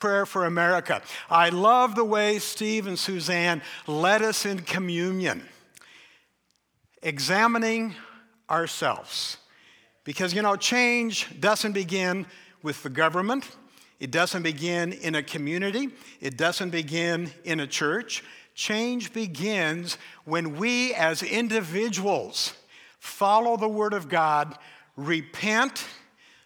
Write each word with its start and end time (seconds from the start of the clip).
prayer 0.00 0.26
for 0.26 0.46
America. 0.46 1.02
I 1.28 1.50
love 1.50 1.94
the 1.94 2.04
way 2.04 2.38
Steve 2.38 2.86
and 2.86 2.98
Suzanne 2.98 3.62
led 3.86 4.22
us 4.22 4.44
in 4.46 4.60
communion, 4.60 5.46
examining 7.02 7.94
ourselves. 8.48 9.36
Because, 10.04 10.34
you 10.34 10.42
know, 10.42 10.56
change 10.56 11.28
doesn't 11.38 11.72
begin 11.72 12.26
with 12.62 12.82
the 12.82 12.90
government, 12.90 13.48
it 14.00 14.10
doesn't 14.10 14.42
begin 14.42 14.92
in 14.92 15.14
a 15.14 15.22
community, 15.22 15.90
it 16.20 16.36
doesn't 16.36 16.70
begin 16.70 17.30
in 17.44 17.60
a 17.60 17.66
church. 17.66 18.24
Change 18.54 19.12
begins 19.12 19.98
when 20.24 20.56
we 20.56 20.92
as 20.94 21.22
individuals 21.22 22.54
follow 22.98 23.56
the 23.56 23.68
Word 23.68 23.92
of 23.94 24.08
God, 24.08 24.58
repent, 24.96 25.84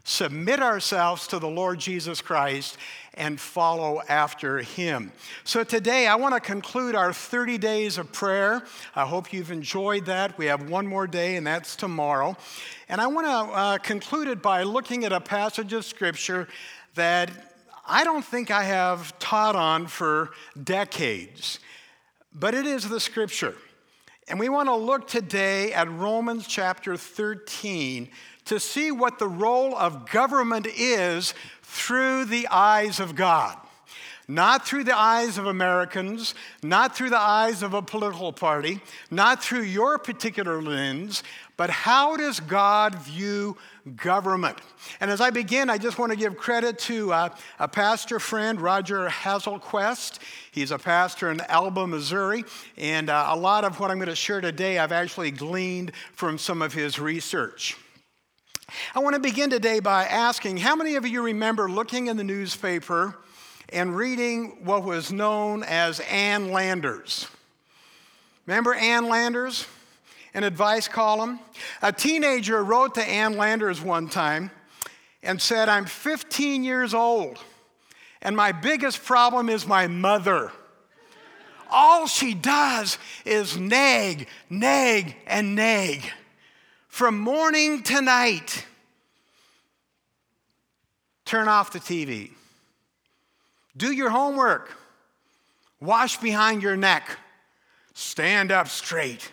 submit 0.04 0.60
ourselves 0.60 1.26
to 1.28 1.38
the 1.38 1.48
Lord 1.48 1.78
Jesus 1.78 2.20
Christ, 2.20 2.76
and 3.14 3.40
follow 3.40 4.02
after 4.08 4.58
him. 4.58 5.12
So 5.44 5.64
today 5.64 6.06
I 6.06 6.16
want 6.16 6.34
to 6.34 6.40
conclude 6.40 6.94
our 6.94 7.12
30 7.12 7.58
days 7.58 7.98
of 7.98 8.12
prayer. 8.12 8.62
I 8.94 9.06
hope 9.06 9.32
you've 9.32 9.50
enjoyed 9.50 10.06
that. 10.06 10.36
We 10.36 10.46
have 10.46 10.68
one 10.68 10.86
more 10.86 11.06
day, 11.06 11.36
and 11.36 11.46
that's 11.46 11.76
tomorrow. 11.76 12.36
And 12.88 13.00
I 13.00 13.06
want 13.06 13.26
to 13.26 13.30
uh, 13.30 13.78
conclude 13.78 14.28
it 14.28 14.42
by 14.42 14.62
looking 14.62 15.04
at 15.04 15.12
a 15.12 15.20
passage 15.20 15.72
of 15.72 15.84
scripture 15.84 16.48
that 16.94 17.30
I 17.86 18.04
don't 18.04 18.24
think 18.24 18.50
I 18.50 18.64
have 18.64 19.18
taught 19.18 19.56
on 19.56 19.86
for 19.86 20.30
decades, 20.62 21.60
but 22.32 22.54
it 22.54 22.66
is 22.66 22.88
the 22.88 23.00
scripture. 23.00 23.54
And 24.26 24.40
we 24.40 24.48
want 24.48 24.68
to 24.70 24.74
look 24.74 25.06
today 25.06 25.74
at 25.74 25.90
Romans 25.90 26.46
chapter 26.46 26.96
13 26.96 28.08
to 28.46 28.60
see 28.60 28.90
what 28.90 29.18
the 29.18 29.28
role 29.28 29.76
of 29.76 30.08
government 30.10 30.66
is 30.66 31.34
through 31.74 32.24
the 32.26 32.46
eyes 32.48 33.00
of 33.00 33.16
God. 33.16 33.58
Not 34.26 34.66
through 34.66 34.84
the 34.84 34.96
eyes 34.96 35.36
of 35.36 35.46
Americans, 35.46 36.34
not 36.62 36.96
through 36.96 37.10
the 37.10 37.18
eyes 37.18 37.62
of 37.62 37.74
a 37.74 37.82
political 37.82 38.32
party, 38.32 38.80
not 39.10 39.42
through 39.42 39.62
your 39.62 39.98
particular 39.98 40.62
lens, 40.62 41.22
but 41.58 41.68
how 41.68 42.16
does 42.16 42.40
God 42.40 42.94
view 42.94 43.58
government? 43.96 44.56
And 45.00 45.10
as 45.10 45.20
I 45.20 45.28
begin, 45.28 45.68
I 45.68 45.76
just 45.76 45.98
want 45.98 46.10
to 46.10 46.16
give 46.16 46.38
credit 46.38 46.78
to 46.80 47.12
uh, 47.12 47.28
a 47.58 47.68
pastor 47.68 48.18
friend, 48.18 48.60
Roger 48.60 49.08
Hazelquest. 49.08 50.20
He's 50.52 50.70
a 50.70 50.78
pastor 50.78 51.30
in 51.30 51.42
Elba, 51.42 51.86
Missouri, 51.86 52.44
and 52.78 53.10
uh, 53.10 53.26
a 53.28 53.36
lot 53.36 53.64
of 53.64 53.78
what 53.78 53.90
I'm 53.90 53.98
going 53.98 54.08
to 54.08 54.16
share 54.16 54.40
today 54.40 54.78
I've 54.78 54.92
actually 54.92 55.32
gleaned 55.32 55.92
from 56.14 56.38
some 56.38 56.62
of 56.62 56.72
his 56.72 56.98
research. 56.98 57.76
I 58.94 59.00
want 59.00 59.14
to 59.14 59.20
begin 59.20 59.50
today 59.50 59.80
by 59.80 60.04
asking 60.06 60.58
how 60.58 60.76
many 60.76 60.96
of 60.96 61.06
you 61.06 61.22
remember 61.22 61.70
looking 61.70 62.08
in 62.08 62.16
the 62.16 62.24
newspaper 62.24 63.16
and 63.70 63.96
reading 63.96 64.64
what 64.64 64.84
was 64.84 65.12
known 65.12 65.62
as 65.62 66.00
Ann 66.00 66.50
Landers? 66.50 67.28
Remember 68.46 68.74
Ann 68.74 69.08
Landers? 69.08 69.66
An 70.34 70.44
advice 70.44 70.88
column? 70.88 71.38
A 71.82 71.92
teenager 71.92 72.62
wrote 72.62 72.94
to 72.96 73.02
Ann 73.02 73.36
Landers 73.36 73.80
one 73.80 74.08
time 74.08 74.50
and 75.22 75.40
said, 75.40 75.68
I'm 75.68 75.86
15 75.86 76.64
years 76.64 76.92
old, 76.92 77.38
and 78.20 78.36
my 78.36 78.52
biggest 78.52 79.04
problem 79.04 79.48
is 79.48 79.66
my 79.66 79.86
mother. 79.86 80.52
All 81.70 82.06
she 82.06 82.34
does 82.34 82.98
is 83.24 83.56
nag, 83.56 84.28
nag, 84.50 85.16
and 85.26 85.54
nag 85.54 86.12
from 86.94 87.18
morning 87.18 87.82
to 87.82 88.00
night. 88.00 88.64
Turn 91.24 91.48
off 91.48 91.72
the 91.72 91.80
TV. 91.80 92.30
Do 93.76 93.90
your 93.90 94.10
homework. 94.10 94.70
Wash 95.80 96.18
behind 96.18 96.62
your 96.62 96.76
neck. 96.76 97.18
Stand 97.94 98.52
up 98.52 98.68
straight. 98.68 99.28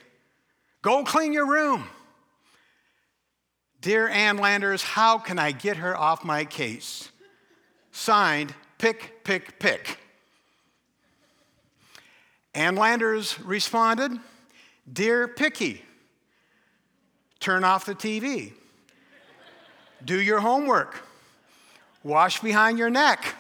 Go 0.82 1.04
clean 1.04 1.34
your 1.34 1.48
room. 1.48 1.84
Dear 3.80 4.10
Ann 4.10 4.38
Landers, 4.38 4.82
how 4.82 5.20
can 5.20 5.38
I 5.38 5.52
get 5.52 5.78
her 5.78 5.96
off 5.96 6.26
my 6.26 6.46
case? 6.46 7.12
Signed, 7.92 8.56
Pick, 8.80 9.24
Pick, 9.24 9.60
Pick. 9.60 10.00
Ann 12.56 12.76
Landers 12.76 13.40
responded, 13.40 14.14
Dear 14.92 15.28
Picky, 15.28 15.84
turn 17.42 17.64
off 17.66 17.86
the 17.86 17.96
TV, 17.96 18.54
do 20.06 20.20
your 20.22 20.40
homework, 20.40 21.04
wash 22.04 22.40
behind 22.40 22.78
your 22.78 22.90
neck, 22.90 23.36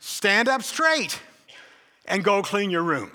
stand 0.00 0.48
up 0.48 0.62
straight, 0.62 1.18
and 2.04 2.22
go 2.22 2.42
clean 2.42 2.70
your 2.70 2.82
room. 2.82 3.10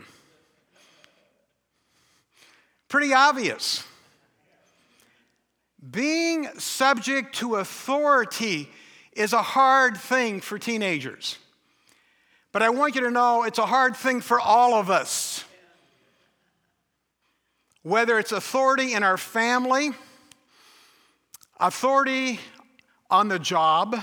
Pretty 2.87 3.13
obvious. 3.13 3.83
Being 5.89 6.47
subject 6.57 7.35
to 7.35 7.55
authority 7.55 8.69
is 9.13 9.33
a 9.33 9.41
hard 9.41 9.97
thing 9.97 10.41
for 10.41 10.59
teenagers. 10.59 11.37
But 12.51 12.61
I 12.61 12.69
want 12.69 12.95
you 12.95 13.01
to 13.01 13.11
know 13.11 13.43
it's 13.43 13.59
a 13.59 13.65
hard 13.65 13.95
thing 13.95 14.21
for 14.21 14.39
all 14.39 14.73
of 14.73 14.89
us 14.89 15.45
whether 17.83 18.19
it's 18.19 18.31
authority 18.31 18.93
in 18.93 19.03
our 19.03 19.17
family, 19.17 19.91
authority 21.59 22.39
on 23.09 23.27
the 23.27 23.39
job, 23.39 23.97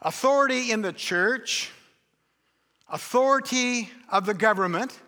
authority 0.00 0.70
in 0.70 0.82
the 0.82 0.92
church, 0.92 1.70
authority 2.88 3.90
of 4.08 4.24
the 4.24 4.34
government. 4.34 4.98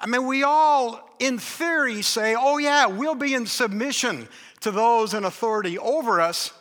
I 0.00 0.06
mean, 0.06 0.26
we 0.26 0.42
all, 0.42 1.10
in 1.18 1.38
theory, 1.38 2.02
say, 2.02 2.34
oh, 2.38 2.58
yeah, 2.58 2.86
we'll 2.86 3.14
be 3.14 3.34
in 3.34 3.46
submission 3.46 4.28
to 4.60 4.70
those 4.70 5.14
in 5.14 5.24
authority 5.24 5.78
over 5.78 6.20
us 6.20 6.52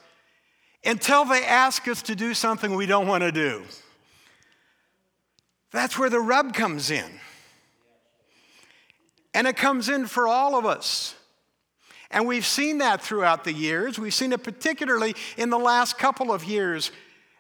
until 0.84 1.26
they 1.26 1.44
ask 1.44 1.88
us 1.88 2.02
to 2.04 2.16
do 2.16 2.34
something 2.34 2.76
we 2.76 2.86
don't 2.86 3.08
want 3.08 3.24
to 3.24 3.32
do. 3.32 3.64
That's 5.72 5.98
where 5.98 6.10
the 6.10 6.20
rub 6.20 6.54
comes 6.54 6.90
in. 6.90 7.20
And 9.36 9.46
it 9.46 9.58
comes 9.58 9.90
in 9.90 10.08
for 10.08 10.30
all 10.30 10.58
of 10.58 10.66
us. 10.66 11.14
And 12.10 12.26
we've 12.26 12.46
seen 12.46 12.78
that 12.78 13.02
throughout 13.02 13.44
the 13.44 13.52
years. 13.52 14.00
We've 14.00 14.14
seen 14.14 14.32
it 14.32 14.44
particularly 14.44 15.14
in 15.38 15.50
the 15.50 15.60
last 15.60 15.98
couple 15.98 16.32
of 16.32 16.46
years 16.46 16.92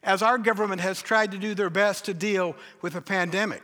as 0.03 0.21
our 0.21 0.37
government 0.37 0.81
has 0.81 1.01
tried 1.01 1.31
to 1.31 1.37
do 1.37 1.55
their 1.55 1.69
best 1.69 2.05
to 2.05 2.13
deal 2.13 2.53
with 2.81 2.93
the 2.93 3.01
pandemic. 3.01 3.63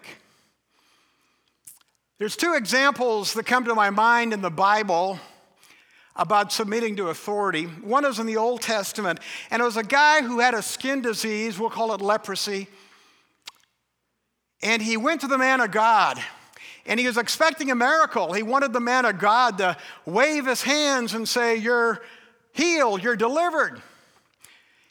There's 2.19 2.37
two 2.37 2.53
examples 2.53 3.33
that 3.33 3.45
come 3.45 3.65
to 3.65 3.75
my 3.75 3.89
mind 3.89 4.31
in 4.31 4.41
the 4.41 4.49
Bible 4.49 5.19
about 6.15 6.53
submitting 6.53 6.95
to 6.95 7.09
authority. 7.09 7.65
One 7.65 8.05
is 8.05 8.17
in 8.17 8.27
the 8.27 8.37
Old 8.37 8.61
Testament, 8.61 9.19
and 9.49 9.61
it 9.61 9.65
was 9.65 9.75
a 9.75 9.83
guy 9.83 10.21
who 10.21 10.39
had 10.39 10.53
a 10.53 10.61
skin 10.61 11.01
disease, 11.01 11.59
we'll 11.59 11.69
call 11.69 11.93
it 11.93 11.99
leprosy. 11.99 12.67
And 14.63 14.81
he 14.81 14.95
went 14.95 15.19
to 15.21 15.27
the 15.27 15.37
man 15.37 15.59
of 15.59 15.71
God 15.71 16.21
and 16.85 16.99
he 16.99 17.07
was 17.07 17.17
expecting 17.17 17.71
a 17.71 17.75
miracle. 17.75 18.33
He 18.33 18.43
wanted 18.43 18.73
the 18.73 18.79
man 18.79 19.05
of 19.05 19.19
God 19.19 19.57
to 19.59 19.77
wave 20.05 20.45
his 20.45 20.63
hands 20.63 21.13
and 21.13 21.27
say, 21.27 21.55
You're 21.55 22.01
healed, 22.53 23.03
you're 23.03 23.15
delivered. 23.15 23.81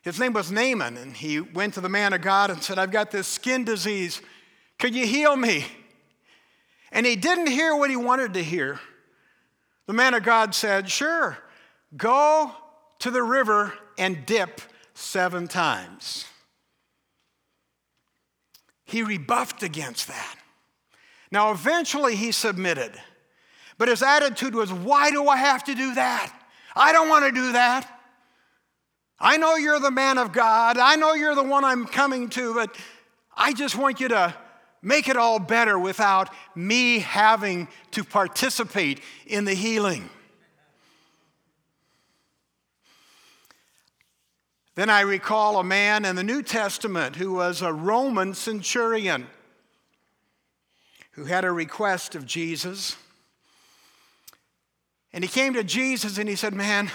His 0.02 0.18
name 0.18 0.32
was 0.32 0.50
Naaman, 0.50 0.96
and 0.96 1.14
he 1.14 1.40
went 1.40 1.74
to 1.74 1.80
the 1.80 1.88
man 1.88 2.12
of 2.12 2.22
God 2.22 2.50
and 2.50 2.62
said, 2.62 2.78
I've 2.78 2.90
got 2.90 3.10
this 3.10 3.26
skin 3.26 3.64
disease. 3.64 4.22
Could 4.78 4.94
you 4.94 5.06
heal 5.06 5.36
me? 5.36 5.66
And 6.90 7.04
he 7.04 7.16
didn't 7.16 7.48
hear 7.48 7.76
what 7.76 7.90
he 7.90 7.96
wanted 7.96 8.34
to 8.34 8.42
hear. 8.42 8.80
The 9.86 9.92
man 9.92 10.14
of 10.14 10.22
God 10.22 10.54
said, 10.54 10.88
Sure, 10.88 11.36
go 11.96 12.52
to 13.00 13.10
the 13.10 13.22
river 13.22 13.74
and 13.98 14.24
dip 14.24 14.60
seven 14.94 15.48
times. 15.48 16.26
He 18.84 19.02
rebuffed 19.02 19.62
against 19.62 20.08
that. 20.08 20.36
Now, 21.30 21.52
eventually 21.52 22.16
he 22.16 22.32
submitted, 22.32 22.92
but 23.78 23.88
his 23.88 24.02
attitude 24.02 24.54
was, 24.54 24.72
Why 24.72 25.10
do 25.10 25.28
I 25.28 25.36
have 25.36 25.64
to 25.64 25.74
do 25.74 25.94
that? 25.94 26.34
I 26.74 26.92
don't 26.92 27.08
want 27.08 27.24
to 27.26 27.32
do 27.32 27.52
that. 27.52 27.88
I 29.18 29.36
know 29.36 29.56
you're 29.56 29.80
the 29.80 29.90
man 29.90 30.18
of 30.18 30.32
God. 30.32 30.78
I 30.78 30.96
know 30.96 31.12
you're 31.12 31.34
the 31.34 31.42
one 31.42 31.64
I'm 31.64 31.84
coming 31.84 32.30
to, 32.30 32.54
but 32.54 32.74
I 33.36 33.52
just 33.52 33.76
want 33.76 34.00
you 34.00 34.08
to 34.08 34.34
make 34.82 35.08
it 35.08 35.16
all 35.16 35.38
better 35.38 35.78
without 35.78 36.30
me 36.54 37.00
having 37.00 37.68
to 37.90 38.02
participate 38.02 39.00
in 39.26 39.44
the 39.44 39.54
healing. 39.54 40.08
Then 44.74 44.88
I 44.88 45.02
recall 45.02 45.58
a 45.58 45.64
man 45.64 46.06
in 46.06 46.16
the 46.16 46.24
New 46.24 46.42
Testament 46.42 47.16
who 47.16 47.32
was 47.32 47.60
a 47.60 47.72
Roman 47.72 48.32
centurion 48.32 49.26
who 51.12 51.24
had 51.24 51.44
a 51.44 51.52
request 51.52 52.14
of 52.14 52.26
Jesus. 52.26 52.96
And 55.12 55.24
he 55.24 55.28
came 55.28 55.54
to 55.54 55.64
Jesus 55.64 56.18
and 56.18 56.28
he 56.28 56.36
said, 56.36 56.54
Man, 56.54 56.90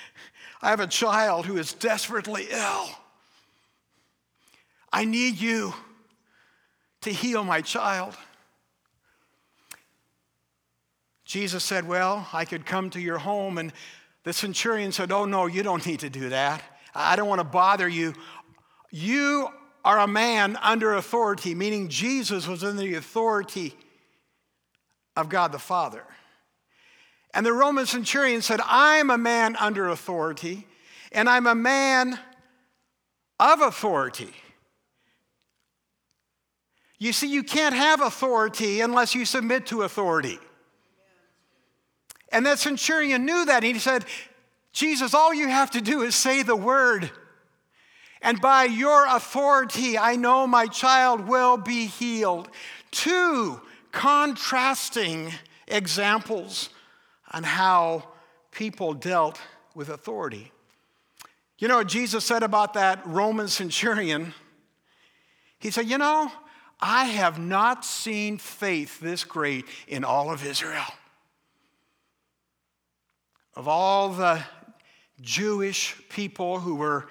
I 0.62 0.70
have 0.70 0.80
a 0.80 0.86
child 0.86 1.46
who 1.46 1.56
is 1.56 1.72
desperately 1.72 2.46
ill. 2.50 2.88
I 4.92 5.04
need 5.04 5.40
you 5.40 5.74
to 7.02 7.10
heal 7.10 7.44
my 7.44 7.60
child. 7.60 8.16
Jesus 11.24 11.64
said, 11.64 11.88
Well, 11.88 12.28
I 12.32 12.44
could 12.44 12.66
come 12.66 12.90
to 12.90 13.00
your 13.00 13.18
home. 13.18 13.58
And 13.58 13.72
the 14.24 14.32
centurion 14.32 14.92
said, 14.92 15.10
Oh, 15.10 15.24
no, 15.24 15.46
you 15.46 15.62
don't 15.62 15.84
need 15.86 16.00
to 16.00 16.10
do 16.10 16.28
that. 16.28 16.62
I 16.94 17.16
don't 17.16 17.28
want 17.28 17.40
to 17.40 17.44
bother 17.44 17.88
you. 17.88 18.14
You 18.90 19.48
are 19.84 19.98
a 19.98 20.06
man 20.06 20.56
under 20.62 20.94
authority, 20.94 21.54
meaning 21.54 21.88
Jesus 21.88 22.46
was 22.46 22.62
in 22.62 22.76
the 22.76 22.94
authority 22.94 23.74
of 25.16 25.28
God 25.28 25.52
the 25.52 25.58
Father. 25.58 26.04
And 27.34 27.44
the 27.44 27.52
Roman 27.52 27.86
centurion 27.86 28.42
said, 28.42 28.60
I'm 28.64 29.10
a 29.10 29.18
man 29.18 29.56
under 29.56 29.88
authority, 29.88 30.66
and 31.10 31.28
I'm 31.28 31.46
a 31.46 31.54
man 31.54 32.18
of 33.40 33.60
authority. 33.60 34.32
You 36.98 37.12
see, 37.12 37.26
you 37.26 37.42
can't 37.42 37.74
have 37.74 38.00
authority 38.00 38.80
unless 38.80 39.14
you 39.14 39.24
submit 39.24 39.66
to 39.66 39.82
authority. 39.82 40.38
And 42.30 42.46
that 42.46 42.60
centurion 42.60 43.26
knew 43.26 43.44
that. 43.46 43.64
He 43.64 43.78
said, 43.78 44.04
Jesus, 44.72 45.12
all 45.12 45.34
you 45.34 45.48
have 45.48 45.72
to 45.72 45.80
do 45.80 46.02
is 46.02 46.14
say 46.14 46.42
the 46.42 46.56
word. 46.56 47.10
And 48.22 48.40
by 48.40 48.64
your 48.64 49.04
authority, 49.06 49.98
I 49.98 50.14
know 50.14 50.46
my 50.46 50.68
child 50.68 51.26
will 51.26 51.56
be 51.56 51.86
healed. 51.86 52.48
Two 52.92 53.60
contrasting 53.90 55.32
examples 55.66 56.70
on 57.32 57.42
how 57.42 58.04
people 58.52 58.94
dealt 58.94 59.40
with 59.74 59.88
authority. 59.88 60.52
You 61.58 61.66
know 61.68 61.78
what 61.78 61.88
Jesus 61.88 62.24
said 62.24 62.42
about 62.42 62.74
that 62.74 63.04
Roman 63.04 63.48
centurion? 63.48 64.34
He 65.58 65.70
said, 65.70 65.88
You 65.88 65.98
know, 65.98 66.30
I 66.80 67.04
have 67.06 67.38
not 67.38 67.84
seen 67.84 68.38
faith 68.38 69.00
this 69.00 69.24
great 69.24 69.64
in 69.88 70.04
all 70.04 70.30
of 70.30 70.44
Israel. 70.44 70.84
Of 73.54 73.68
all 73.68 74.10
the 74.10 74.44
Jewish 75.20 75.96
people 76.08 76.60
who 76.60 76.74
were 76.74 77.08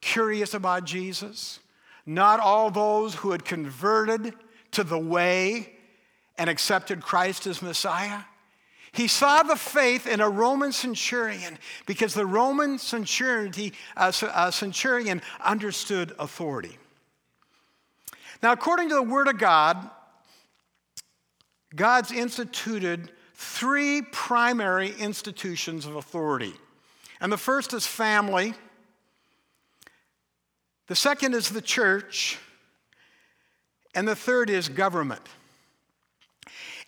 curious 0.00 0.54
about 0.54 0.84
Jesus, 0.84 1.60
not 2.06 2.40
all 2.40 2.70
those 2.70 3.14
who 3.14 3.32
had 3.32 3.44
converted 3.44 4.34
to 4.72 4.84
the 4.84 4.98
way 4.98 5.72
and 6.38 6.48
accepted 6.48 7.02
Christ 7.02 7.46
as 7.46 7.60
Messiah. 7.60 8.20
He 8.92 9.06
saw 9.06 9.42
the 9.42 9.56
faith 9.56 10.06
in 10.06 10.20
a 10.20 10.28
Roman 10.28 10.72
centurion 10.72 11.58
because 11.86 12.14
the 12.14 12.26
Roman 12.26 12.78
centurion, 12.78 13.72
uh, 13.96 14.12
uh, 14.22 14.50
centurion 14.50 15.22
understood 15.44 16.12
authority. 16.18 16.76
Now, 18.42 18.52
according 18.52 18.88
to 18.88 18.94
the 18.94 19.02
Word 19.02 19.28
of 19.28 19.38
God, 19.38 19.90
God's 21.76 22.10
instituted 22.10 23.10
three 23.34 24.02
primary 24.02 24.92
institutions 24.98 25.86
of 25.86 25.96
authority. 25.96 26.52
And 27.20 27.30
the 27.30 27.36
first 27.36 27.72
is 27.74 27.86
family, 27.86 28.54
the 30.90 30.96
second 30.96 31.36
is 31.36 31.50
the 31.50 31.62
church, 31.62 32.36
and 33.94 34.08
the 34.08 34.16
third 34.16 34.50
is 34.50 34.68
government. 34.68 35.22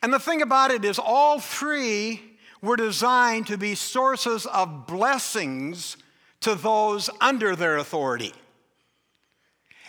And 0.03 0.13
the 0.13 0.19
thing 0.19 0.43
about 0.43 0.73
it 0.73 0.85
is, 0.85 0.99
all 0.99 1.39
three 1.39 2.21
were 2.61 2.75
designed 2.75 3.47
to 3.47 3.57
be 3.57 3.77
sources 3.77 4.45
of 4.47 4.89
blessings 4.89 5.97
to 6.41 6.57
those 6.57 7.11
under 7.21 7.55
their 7.55 7.77
authority. 7.77 8.35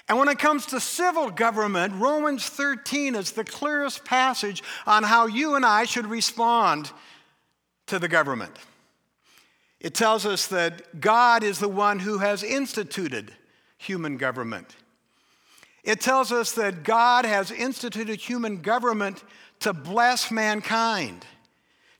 And 0.07 0.19
when 0.19 0.29
it 0.29 0.37
comes 0.37 0.67
to 0.67 0.79
civil 0.79 1.31
government, 1.31 1.95
Romans 1.95 2.47
13 2.47 3.15
is 3.15 3.31
the 3.31 3.43
clearest 3.43 4.05
passage 4.05 4.61
on 4.85 5.01
how 5.01 5.25
you 5.25 5.55
and 5.55 5.65
I 5.65 5.85
should 5.85 6.05
respond 6.05 6.91
to 7.87 7.97
the 7.97 8.07
government. 8.07 8.55
It 9.79 9.95
tells 9.95 10.23
us 10.27 10.45
that 10.49 11.01
God 11.01 11.43
is 11.43 11.57
the 11.57 11.67
one 11.67 11.97
who 11.97 12.19
has 12.19 12.43
instituted 12.43 13.33
human 13.77 14.17
government. 14.17 14.75
It 15.83 15.99
tells 15.99 16.31
us 16.31 16.53
that 16.53 16.83
God 16.83 17.25
has 17.25 17.51
instituted 17.51 18.19
human 18.19 18.61
government 18.61 19.23
to 19.59 19.73
bless 19.73 20.31
mankind, 20.31 21.25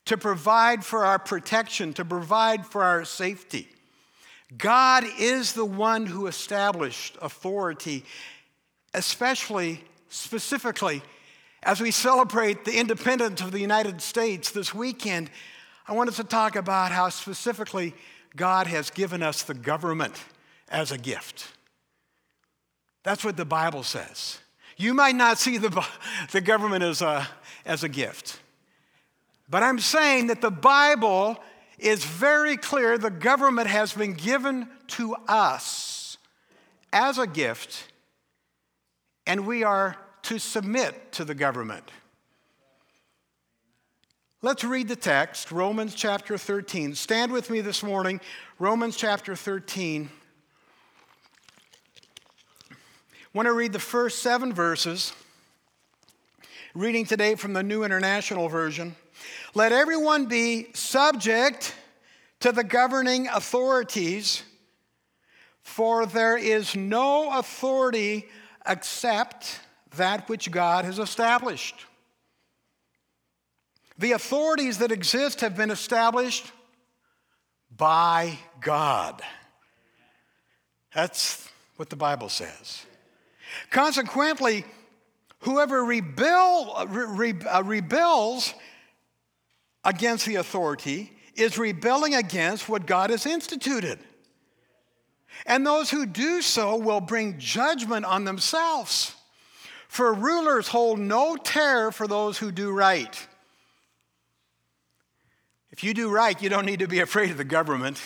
to 0.05 0.17
provide 0.17 0.85
for 0.85 1.05
our 1.05 1.19
protection, 1.19 1.93
to 1.93 2.05
provide 2.05 2.65
for 2.65 2.83
our 2.83 3.03
safety. 3.05 3.67
God 4.57 5.05
is 5.19 5.53
the 5.53 5.65
one 5.65 6.05
who 6.05 6.27
established 6.27 7.17
authority, 7.21 8.05
especially, 8.93 9.83
specifically, 10.09 11.01
as 11.63 11.81
we 11.81 11.91
celebrate 11.91 12.65
the 12.65 12.77
independence 12.77 13.41
of 13.41 13.51
the 13.51 13.59
United 13.59 14.01
States 14.01 14.51
this 14.51 14.73
weekend. 14.73 15.29
I 15.87 15.93
wanted 15.93 16.13
to 16.15 16.23
talk 16.23 16.55
about 16.55 16.91
how 16.91 17.09
specifically 17.09 17.93
God 18.35 18.67
has 18.67 18.89
given 18.89 19.23
us 19.23 19.43
the 19.43 19.53
government 19.53 20.21
as 20.69 20.91
a 20.91 20.97
gift. 20.97 21.52
That's 23.03 23.23
what 23.23 23.37
the 23.37 23.45
Bible 23.45 23.83
says. 23.83 24.39
You 24.77 24.93
might 24.93 25.15
not 25.15 25.37
see 25.37 25.57
the, 25.57 25.85
the 26.31 26.41
government 26.41 26.83
as 26.83 27.01
a, 27.01 27.27
as 27.65 27.83
a 27.83 27.89
gift, 27.89 28.39
but 29.49 29.61
I'm 29.61 29.79
saying 29.79 30.27
that 30.27 30.41
the 30.41 30.51
Bible 30.51 31.37
is 31.77 32.05
very 32.05 32.57
clear 32.57 32.97
the 32.97 33.09
government 33.09 33.67
has 33.67 33.93
been 33.93 34.13
given 34.13 34.67
to 34.87 35.15
us 35.27 36.17
as 36.91 37.17
a 37.17 37.27
gift, 37.27 37.91
and 39.27 39.45
we 39.45 39.63
are 39.63 39.97
to 40.23 40.39
submit 40.39 41.11
to 41.13 41.25
the 41.25 41.35
government. 41.35 41.83
Let's 44.41 44.63
read 44.63 44.87
the 44.87 44.95
text, 44.95 45.51
Romans 45.51 45.95
chapter 45.95 46.37
13. 46.37 46.95
Stand 46.95 47.31
with 47.31 47.49
me 47.49 47.61
this 47.61 47.81
morning, 47.81 48.19
Romans 48.59 48.97
chapter 48.97 49.35
13. 49.35 50.09
I 52.71 52.75
want 53.33 53.47
to 53.47 53.53
read 53.53 53.73
the 53.73 53.79
first 53.79 54.19
seven 54.19 54.53
verses, 54.53 55.11
reading 56.75 57.03
today 57.03 57.33
from 57.33 57.53
the 57.53 57.63
New 57.63 57.83
International 57.83 58.47
Version. 58.47 58.95
Let 59.55 59.71
everyone 59.71 60.27
be 60.27 60.67
subject 60.73 61.73
to 62.41 62.51
the 62.51 62.63
governing 62.63 63.27
authorities, 63.27 64.43
for 65.63 66.05
there 66.05 66.37
is 66.37 66.75
no 66.75 67.39
authority 67.39 68.27
except 68.67 69.59
that 69.97 70.29
which 70.29 70.51
God 70.51 70.85
has 70.85 70.99
established. 70.99 71.87
The 73.97 74.11
authorities 74.11 74.77
that 74.77 74.91
exist 74.91 75.41
have 75.41 75.57
been 75.57 75.71
established 75.71 76.51
by 77.75 78.37
God. 78.61 79.23
That's 80.93 81.49
what 81.77 81.89
the 81.89 81.95
Bible 81.95 82.29
says. 82.29 82.85
Consequently, 83.69 84.65
whoever 85.39 85.83
rebel, 85.83 86.85
re, 86.87 87.33
uh, 87.49 87.63
rebels 87.63 88.53
against 89.83 90.25
the 90.25 90.35
authority 90.35 91.11
is 91.35 91.57
rebelling 91.57 92.15
against 92.15 92.69
what 92.69 92.85
God 92.85 93.09
has 93.09 93.25
instituted. 93.25 93.99
And 95.45 95.65
those 95.65 95.89
who 95.89 96.05
do 96.05 96.41
so 96.41 96.77
will 96.77 97.01
bring 97.01 97.39
judgment 97.39 98.05
on 98.05 98.23
themselves. 98.23 99.15
For 99.87 100.13
rulers 100.13 100.67
hold 100.67 100.99
no 100.99 101.35
terror 101.35 101.91
for 101.91 102.07
those 102.07 102.37
who 102.37 102.51
do 102.51 102.71
right. 102.71 103.27
If 105.71 105.83
you 105.83 105.93
do 105.93 106.09
right, 106.09 106.39
you 106.41 106.49
don't 106.49 106.65
need 106.65 106.79
to 106.79 106.87
be 106.87 106.99
afraid 106.99 107.31
of 107.31 107.37
the 107.37 107.43
government. 107.43 107.99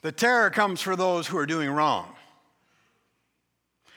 The 0.00 0.12
terror 0.12 0.50
comes 0.50 0.80
for 0.80 0.96
those 0.96 1.26
who 1.26 1.36
are 1.36 1.46
doing 1.46 1.70
wrong. 1.70 2.15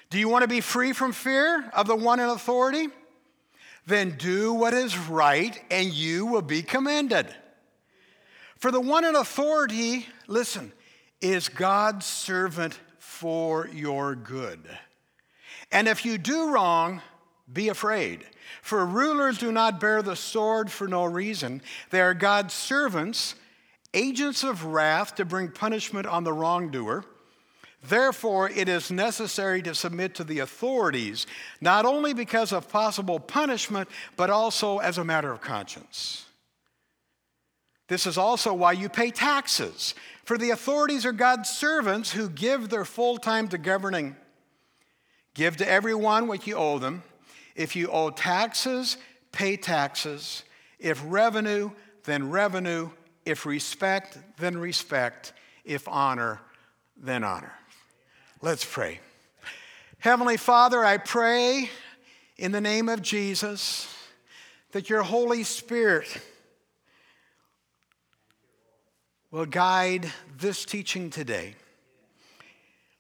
Do 0.10 0.18
you 0.18 0.28
want 0.28 0.42
to 0.42 0.48
be 0.48 0.62
free 0.62 0.94
from 0.94 1.12
fear 1.12 1.70
of 1.74 1.88
the 1.88 1.96
one 1.96 2.20
in 2.20 2.30
authority? 2.30 2.88
Then 3.86 4.16
do 4.18 4.54
what 4.54 4.74
is 4.74 4.98
right, 4.98 5.60
and 5.70 5.94
you 5.94 6.26
will 6.26 6.42
be 6.42 6.62
commended. 6.64 7.28
For 8.58 8.72
the 8.72 8.82
one 8.82 9.06
in 9.06 9.16
authority, 9.16 10.08
listen, 10.28 10.74
is 11.22 11.48
God's 11.48 12.06
servant 12.06 12.80
for 12.98 13.68
your 13.68 14.16
good. 14.16 14.60
And 15.72 15.88
if 15.88 16.06
you 16.06 16.18
do 16.18 16.52
wrong, 16.52 17.02
be 17.52 17.70
afraid. 17.70 18.26
For 18.62 18.86
rulers 18.86 19.38
do 19.38 19.52
not 19.52 19.80
bear 19.80 20.02
the 20.02 20.16
sword 20.16 20.72
for 20.72 20.88
no 20.88 21.06
reason. 21.06 21.62
They 21.92 22.02
are 22.02 22.14
God's 22.14 22.54
servants, 22.54 23.36
agents 23.94 24.44
of 24.44 24.66
wrath 24.66 25.16
to 25.16 25.26
bring 25.26 25.50
punishment 25.50 26.08
on 26.08 26.24
the 26.24 26.34
wrongdoer. 26.34 27.06
Therefore, 27.82 28.50
it 28.50 28.68
is 28.68 28.92
necessary 28.92 29.62
to 29.62 29.74
submit 29.74 30.16
to 30.16 30.24
the 30.24 30.40
authorities, 30.40 31.26
not 31.62 31.86
only 31.86 32.14
because 32.14 32.52
of 32.52 32.70
possible 32.70 33.20
punishment, 33.20 33.88
but 34.18 34.30
also 34.30 34.80
as 34.80 34.98
a 34.98 35.06
matter 35.06 35.32
of 35.32 35.40
conscience. 35.40 36.26
This 37.88 38.06
is 38.06 38.18
also 38.18 38.54
why 38.54 38.74
you 38.74 38.90
pay 38.90 39.12
taxes. 39.12 39.96
For 40.24 40.38
the 40.38 40.52
authorities 40.52 41.06
are 41.06 41.12
God's 41.12 41.50
servants 41.50 42.12
who 42.12 42.30
give 42.30 42.70
their 42.70 42.86
full 42.86 43.18
time 43.18 43.48
to 43.48 43.58
governing. 43.58 44.16
Give 45.34 45.58
to 45.58 45.68
everyone 45.68 46.28
what 46.28 46.46
you 46.46 46.56
owe 46.56 46.80
them. 46.80 47.02
If 47.56 47.76
you 47.76 47.90
owe 47.90 48.12
taxes, 48.12 48.98
pay 49.32 49.58
taxes. 49.58 50.44
If 50.78 51.02
revenue, 51.06 51.72
then 52.04 52.30
revenue. 52.30 52.90
If 53.26 53.46
respect, 53.46 54.18
then 54.38 54.58
respect. 54.58 55.34
If 55.66 55.88
honor, 55.88 56.42
then 56.96 57.24
honor. 57.24 57.54
Let's 58.42 58.64
pray. 58.64 59.02
Heavenly 59.98 60.38
Father, 60.38 60.86
I 60.86 60.96
pray 60.96 61.70
in 62.38 62.54
the 62.54 62.62
name 62.62 62.88
of 62.88 63.02
Jesus 63.02 63.94
that 64.72 64.90
your 64.90 65.04
Holy 65.04 65.44
Spirit 65.44 66.22
will 69.30 69.46
guide 69.46 70.10
this 70.38 70.64
teaching 70.64 71.10
today, 71.10 71.56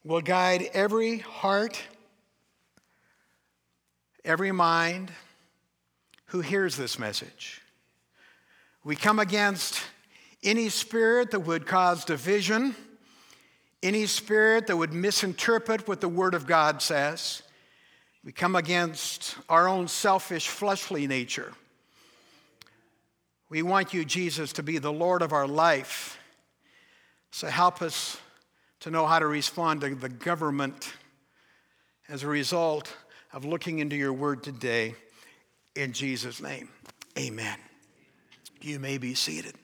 will 0.03 0.19
guide 0.19 0.69
every 0.73 1.19
heart, 1.19 1.81
every 4.25 4.51
mind 4.51 5.09
who 6.25 6.41
hears 6.41 6.75
this 6.75 6.99
message. 6.99 7.61
We 8.83 8.97
come 8.97 9.19
against 9.19 9.79
any 10.43 10.67
spirit 10.67 11.31
that 11.31 11.39
would 11.39 11.65
cause 11.65 12.03
division, 12.03 12.75
any 13.81 14.05
spirit 14.05 14.67
that 14.67 14.77
would 14.77 14.93
misinterpret 14.93 15.87
what 15.87 16.01
the 16.01 16.09
Word 16.09 16.33
of 16.33 16.45
God 16.45 16.81
says. 16.81 17.43
We 18.23 18.31
come 18.31 18.55
against 18.55 19.35
our 19.47 19.67
own 19.67 19.87
selfish, 19.87 20.47
fleshly 20.47 21.07
nature. 21.07 21.53
We 23.49 23.61
want 23.61 23.93
you, 23.93 24.05
Jesus, 24.05 24.53
to 24.53 24.63
be 24.63 24.77
the 24.77 24.91
Lord 24.91 25.21
of 25.21 25.33
our 25.33 25.47
life. 25.47 26.19
So 27.31 27.47
help 27.47 27.81
us 27.81 28.19
to 28.81 28.91
know 28.91 29.05
how 29.05 29.19
to 29.19 29.27
respond 29.27 29.81
to 29.81 29.95
the 29.95 30.09
government 30.09 30.93
as 32.07 32.23
a 32.23 32.27
result 32.27 32.93
of 33.33 33.45
looking 33.45 33.79
into 33.79 33.95
your 33.95 34.13
word 34.13 34.43
today. 34.43 34.95
In 35.75 35.93
Jesus' 35.93 36.41
name, 36.41 36.69
amen. 37.17 37.57
You 38.61 38.79
may 38.79 38.97
be 38.97 39.13
seated. 39.13 39.55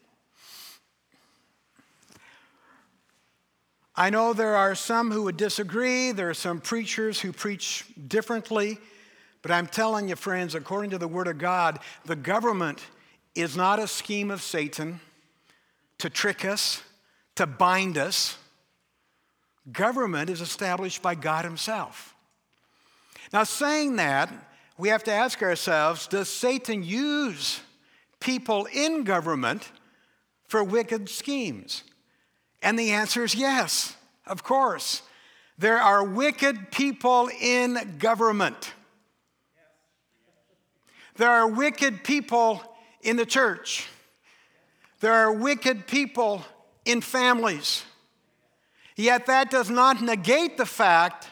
I 3.98 4.10
know 4.10 4.34
there 4.34 4.56
are 4.56 4.75
some 4.75 5.12
who 5.12 5.24
would 5.24 5.38
disagree. 5.38 6.12
There 6.12 6.30
are 6.30 6.34
some 6.34 6.60
preachers 6.60 7.20
who 7.20 7.32
preach 7.32 7.86
differently. 8.08 8.78
But 9.42 9.52
I'm 9.52 9.68
telling 9.68 10.10
you, 10.10 10.16
friends, 10.16 10.54
according 10.54 10.92
to 10.92 10.98
the 10.98 11.08
Word 11.08 11.28
of 11.28 11.38
God, 11.38 11.80
the 12.04 12.16
government 12.16 12.84
is 13.36 13.56
not 13.56 13.80
a 13.80 13.88
scheme 13.88 14.32
of 14.32 14.42
Satan 14.42 15.00
to 16.00 16.10
trick 16.10 16.44
us, 16.44 16.84
to 17.36 17.46
bind 17.46 17.98
us. 17.98 18.38
Government 19.72 20.30
is 20.30 20.42
established 20.42 21.02
by 21.02 21.16
God 21.16 21.46
Himself. 21.46 22.16
Now, 23.32 23.44
saying 23.44 23.96
that, 23.96 24.32
we 24.78 24.90
have 24.90 25.04
to 25.06 25.12
ask 25.12 25.42
ourselves 25.42 26.08
does 26.08 26.28
Satan 26.28 26.84
use 26.84 27.62
people 28.20 28.68
in 28.74 29.04
government 29.04 29.72
for 30.48 30.64
wicked 30.64 31.10
schemes? 31.10 31.84
And 32.65 32.79
the 32.79 32.93
answer 32.93 33.24
is 33.24 33.36
yes, 33.36 33.95
of 34.25 34.43
course. 34.43 35.03
There 35.60 35.77
are 35.77 36.03
wicked 36.03 36.72
people 36.72 37.29
in 37.39 37.98
government. 38.00 38.74
There 41.17 41.29
are 41.29 41.48
wicked 41.48 42.03
people 42.03 42.63
in 43.03 43.17
the 43.17 43.25
church. 43.25 43.88
There 45.00 45.13
are 45.13 45.31
wicked 45.31 45.86
people 45.86 46.43
in 46.86 47.01
families. 47.01 47.84
Yet 48.95 49.27
that 49.27 49.51
does 49.51 49.69
not 49.69 50.01
negate 50.01 50.57
the 50.57 50.65
fact 50.65 51.27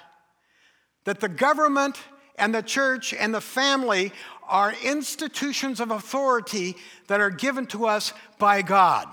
that 1.05 1.19
the 1.19 1.29
government 1.29 1.97
and 2.35 2.53
the 2.53 2.61
church 2.61 3.11
and 3.11 3.33
the 3.33 3.41
family 3.41 4.13
are 4.47 4.75
institutions 4.83 5.79
of 5.79 5.89
authority 5.89 6.75
that 7.07 7.21
are 7.21 7.31
given 7.31 7.65
to 7.67 7.87
us 7.87 8.13
by 8.37 8.61
God. 8.61 9.07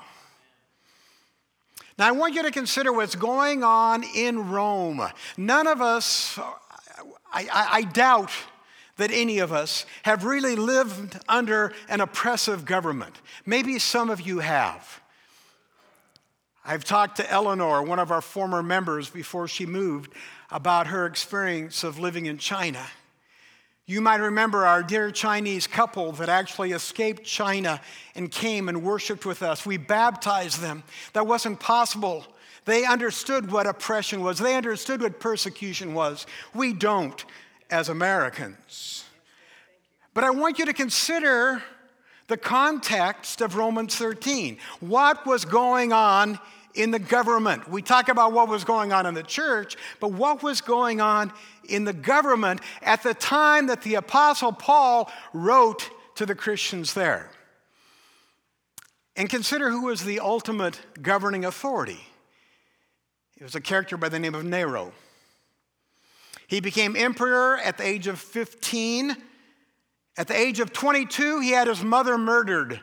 Now, 1.99 2.09
I 2.09 2.12
want 2.12 2.35
you 2.35 2.42
to 2.42 2.50
consider 2.50 2.92
what's 2.92 3.14
going 3.14 3.62
on 3.62 4.04
in 4.14 4.50
Rome. 4.50 5.02
None 5.37 5.66
of 5.66 5.80
us, 5.80 6.38
I, 7.32 7.42
I, 7.52 7.68
I 7.73 7.82
doubt, 7.82 8.30
that 8.97 9.11
any 9.11 9.38
of 9.38 9.50
us 9.52 9.87
have 10.02 10.25
really 10.25 10.56
lived 10.56 11.18
under 11.28 11.73
an 11.88 12.00
oppressive 12.00 12.64
government. 12.64 13.20
Maybe 13.47 13.78
some 13.78 14.11
of 14.11 14.20
you 14.20 14.40
have. 14.40 15.00
I've 16.64 16.85
talked 16.85 17.16
to 17.16 17.30
Eleanor, 17.30 17.82
one 17.82 17.99
of 17.99 18.11
our 18.11 18.20
former 18.20 18.62
members, 18.62 19.09
before 19.09 19.49
she 19.49 19.64
moved, 19.64 20.12
about 20.50 20.88
her 20.88 21.06
experience 21.06 21.82
of 21.82 21.99
living 21.99 22.26
in 22.26 22.37
China. 22.37 22.85
You 23.90 24.00
might 24.00 24.20
remember 24.20 24.66
our 24.66 24.85
dear 24.85 25.11
Chinese 25.11 25.66
couple 25.66 26.12
that 26.12 26.28
actually 26.28 26.70
escaped 26.70 27.25
China 27.25 27.80
and 28.14 28.30
came 28.30 28.68
and 28.68 28.85
worshiped 28.85 29.26
with 29.26 29.42
us. 29.42 29.66
We 29.66 29.78
baptized 29.78 30.61
them. 30.61 30.85
That 31.12 31.26
wasn't 31.26 31.59
possible. 31.59 32.25
They 32.66 32.85
understood 32.85 33.50
what 33.50 33.66
oppression 33.66 34.23
was, 34.23 34.38
they 34.38 34.54
understood 34.54 35.02
what 35.02 35.18
persecution 35.18 35.92
was. 35.92 36.25
We 36.54 36.73
don't 36.73 37.25
as 37.68 37.88
Americans. 37.88 39.06
But 40.14 40.23
I 40.23 40.30
want 40.30 40.61
you 40.61 40.66
to 40.66 40.73
consider 40.73 41.61
the 42.28 42.37
context 42.37 43.40
of 43.40 43.56
Romans 43.56 43.97
13. 43.97 44.59
What 44.78 45.26
was 45.26 45.44
going 45.44 45.92
on 45.92 46.38
in 46.74 46.90
the 46.90 46.98
government? 46.98 47.68
We 47.68 47.82
talk 47.82 48.08
about 48.08 48.32
what 48.32 48.48
was 48.48 48.64
going 48.64 48.92
on 48.92 49.06
in 49.06 49.14
the 49.14 49.22
church, 49.22 49.76
but 49.98 50.12
what 50.12 50.42
was 50.42 50.60
going 50.60 51.00
on 51.00 51.32
in 51.68 51.84
the 51.84 51.92
government 51.92 52.60
at 52.82 53.02
the 53.02 53.14
time 53.14 53.66
that 53.68 53.82
the 53.82 53.96
Apostle 53.96 54.52
Paul 54.52 55.10
wrote 55.32 55.90
to 56.16 56.26
the 56.26 56.34
Christians 56.34 56.94
there? 56.94 57.30
And 59.16 59.28
consider 59.28 59.70
who 59.70 59.86
was 59.86 60.04
the 60.04 60.20
ultimate 60.20 60.80
governing 61.02 61.44
authority. 61.44 62.00
It 63.38 63.42
was 63.42 63.54
a 63.54 63.60
character 63.60 63.96
by 63.96 64.08
the 64.08 64.18
name 64.18 64.34
of 64.34 64.44
Nero. 64.44 64.92
He 66.46 66.60
became 66.60 66.96
emperor 66.96 67.58
at 67.58 67.78
the 67.78 67.86
age 67.86 68.06
of 68.06 68.18
15. 68.18 69.16
At 70.16 70.26
the 70.26 70.36
age 70.36 70.60
of 70.60 70.72
22, 70.72 71.40
he 71.40 71.50
had 71.50 71.68
his 71.68 71.82
mother 71.82 72.18
murdered. 72.18 72.80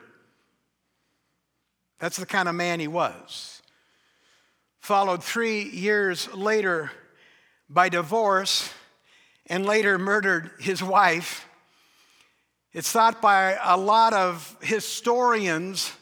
That's 1.98 2.16
the 2.16 2.26
kind 2.26 2.48
of 2.48 2.54
man 2.54 2.80
he 2.80 2.88
was. 2.88 3.57
Followed 4.88 5.22
three 5.22 5.64
years 5.64 6.32
later 6.32 6.90
by 7.68 7.90
divorce 7.90 8.72
and 9.44 9.66
later 9.66 9.98
murdered 9.98 10.50
his 10.58 10.82
wife. 10.82 11.46
It's 12.72 12.90
thought 12.90 13.20
by 13.20 13.58
a 13.62 13.76
lot 13.76 14.14
of 14.14 14.56
historians 14.62 15.92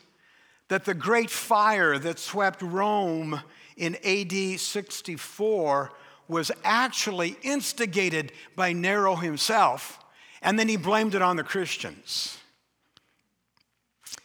that 0.69 0.85
the 0.85 0.95
great 0.95 1.31
fire 1.31 1.99
that 1.99 2.21
swept 2.21 2.63
Rome 2.63 3.43
in 3.77 3.97
AD 4.05 4.61
64 4.61 5.91
was 6.29 6.53
actually 6.63 7.37
instigated 7.43 8.31
by 8.55 8.73
Nero 8.73 9.17
himself, 9.17 9.99
and 10.41 10.57
then 10.57 10.69
he 10.69 10.77
blamed 10.77 11.17
it 11.17 11.23
on 11.23 11.35
the 11.35 11.43
Christians. 11.43 12.39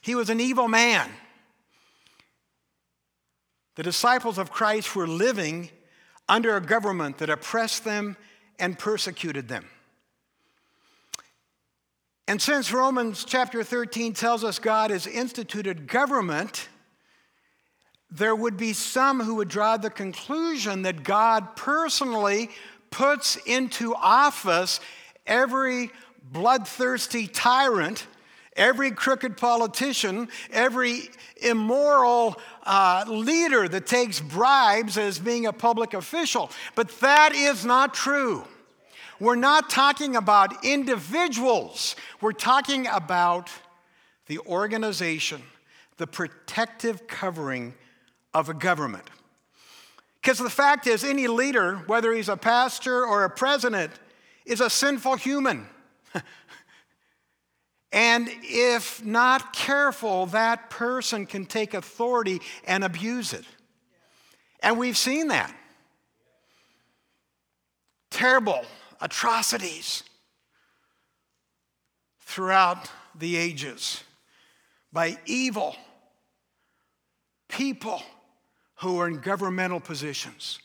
He 0.02 0.14
was 0.14 0.30
an 0.30 0.40
evil 0.40 0.68
man. 0.68 1.10
The 3.76 3.84
disciples 3.84 4.38
of 4.38 4.52
Christ 4.52 4.96
were 4.96 5.08
living 5.08 5.70
under 6.28 6.56
a 6.56 6.62
government 6.62 7.18
that 7.20 7.30
oppressed 7.30 7.84
them 7.84 8.18
and 8.60 8.78
persecuted 8.78 9.48
them. 9.48 9.66
And 12.28 12.42
since 12.42 12.72
Romans 12.72 13.26
chapter 13.26 13.64
13 13.64 14.14
tells 14.14 14.44
us 14.44 14.60
God 14.60 14.92
has 14.92 15.08
instituted 15.08 15.88
government, 15.88 16.70
there 18.10 18.36
would 18.36 18.58
be 18.58 18.74
some 18.74 19.22
who 19.22 19.36
would 19.36 19.48
draw 19.48 19.78
the 19.78 19.90
conclusion 19.90 20.84
that 20.84 21.04
God 21.04 21.56
personally 21.56 22.50
puts 22.90 23.38
into 23.38 23.96
office 23.96 24.80
every 25.26 25.92
bloodthirsty 26.22 27.28
tyrant, 27.28 28.06
every 28.56 28.92
crooked 28.92 29.38
politician, 29.38 30.28
every 30.52 31.10
immoral 31.38 32.40
uh, 32.64 33.06
leader 33.08 33.68
that 33.68 33.86
takes 33.86 34.20
bribes 34.20 34.98
as 34.98 35.20
being 35.20 35.46
a 35.46 35.54
public 35.54 35.94
official. 35.94 36.50
But 36.76 36.90
that 37.02 37.34
is 37.34 37.66
not 37.66 37.94
true. 37.94 38.46
We're 39.20 39.36
not 39.36 39.70
talking 39.70 40.16
about 40.16 40.66
individuals, 40.66 41.96
we're 42.22 42.32
talking 42.32 42.88
about 42.88 43.50
the 44.26 44.40
organization, 44.40 45.44
the 45.98 46.08
protective 46.08 47.06
covering 47.08 47.76
of 48.34 48.50
a 48.50 48.54
government. 48.54 49.10
Because 50.22 50.38
the 50.38 50.50
fact 50.50 50.88
is, 50.88 51.04
any 51.04 51.28
leader, 51.28 51.78
whether 51.88 52.14
he's 52.14 52.30
a 52.30 52.38
pastor 52.38 53.06
or 53.06 53.24
a 53.24 53.30
president, 53.30 53.92
is 54.46 54.62
a 54.62 54.70
sinful 54.70 55.16
human. 55.16 55.68
And 57.92 58.30
if 58.44 59.04
not 59.04 59.54
careful, 59.54 60.28
that 60.28 60.70
person 60.70 61.26
can 61.26 61.46
take 61.46 61.74
authority 61.74 62.42
and 62.66 62.84
abuse 62.84 63.34
it. 63.34 63.46
And 64.62 64.78
we've 64.78 64.98
seen 64.98 65.28
that. 65.28 65.54
Terrible 68.10 68.64
atrocities 69.02 70.04
throughout 72.22 72.90
the 73.16 73.36
ages 73.36 74.04
by 74.94 75.18
evil 75.26 75.76
people 77.50 78.02
who 78.76 79.00
are 79.00 79.08
in 79.08 79.20
governmental 79.20 79.80
positions. 79.80 80.60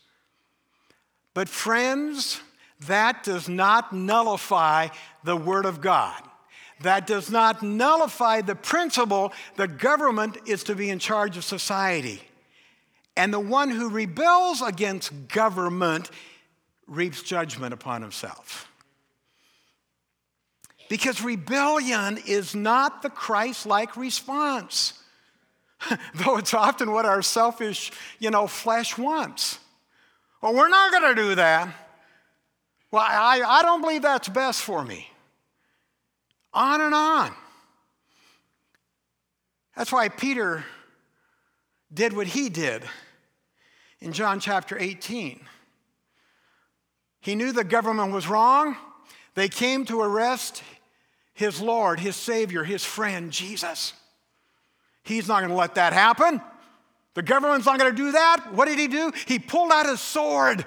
But, 1.35 1.49
friends, 1.49 2.40
that 2.87 3.25
does 3.25 3.49
not 3.49 3.92
nullify 3.92 4.88
the 5.25 5.37
Word 5.37 5.66
of 5.66 5.80
God. 5.80 6.23
That 6.80 7.06
does 7.06 7.30
not 7.30 7.62
nullify 7.62 8.42
the 8.42 8.54
principle 8.54 9.33
that 9.56 9.78
government 9.78 10.37
is 10.47 10.64
to 10.64 10.75
be 10.75 10.90
in 10.90 10.99
charge 10.99 11.37
of 11.37 11.45
society. 11.45 12.21
And 13.16 13.33
the 13.33 13.40
one 13.40 13.71
who 13.71 13.88
rebels 13.88 14.61
against 14.61 15.28
government 15.28 16.11
reaps 16.87 17.23
judgment 17.23 17.73
upon 17.73 18.02
himself. 18.02 18.71
Because 20.88 21.23
rebellion 21.23 22.18
is 22.26 22.54
not 22.54 23.02
the 23.02 23.11
Christ 23.11 23.66
like 23.66 23.97
response, 23.97 24.92
though 26.14 26.37
it's 26.37 26.54
often 26.54 26.92
what 26.92 27.06
our 27.06 27.23
selfish, 27.23 27.90
you 28.18 28.30
know, 28.30 28.47
flesh 28.47 28.97
wants. 28.97 29.59
Well, 30.42 30.54
we're 30.54 30.68
not 30.68 30.92
going 30.92 31.14
to 31.14 31.23
do 31.23 31.35
that. 31.37 31.75
Well, 32.92 33.04
I, 33.04 33.42
I 33.45 33.62
don't 33.62 33.80
believe 33.80 34.02
that's 34.02 34.28
best 34.28 34.62
for 34.62 34.85
me. 34.85 35.09
On 36.56 36.80
and 36.80 36.94
on. 36.94 37.34
That's 39.76 39.92
why 39.92 40.08
Peter 40.08 40.64
did 41.92 42.14
what 42.14 42.26
he 42.26 42.48
did 42.48 42.82
in 44.00 44.14
John 44.14 44.40
chapter 44.40 44.78
18. 44.78 45.38
He 47.20 47.34
knew 47.34 47.52
the 47.52 47.62
government 47.62 48.14
was 48.14 48.26
wrong. 48.26 48.75
They 49.34 49.50
came 49.50 49.84
to 49.84 50.00
arrest 50.00 50.62
his 51.34 51.60
Lord, 51.60 52.00
his 52.00 52.16
Savior, 52.16 52.64
his 52.64 52.82
friend, 52.82 53.30
Jesus. 53.30 53.92
He's 55.02 55.28
not 55.28 55.40
going 55.40 55.50
to 55.50 55.56
let 55.56 55.75
that 55.75 55.92
happen. 55.92 56.40
The 57.12 57.22
government's 57.22 57.66
not 57.66 57.78
going 57.78 57.90
to 57.90 57.96
do 57.96 58.12
that. 58.12 58.54
What 58.54 58.66
did 58.66 58.78
he 58.78 58.88
do? 58.88 59.12
He 59.26 59.38
pulled 59.38 59.72
out 59.72 59.84
his 59.84 60.00
sword. 60.00 60.64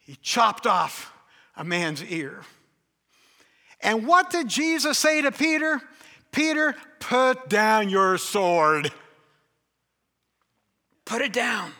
He 0.00 0.18
chopped 0.20 0.66
off 0.66 1.15
a 1.56 1.64
man's 1.64 2.02
ear. 2.04 2.42
And 3.80 4.06
what 4.06 4.30
did 4.30 4.48
Jesus 4.48 4.98
say 4.98 5.22
to 5.22 5.32
Peter? 5.32 5.80
Peter, 6.32 6.74
put 7.00 7.48
down 7.48 7.88
your 7.88 8.18
sword. 8.18 8.90
Put 11.04 11.22
it 11.22 11.32
down. 11.32 11.72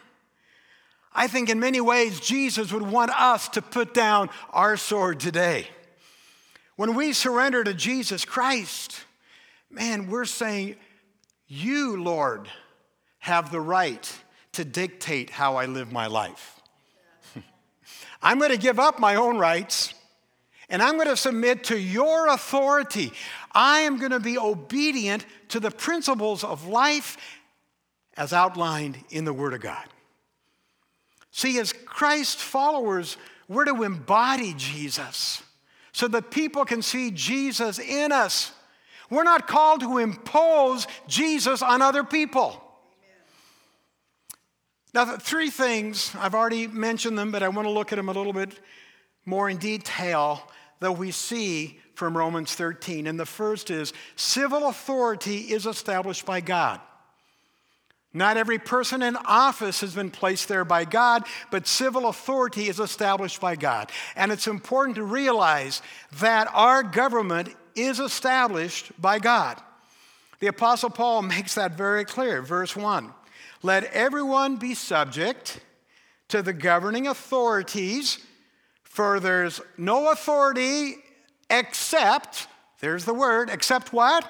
I 1.12 1.26
think 1.28 1.48
in 1.48 1.58
many 1.58 1.80
ways, 1.80 2.20
Jesus 2.20 2.72
would 2.72 2.82
want 2.82 3.10
us 3.10 3.48
to 3.50 3.62
put 3.62 3.94
down 3.94 4.28
our 4.50 4.76
sword 4.76 5.18
today. 5.18 5.66
When 6.76 6.94
we 6.94 7.14
surrender 7.14 7.64
to 7.64 7.72
Jesus 7.72 8.26
Christ, 8.26 9.00
man, 9.70 10.10
we're 10.10 10.26
saying, 10.26 10.76
You, 11.48 12.02
Lord, 12.02 12.48
have 13.18 13.50
the 13.50 13.60
right 13.60 14.12
to 14.52 14.64
dictate 14.64 15.30
how 15.30 15.56
I 15.56 15.64
live 15.64 15.90
my 15.90 16.06
life. 16.06 16.55
I'm 18.22 18.38
going 18.38 18.50
to 18.50 18.56
give 18.56 18.78
up 18.78 18.98
my 18.98 19.14
own 19.16 19.38
rights 19.38 19.94
and 20.68 20.82
I'm 20.82 20.96
going 20.96 21.08
to 21.08 21.16
submit 21.16 21.64
to 21.64 21.78
your 21.78 22.28
authority. 22.28 23.12
I 23.52 23.80
am 23.80 23.98
going 23.98 24.10
to 24.10 24.20
be 24.20 24.38
obedient 24.38 25.24
to 25.50 25.60
the 25.60 25.70
principles 25.70 26.42
of 26.42 26.66
life 26.66 27.16
as 28.16 28.32
outlined 28.32 28.98
in 29.10 29.24
the 29.24 29.32
Word 29.32 29.54
of 29.54 29.60
God. 29.60 29.84
See, 31.30 31.58
as 31.58 31.72
Christ 31.72 32.38
followers, 32.38 33.16
we're 33.48 33.66
to 33.66 33.82
embody 33.82 34.54
Jesus 34.56 35.42
so 35.92 36.08
that 36.08 36.30
people 36.30 36.64
can 36.64 36.82
see 36.82 37.10
Jesus 37.10 37.78
in 37.78 38.10
us. 38.10 38.52
We're 39.08 39.22
not 39.22 39.46
called 39.46 39.80
to 39.80 39.98
impose 39.98 40.86
Jesus 41.06 41.62
on 41.62 41.80
other 41.80 42.02
people. 42.02 42.62
Now, 44.96 45.04
three 45.18 45.50
things, 45.50 46.10
I've 46.18 46.34
already 46.34 46.66
mentioned 46.66 47.18
them, 47.18 47.30
but 47.30 47.42
I 47.42 47.48
want 47.48 47.68
to 47.68 47.70
look 47.70 47.92
at 47.92 47.96
them 47.96 48.08
a 48.08 48.12
little 48.12 48.32
bit 48.32 48.58
more 49.26 49.50
in 49.50 49.58
detail 49.58 50.42
that 50.80 50.92
we 50.92 51.10
see 51.10 51.78
from 51.94 52.16
Romans 52.16 52.54
13. 52.54 53.06
And 53.06 53.20
the 53.20 53.26
first 53.26 53.68
is 53.68 53.92
civil 54.16 54.68
authority 54.68 55.52
is 55.52 55.66
established 55.66 56.24
by 56.24 56.40
God. 56.40 56.80
Not 58.14 58.38
every 58.38 58.58
person 58.58 59.02
in 59.02 59.16
office 59.16 59.82
has 59.82 59.94
been 59.94 60.10
placed 60.10 60.48
there 60.48 60.64
by 60.64 60.86
God, 60.86 61.24
but 61.50 61.66
civil 61.66 62.08
authority 62.08 62.70
is 62.70 62.80
established 62.80 63.38
by 63.38 63.54
God. 63.54 63.92
And 64.16 64.32
it's 64.32 64.46
important 64.46 64.96
to 64.96 65.02
realize 65.02 65.82
that 66.20 66.48
our 66.54 66.82
government 66.82 67.50
is 67.74 68.00
established 68.00 68.98
by 68.98 69.18
God. 69.18 69.60
The 70.40 70.46
Apostle 70.46 70.88
Paul 70.88 71.20
makes 71.20 71.56
that 71.56 71.76
very 71.76 72.06
clear. 72.06 72.40
Verse 72.40 72.74
1 72.74 73.12
Let 73.62 73.84
everyone 73.84 74.56
be 74.56 74.74
subject 74.74 75.60
to 76.28 76.42
the 76.42 76.52
governing 76.52 77.06
authorities, 77.06 78.18
for 78.82 79.20
there's 79.20 79.60
no 79.76 80.10
authority 80.10 80.96
except, 81.48 82.48
there's 82.80 83.04
the 83.04 83.14
word, 83.14 83.50
except 83.50 83.92
what? 83.92 84.28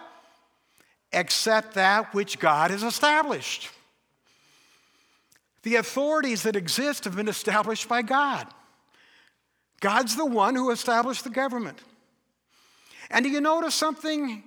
Except 1.12 1.74
that 1.74 2.14
which 2.14 2.38
God 2.38 2.70
has 2.70 2.82
established. 2.82 3.70
The 5.62 5.76
authorities 5.76 6.42
that 6.44 6.54
exist 6.54 7.04
have 7.04 7.16
been 7.16 7.28
established 7.28 7.88
by 7.88 8.02
God. 8.02 8.46
God's 9.80 10.16
the 10.16 10.26
one 10.26 10.54
who 10.54 10.70
established 10.70 11.24
the 11.24 11.30
government. 11.30 11.80
And 13.10 13.24
do 13.24 13.30
you 13.30 13.40
notice 13.40 13.74
something 13.74 14.42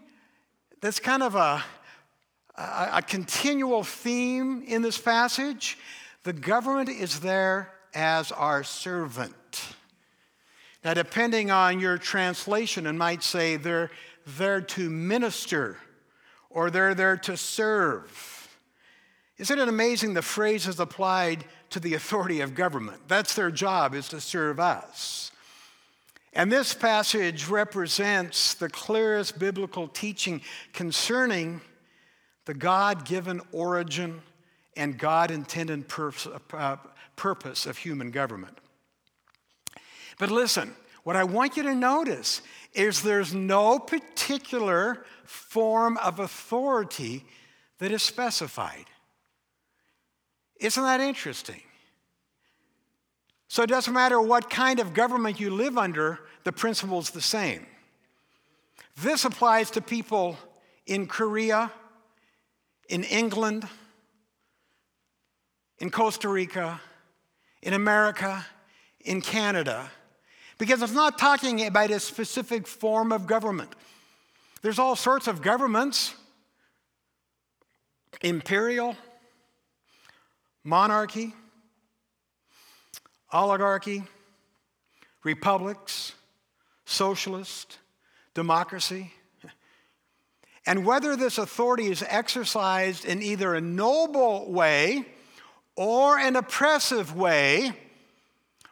that's 0.82 1.00
kind 1.00 1.24
of 1.24 1.36
a, 1.36 1.64
a, 2.60 2.98
a, 2.98 3.02
continual 3.02 3.84
theme 3.84 4.64
in 4.68 4.82
this 4.82 4.98
passage? 4.98 5.78
The 6.24 6.34
government 6.34 6.90
is 6.90 7.22
there 7.22 7.72
as 7.94 8.32
our 8.32 8.64
servant. 8.64 9.34
Now, 10.84 10.94
depending 10.94 11.52
on 11.52 11.80
your 11.80 11.98
translation, 11.98 12.86
it 12.86 12.94
might 12.94 13.24
say 13.24 13.56
they're 13.56 13.92
there 14.26 14.62
to 14.62 14.90
minister 14.90 15.78
or 16.50 16.70
they're 16.70 16.96
there 16.96 17.18
to 17.18 17.38
serve. 17.38 18.50
Isn't 19.38 19.60
it 19.60 19.68
amazing 19.68 20.14
the 20.14 20.22
phrase 20.22 20.68
is 20.68 20.80
applied 20.80 21.46
to 21.70 21.80
the 21.80 21.94
authority 21.94 22.42
of 22.42 22.56
government? 22.56 23.08
That's 23.08 23.36
their 23.36 23.52
job, 23.52 23.94
is 23.94 24.10
to 24.10 24.20
serve 24.20 24.60
us. 24.60 25.32
And 26.34 26.52
this 26.52 26.74
passage 26.74 27.48
represents 27.48 28.54
the 28.54 28.70
clearest 28.70 29.40
biblical 29.40 29.88
teaching 29.88 30.42
concerning 30.74 31.62
the 32.50 32.56
God 32.56 33.06
given 33.06 33.42
origin 33.52 34.24
and 34.76 34.98
God 34.98 35.30
intended 35.30 35.86
uh, 36.52 36.78
purpose 37.16 37.68
of 37.68 37.78
human 37.78 38.10
government. 38.10 38.58
But 40.18 40.32
listen, 40.32 40.74
what 41.04 41.16
I 41.16 41.26
want 41.26 41.58
you 41.58 41.62
to 41.62 41.76
notice 41.76 42.42
is 42.74 43.04
there's 43.04 43.36
no 43.36 43.78
particular 43.78 45.06
form 45.26 45.98
of 45.98 46.18
authority 46.18 47.24
that 47.78 47.92
is 47.92 48.02
specified. 48.02 48.86
Isn't 50.60 50.82
that 50.82 51.02
interesting? 51.02 51.62
So 53.48 53.62
it 53.62 53.70
doesn't 53.70 53.94
matter 53.94 54.20
what 54.20 54.50
kind 54.50 54.80
of 54.80 54.96
government 54.96 55.40
you 55.40 55.52
live 55.52 55.78
under, 55.78 56.22
the 56.46 56.52
principle 56.52 56.98
is 56.98 57.12
the 57.12 57.22
same. 57.22 57.68
This 58.98 59.24
applies 59.24 59.70
to 59.70 59.82
people 59.82 60.36
in 60.88 61.06
Korea, 61.06 61.72
in 62.90 63.04
England, 63.04 63.68
in 65.78 65.90
Costa 65.90 66.28
Rica, 66.28 66.82
in 67.62 67.74
America, 67.74 68.46
in 69.00 69.22
Canada, 69.22 69.90
because 70.58 70.82
it's 70.82 70.94
not 70.94 71.18
talking 71.18 71.66
about 71.66 71.92
a 71.92 72.00
specific 72.00 72.68
form 72.68 73.12
of 73.12 73.28
government. 73.28 73.74
There's 74.62 74.80
all 74.80 74.96
sorts 74.96 75.28
of 75.28 75.42
governments 75.42 76.16
imperial, 78.22 78.98
monarchy, 80.64 81.34
oligarchy, 83.32 84.04
republics, 85.24 86.14
socialist, 86.86 87.78
democracy. 88.34 89.14
And 90.66 90.86
whether 90.86 91.16
this 91.16 91.38
authority 91.38 91.88
is 91.88 92.04
exercised 92.08 93.06
in 93.06 93.22
either 93.22 93.56
a 93.56 93.62
noble 93.62 94.52
way 94.52 95.06
or 95.76 96.18
an 96.18 96.36
oppressive 96.36 97.16
way, 97.16 97.72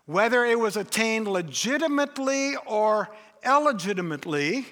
whether 0.06 0.46
it 0.46 0.60
was 0.60 0.78
attained 0.78 1.28
legitimately 1.28 2.56
or 2.66 3.10
illegitimately, 3.44 4.66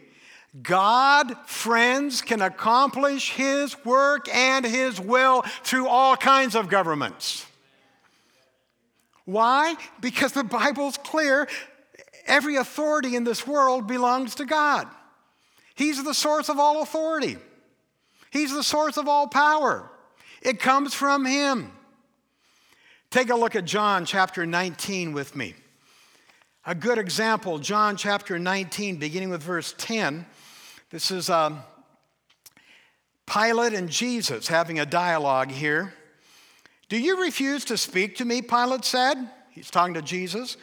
God, 0.62 1.36
friends, 1.48 2.22
can 2.22 2.42
accomplish 2.42 3.32
His 3.32 3.76
work 3.86 4.34
and 4.34 4.66
His 4.66 5.00
will 5.00 5.42
through 5.64 5.88
all 5.88 6.16
kinds 6.16 6.56
of 6.56 6.70
governments. 6.70 7.46
Why? 9.26 9.76
Because 10.00 10.32
the 10.32 10.44
Bible's 10.44 10.98
clear 10.98 11.48
every 12.26 12.56
authority 12.56 13.16
in 13.16 13.24
this 13.24 13.46
world 13.46 13.88
belongs 13.88 14.36
to 14.36 14.46
God. 14.46 14.88
He's 15.76 16.04
the 16.04 16.14
source 16.14 16.50
of 16.50 16.60
all 16.60 16.82
authority, 16.82 17.38
He's 18.32 18.54
the 18.54 18.64
source 18.64 18.98
of 18.98 19.08
all 19.08 19.28
power. 19.28 19.90
It 20.42 20.60
comes 20.60 20.94
from 20.94 21.26
Him. 21.26 21.72
Take 23.10 23.30
a 23.30 23.36
look 23.36 23.56
at 23.56 23.66
John 23.66 24.06
chapter 24.06 24.46
19 24.46 25.14
with 25.14 25.36
me. 25.36 25.56
A 26.66 26.76
good 26.76 26.98
example, 26.98 27.60
John 27.60 27.96
chapter 27.96 28.38
19, 28.38 28.98
beginning 28.98 29.30
with 29.30 29.42
verse 29.42 29.74
10. 29.78 30.26
This 30.90 31.12
is 31.12 31.30
um, 31.30 31.60
Pilate 33.26 33.74
and 33.74 33.90
Jesus 33.90 34.48
having 34.48 34.80
a 34.80 34.86
dialogue 34.86 35.52
here. 35.52 35.94
Do 36.90 37.00
you 37.00 37.22
refuse 37.22 37.66
to 37.66 37.78
speak 37.78 38.18
to 38.18 38.26
me? 38.26 38.42
Pilate 38.42 38.86
said. 38.86 39.30
He's 39.52 39.72
talking 39.72 39.94
to 39.94 40.02
Jesus. 40.02 40.58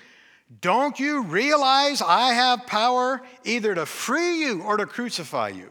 Don't 0.60 0.98
you 0.98 1.22
realize 1.22 2.02
I 2.02 2.34
have 2.34 2.66
power 2.66 3.22
either 3.44 3.74
to 3.74 3.86
free 3.86 4.40
you 4.40 4.62
or 4.62 4.76
to 4.76 4.86
crucify 4.86 5.48
you? 5.48 5.70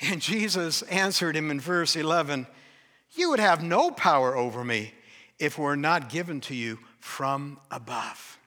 And 0.00 0.20
Jesus 0.20 0.82
answered 0.82 1.36
him 1.36 1.50
in 1.50 1.60
verse 1.60 1.94
11 1.94 2.46
You 3.12 3.30
would 3.30 3.38
have 3.38 3.62
no 3.62 3.90
power 3.90 4.36
over 4.36 4.64
me 4.64 4.92
if 5.38 5.58
were 5.58 5.76
not 5.76 6.08
given 6.08 6.40
to 6.42 6.54
you 6.54 6.78
from 6.98 7.58
above. 7.70 8.38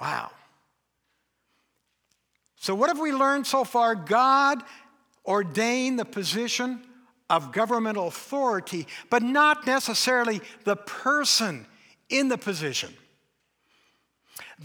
Wow. 0.00 0.30
So, 2.56 2.74
what 2.74 2.88
have 2.90 3.00
we 3.00 3.12
learned 3.12 3.46
so 3.46 3.64
far? 3.64 3.94
God 3.94 4.62
ordained 5.26 5.98
the 5.98 6.04
position 6.04 6.80
of 7.32 7.50
governmental 7.50 8.08
authority, 8.08 8.86
but 9.08 9.22
not 9.22 9.66
necessarily 9.66 10.42
the 10.64 10.76
person 10.76 11.66
in 12.10 12.28
the 12.28 12.36
position. 12.36 12.94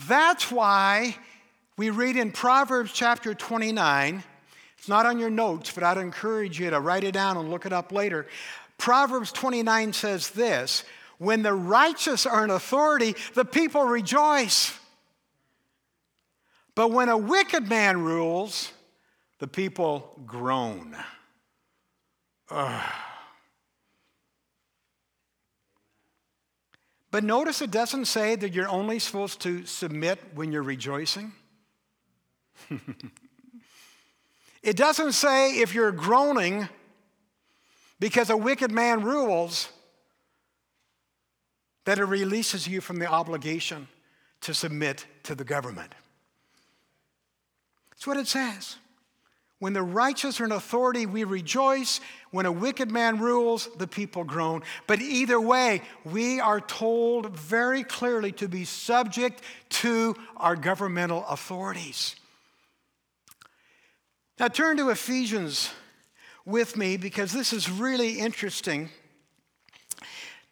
That's 0.07 0.51
why 0.51 1.15
we 1.77 1.89
read 1.89 2.17
in 2.17 2.31
Proverbs 2.31 2.91
chapter 2.91 3.33
29, 3.33 4.21
it's 4.77 4.89
not 4.89 5.05
on 5.05 5.17
your 5.17 5.29
notes, 5.29 5.71
but 5.71 5.83
I'd 5.83 5.97
encourage 5.97 6.59
you 6.59 6.69
to 6.69 6.79
write 6.81 7.05
it 7.05 7.13
down 7.13 7.37
and 7.37 7.49
look 7.49 7.65
it 7.65 7.71
up 7.71 7.93
later. 7.93 8.27
Proverbs 8.77 9.31
29 9.31 9.93
says 9.93 10.29
this 10.31 10.83
When 11.19 11.43
the 11.43 11.53
righteous 11.53 12.25
are 12.25 12.43
in 12.43 12.49
authority, 12.49 13.15
the 13.33 13.45
people 13.45 13.85
rejoice. 13.85 14.77
But 16.75 16.91
when 16.91 17.07
a 17.07 17.17
wicked 17.17 17.69
man 17.69 18.01
rules, 18.01 18.73
the 19.39 19.47
people 19.47 20.19
groan. 20.25 20.95
Ugh. 22.49 22.91
But 27.09 27.23
notice 27.23 27.61
it 27.61 27.71
doesn't 27.71 28.05
say 28.05 28.35
that 28.35 28.53
you're 28.53 28.67
only 28.67 28.99
supposed 28.99 29.39
to 29.41 29.65
submit 29.65 30.19
when 30.35 30.51
you're 30.51 30.61
rejoicing. 30.61 31.31
it 34.61 34.75
doesn't 34.75 35.13
say 35.13 35.51
if 35.59 35.73
you're 35.73 35.93
groaning 35.93 36.67
because 37.99 38.29
a 38.29 38.37
wicked 38.37 38.71
man 38.71 39.03
rules 39.03 39.69
that 41.85 41.97
it 41.97 42.05
releases 42.05 42.67
you 42.67 42.81
from 42.81 42.99
the 42.99 43.07
obligation 43.07 43.87
to 44.41 44.53
submit 44.53 45.05
to 45.23 45.33
the 45.33 45.45
government. 45.45 45.95
That's 47.89 48.05
what 48.05 48.17
it 48.17 48.27
says. 48.27 48.75
When 49.59 49.73
the 49.73 49.81
righteous 49.81 50.39
are 50.39 50.45
in 50.45 50.51
authority, 50.51 51.07
we 51.07 51.23
rejoice. 51.23 51.99
When 52.29 52.45
a 52.45 52.51
wicked 52.51 52.91
man 52.91 53.19
rules, 53.19 53.69
the 53.77 53.87
people 53.87 54.23
groan. 54.23 54.61
But 54.85 55.01
either 55.01 55.41
way, 55.41 55.81
we 56.05 56.39
are 56.39 56.61
told 56.61 57.35
very 57.35 57.83
clearly 57.83 58.31
to 58.33 58.47
be 58.47 58.65
subject 58.65 59.41
to 59.69 60.15
our 60.35 60.55
governmental 60.55 61.25
authorities. 61.27 62.15
Now 64.39 64.47
turn 64.47 64.77
to 64.77 64.89
Ephesians 64.89 65.71
with 66.45 66.77
me 66.77 66.95
because 66.97 67.31
this 67.31 67.51
is 67.51 67.67
really 67.67 68.19
interesting. 68.19 68.89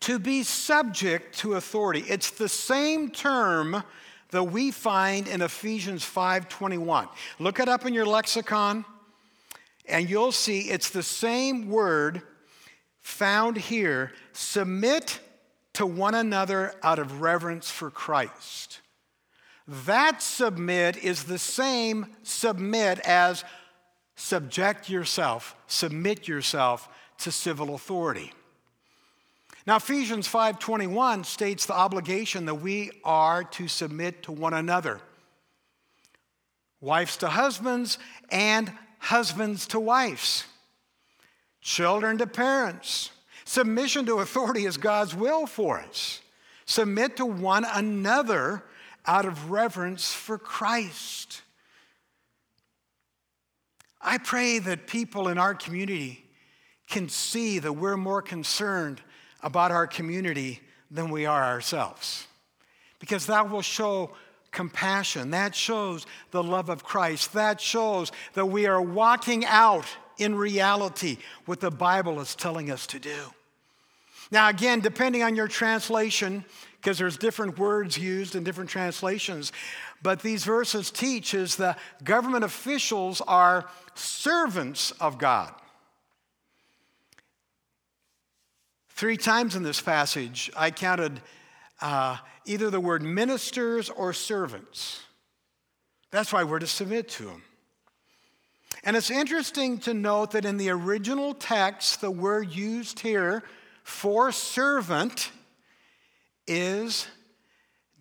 To 0.01 0.17
be 0.17 0.41
subject 0.41 1.37
to 1.39 1.53
authority. 1.53 2.03
It's 2.07 2.31
the 2.31 2.49
same 2.49 3.11
term 3.11 3.83
that 4.31 4.43
we 4.43 4.71
find 4.71 5.27
in 5.27 5.43
Ephesians 5.43 6.03
5:21. 6.03 7.07
Look 7.37 7.59
it 7.59 7.69
up 7.69 7.85
in 7.85 7.93
your 7.93 8.07
lexicon 8.07 8.83
and 9.87 10.09
you'll 10.09 10.31
see 10.31 10.69
it's 10.69 10.89
the 10.89 11.03
same 11.03 11.69
word 11.69 12.21
found 13.01 13.57
here 13.57 14.11
submit 14.33 15.19
to 15.73 15.85
one 15.85 16.15
another 16.15 16.73
out 16.81 16.99
of 16.99 17.21
reverence 17.21 17.69
for 17.69 17.91
Christ. 17.91 18.81
That 19.67 20.21
submit 20.21 20.97
is 20.97 21.23
the 21.23 21.39
same 21.39 22.07
submit 22.23 22.99
as 22.99 23.43
subject 24.15 24.89
yourself, 24.89 25.55
submit 25.67 26.27
yourself 26.27 26.87
to 27.19 27.31
civil 27.31 27.75
authority. 27.75 28.31
Now 29.67 29.77
Ephesians 29.77 30.27
5:21 30.27 31.23
states 31.23 31.65
the 31.65 31.73
obligation 31.73 32.45
that 32.45 32.55
we 32.55 32.91
are 33.03 33.43
to 33.43 33.67
submit 33.67 34.23
to 34.23 34.31
one 34.31 34.53
another. 34.53 35.01
Wives 36.79 37.17
to 37.17 37.29
husbands 37.29 37.97
and 38.29 38.71
husbands 39.05 39.67
to 39.67 39.79
wives, 39.79 40.45
children 41.61 42.17
to 42.17 42.27
parents. 42.27 43.11
Submission 43.45 44.07
to 44.07 44.19
authority 44.19 44.65
is 44.65 44.77
God's 44.77 45.15
will 45.15 45.45
for 45.45 45.79
us. 45.79 46.21
Submit 46.65 47.17
to 47.17 47.25
one 47.25 47.63
another 47.71 48.63
out 49.05 49.25
of 49.25 49.51
reverence 49.51 50.11
for 50.11 50.39
Christ. 50.39 51.43
I 54.01 54.17
pray 54.17 54.57
that 54.57 54.87
people 54.87 55.27
in 55.27 55.37
our 55.37 55.53
community 55.53 56.25
can 56.89 57.07
see 57.07 57.59
that 57.59 57.73
we're 57.73 57.97
more 57.97 58.23
concerned 58.23 59.01
about 59.43 59.71
our 59.71 59.85
community 59.85 60.61
than 60.89 61.09
we 61.11 61.27
are 61.27 61.43
ourselves. 61.43 62.25
Because 62.99 63.27
that 63.27 63.51
will 63.51 63.61
show 63.61 64.11
compassion. 64.55 65.29
That 65.29 65.53
shows 65.53 66.07
the 66.31 66.41
love 66.41 66.69
of 66.69 66.83
Christ. 66.83 67.33
That 67.33 67.61
shows 67.61 68.11
that 68.33 68.47
we 68.47 68.65
are 68.65 68.81
walking 68.81 69.45
out 69.45 69.85
in 70.17 70.33
reality 70.33 71.17
what 71.45 71.59
the 71.59 71.69
Bible 71.69 72.19
is 72.19 72.33
telling 72.33 72.71
us 72.71 72.87
to 72.87 72.99
do. 72.99 73.19
Now, 74.31 74.49
again, 74.49 74.79
depending 74.79 75.21
on 75.21 75.35
your 75.35 75.47
translation, 75.47 76.43
because 76.81 76.97
there's 76.97 77.17
different 77.17 77.59
words 77.59 77.97
used 77.97 78.35
in 78.35 78.43
different 78.43 78.69
translations, 78.69 79.51
but 80.01 80.21
these 80.21 80.43
verses 80.43 80.89
teach 80.89 81.33
is 81.33 81.55
the 81.55 81.75
government 82.03 82.43
officials 82.43 83.21
are 83.21 83.67
servants 83.93 84.91
of 84.99 85.17
God. 85.17 85.53
Three 88.89 89.17
times 89.17 89.55
in 89.55 89.63
this 89.63 89.81
passage, 89.81 90.49
I 90.55 90.71
counted 90.71 91.21
uh, 91.81 92.17
either 92.45 92.69
the 92.69 92.79
word 92.79 93.01
ministers 93.01 93.89
or 93.89 94.13
servants. 94.13 95.01
That's 96.11 96.31
why 96.31 96.43
we're 96.43 96.59
to 96.59 96.67
submit 96.67 97.09
to 97.09 97.25
them. 97.25 97.43
And 98.83 98.95
it's 98.95 99.09
interesting 99.09 99.79
to 99.79 99.93
note 99.93 100.31
that 100.31 100.45
in 100.45 100.57
the 100.57 100.69
original 100.69 101.33
text, 101.33 102.01
the 102.01 102.11
word 102.11 102.51
used 102.51 102.99
here 102.99 103.43
for 103.83 104.31
servant 104.31 105.31
is 106.47 107.07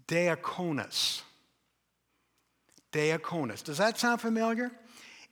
diakonos. 0.07 1.23
Diakonos. 2.93 3.65
Does 3.65 3.79
that 3.79 3.99
sound 3.99 4.21
familiar? 4.21 4.71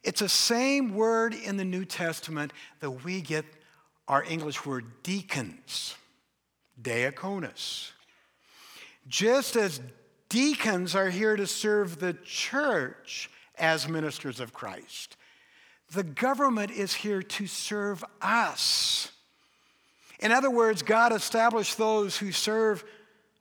It's 0.03 0.21
the 0.21 0.29
same 0.29 0.95
word 0.95 1.35
in 1.35 1.57
the 1.57 1.65
New 1.65 1.85
Testament 1.85 2.53
that 2.81 2.91
we 2.91 3.21
get 3.21 3.45
our 4.09 4.25
English 4.25 4.67
word 4.67 4.85
deacons. 5.03 5.95
Diakonos. 6.81 7.91
Just 9.09 9.57
as 9.57 9.81
deacons 10.29 10.95
are 10.95 11.11
here 11.11 11.37
to 11.37 11.47
serve 11.47 11.99
the 11.99 12.15
church 12.25 13.31
as 13.57 13.89
ministers 13.89 14.41
of 14.41 14.53
Christ, 14.53 15.17
the 15.93 16.03
government 16.03 16.71
is 16.71 16.95
here 16.95 17.23
to 17.23 17.47
serve 17.47 18.05
us. 18.21 19.11
In 20.21 20.33
other 20.33 20.51
words, 20.51 20.83
God 20.83 21.13
established 21.13 21.77
those 21.77 22.17
who 22.17 22.33
serve 22.33 22.85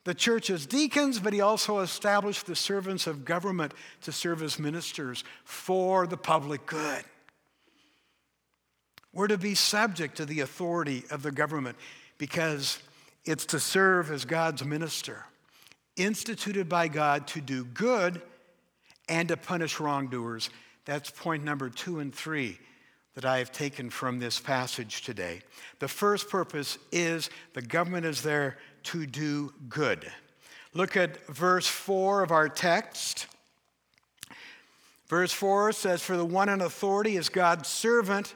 the 0.04 0.13
church 0.15 0.50
as 0.50 0.65
deacons, 0.65 1.19
but 1.19 1.32
He 1.32 1.41
also 1.41 1.80
established 1.80 2.47
the 2.47 2.56
servants 2.56 3.06
of 3.06 3.24
government 3.24 3.74
to 4.02 4.12
serve 4.12 4.41
as 4.41 4.58
ministers 4.58 5.24
for 5.43 6.08
the 6.08 6.17
public 6.17 6.65
good. 6.65 7.04
We're 9.13 9.28
to 9.28 9.38
be 9.38 9.56
subject 9.56 10.17
to 10.17 10.26
the 10.26 10.39
authority 10.39 11.04
of 11.12 11.21
the 11.21 11.32
government 11.32 11.78
because 12.17 12.80
it's 13.26 13.45
to 13.47 13.60
serve 13.60 14.10
as 14.10 14.26
God's 14.26 14.65
minister, 14.65 15.26
instituted 15.95 16.69
by 16.69 16.88
God 16.88 17.27
to 17.27 17.41
do 17.41 17.65
good 17.65 18.21
and 19.10 19.27
to 19.30 19.38
punish 19.38 19.80
wrongdoers. 19.80 20.49
That's 20.86 21.10
point 21.10 21.43
number 21.43 21.69
two 21.69 21.99
and 21.99 22.13
three 22.13 22.60
that 23.15 23.25
I 23.25 23.39
have 23.39 23.51
taken 23.51 23.89
from 23.89 24.19
this 24.19 24.39
passage 24.39 25.01
today. 25.01 25.41
The 25.80 25.88
first 25.88 26.30
purpose 26.30 26.77
is 26.91 27.30
the 27.54 27.62
government 27.62 28.06
is 28.06 28.21
there 28.21 28.58
to 28.84 29.06
do 29.06 29.54
good. 29.67 30.10
Look 30.73 30.95
at 30.95 31.25
verse 31.27 31.67
4 31.67 32.23
of 32.23 32.32
our 32.32 32.47
text. 32.47 33.27
Verse 35.08 35.34
4 35.34 35.73
says, 35.73 36.01
For 36.01 36.15
the 36.15 36.25
one 36.25 36.47
in 36.47 36.62
authority 36.62 37.17
is 37.17 37.27
God's 37.27 37.67
servant 37.67 38.34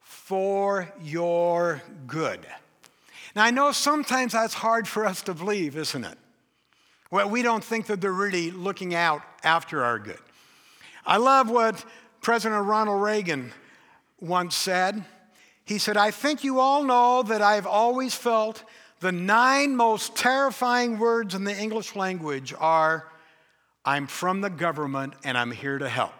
for 0.00 0.92
your 1.02 1.80
good. 2.06 2.46
Now, 3.34 3.44
I 3.44 3.50
know 3.50 3.72
sometimes 3.72 4.32
that's 4.32 4.52
hard 4.52 4.86
for 4.86 5.06
us 5.06 5.22
to 5.22 5.34
believe, 5.34 5.76
isn't 5.76 6.04
it? 6.04 6.18
Well, 7.10 7.28
we 7.28 7.42
don't 7.42 7.64
think 7.64 7.86
that 7.86 8.00
they're 8.00 8.12
really 8.12 8.50
looking 8.52 8.94
out 8.94 9.22
after 9.42 9.84
our 9.84 9.98
good. 9.98 10.18
I 11.04 11.16
love 11.16 11.50
what 11.50 11.84
President 12.20 12.64
Ronald 12.64 13.02
Reagan 13.02 13.52
once 14.20 14.54
said. 14.54 15.04
He 15.64 15.78
said, 15.78 15.96
I 15.96 16.10
think 16.10 16.44
you 16.44 16.60
all 16.60 16.84
know 16.84 17.22
that 17.24 17.42
I've 17.42 17.66
always 17.66 18.14
felt 18.14 18.62
the 19.00 19.10
nine 19.10 19.74
most 19.74 20.14
terrifying 20.14 20.98
words 20.98 21.34
in 21.34 21.44
the 21.44 21.56
English 21.56 21.96
language 21.96 22.54
are 22.58 23.10
I'm 23.84 24.06
from 24.06 24.40
the 24.40 24.50
government 24.50 25.14
and 25.24 25.36
I'm 25.36 25.50
here 25.50 25.78
to 25.78 25.88
help. 25.88 26.12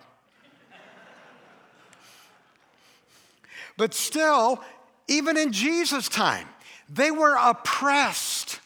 but 3.77 3.95
still, 3.95 4.63
even 5.09 5.37
in 5.37 5.53
Jesus' 5.53 6.09
time, 6.09 6.49
they 6.89 7.11
were 7.11 7.37
oppressed. 7.39 8.61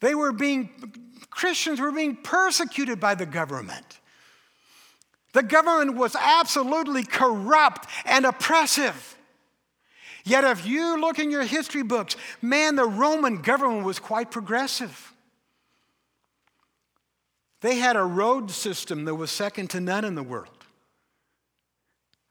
They 0.00 0.14
were 0.14 0.32
being, 0.32 0.70
Christians 1.30 1.80
were 1.80 1.92
being 1.92 2.16
persecuted 2.16 3.00
by 3.00 3.14
the 3.14 3.26
government. 3.26 4.00
The 5.32 5.42
government 5.42 5.96
was 5.96 6.16
absolutely 6.16 7.04
corrupt 7.04 7.88
and 8.04 8.26
oppressive. 8.26 9.16
Yet, 10.24 10.44
if 10.44 10.66
you 10.66 11.00
look 11.00 11.18
in 11.18 11.30
your 11.30 11.44
history 11.44 11.82
books, 11.82 12.16
man, 12.42 12.76
the 12.76 12.84
Roman 12.84 13.40
government 13.40 13.84
was 13.84 13.98
quite 13.98 14.30
progressive. 14.30 15.14
They 17.60 17.76
had 17.76 17.96
a 17.96 18.04
road 18.04 18.50
system 18.50 19.04
that 19.04 19.14
was 19.14 19.30
second 19.30 19.70
to 19.70 19.80
none 19.80 20.04
in 20.04 20.14
the 20.14 20.22
world. 20.22 20.48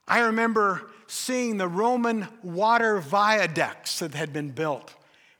I 0.06 0.20
remember 0.20 0.90
seeing 1.06 1.56
the 1.56 1.68
Roman 1.68 2.28
water 2.42 3.00
viaducts 3.00 4.00
that 4.00 4.14
had 4.14 4.32
been 4.32 4.50
built 4.50 4.94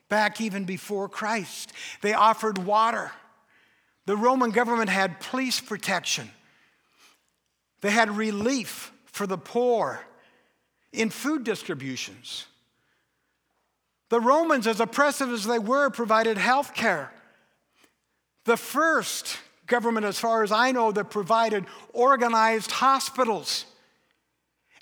back 0.08 0.40
even 0.40 0.64
before 0.64 1.08
Christ. 1.08 1.72
They 2.02 2.14
offered 2.14 2.58
water. 2.58 3.12
The 4.06 4.16
Roman 4.16 4.50
government 4.50 4.90
had 4.90 5.20
police 5.20 5.60
protection. 5.60 6.30
They 7.80 7.90
had 7.90 8.16
relief 8.16 8.92
for 9.06 9.26
the 9.26 9.38
poor 9.38 10.00
in 10.92 11.10
food 11.10 11.44
distributions. 11.44 12.46
The 14.08 14.20
Romans, 14.20 14.66
as 14.66 14.80
oppressive 14.80 15.30
as 15.30 15.44
they 15.44 15.58
were, 15.58 15.88
provided 15.90 16.36
health 16.36 16.74
care. 16.74 17.12
The 18.44 18.56
first 18.56 19.38
government, 19.66 20.04
as 20.04 20.18
far 20.18 20.42
as 20.42 20.50
I 20.50 20.72
know, 20.72 20.90
that 20.92 21.10
provided 21.10 21.64
organized 21.92 22.72
hospitals. 22.72 23.66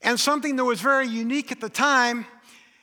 And 0.02 0.18
something 0.18 0.56
that 0.56 0.64
was 0.64 0.80
very 0.80 1.06
unique 1.06 1.52
at 1.52 1.60
the 1.60 1.68
time, 1.68 2.24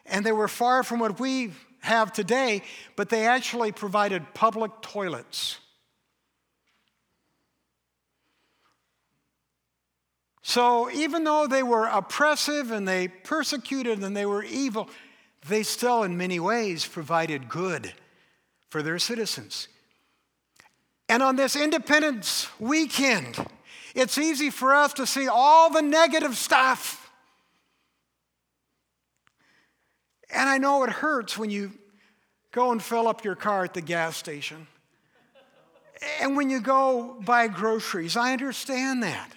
and 0.05 0.23
they 0.25 0.31
were 0.31 0.47
far 0.47 0.83
from 0.83 0.99
what 0.99 1.19
we 1.19 1.51
have 1.79 2.13
today, 2.13 2.61
but 2.95 3.09
they 3.09 3.25
actually 3.25 3.71
provided 3.71 4.33
public 4.33 4.71
toilets. 4.81 5.57
So 10.47 10.91
even 10.91 11.23
though 11.23 11.47
they 11.47 11.63
were 11.63 11.87
oppressive 11.87 12.69
and 12.69 12.87
they 12.87 13.07
persecuted 13.07 14.03
and 14.03 14.15
they 14.15 14.27
were 14.27 14.43
evil, 14.43 14.87
they 15.49 15.63
still, 15.63 16.03
in 16.03 16.19
many 16.19 16.39
ways, 16.39 16.85
provided 16.85 17.49
good 17.49 17.91
for 18.69 18.83
their 18.83 18.99
citizens. 18.99 19.67
And 21.09 21.23
on 21.23 21.35
this 21.35 21.55
Independence 21.55 22.47
weekend, 22.59 23.43
it's 23.95 24.19
easy 24.19 24.51
for 24.51 24.75
us 24.75 24.93
to 24.93 25.07
see 25.07 25.27
all 25.27 25.71
the 25.71 25.81
negative 25.81 26.37
stuff. 26.37 27.09
And 30.29 30.47
I 30.47 30.59
know 30.59 30.83
it 30.83 30.91
hurts 30.91 31.39
when 31.39 31.49
you 31.49 31.71
go 32.51 32.71
and 32.71 32.83
fill 32.83 33.07
up 33.07 33.23
your 33.23 33.35
car 33.35 33.63
at 33.63 33.73
the 33.73 33.81
gas 33.81 34.15
station. 34.15 34.67
And 36.21 36.37
when 36.37 36.51
you 36.51 36.61
go 36.61 37.19
buy 37.25 37.47
groceries, 37.47 38.15
I 38.15 38.31
understand 38.33 39.01
that. 39.01 39.34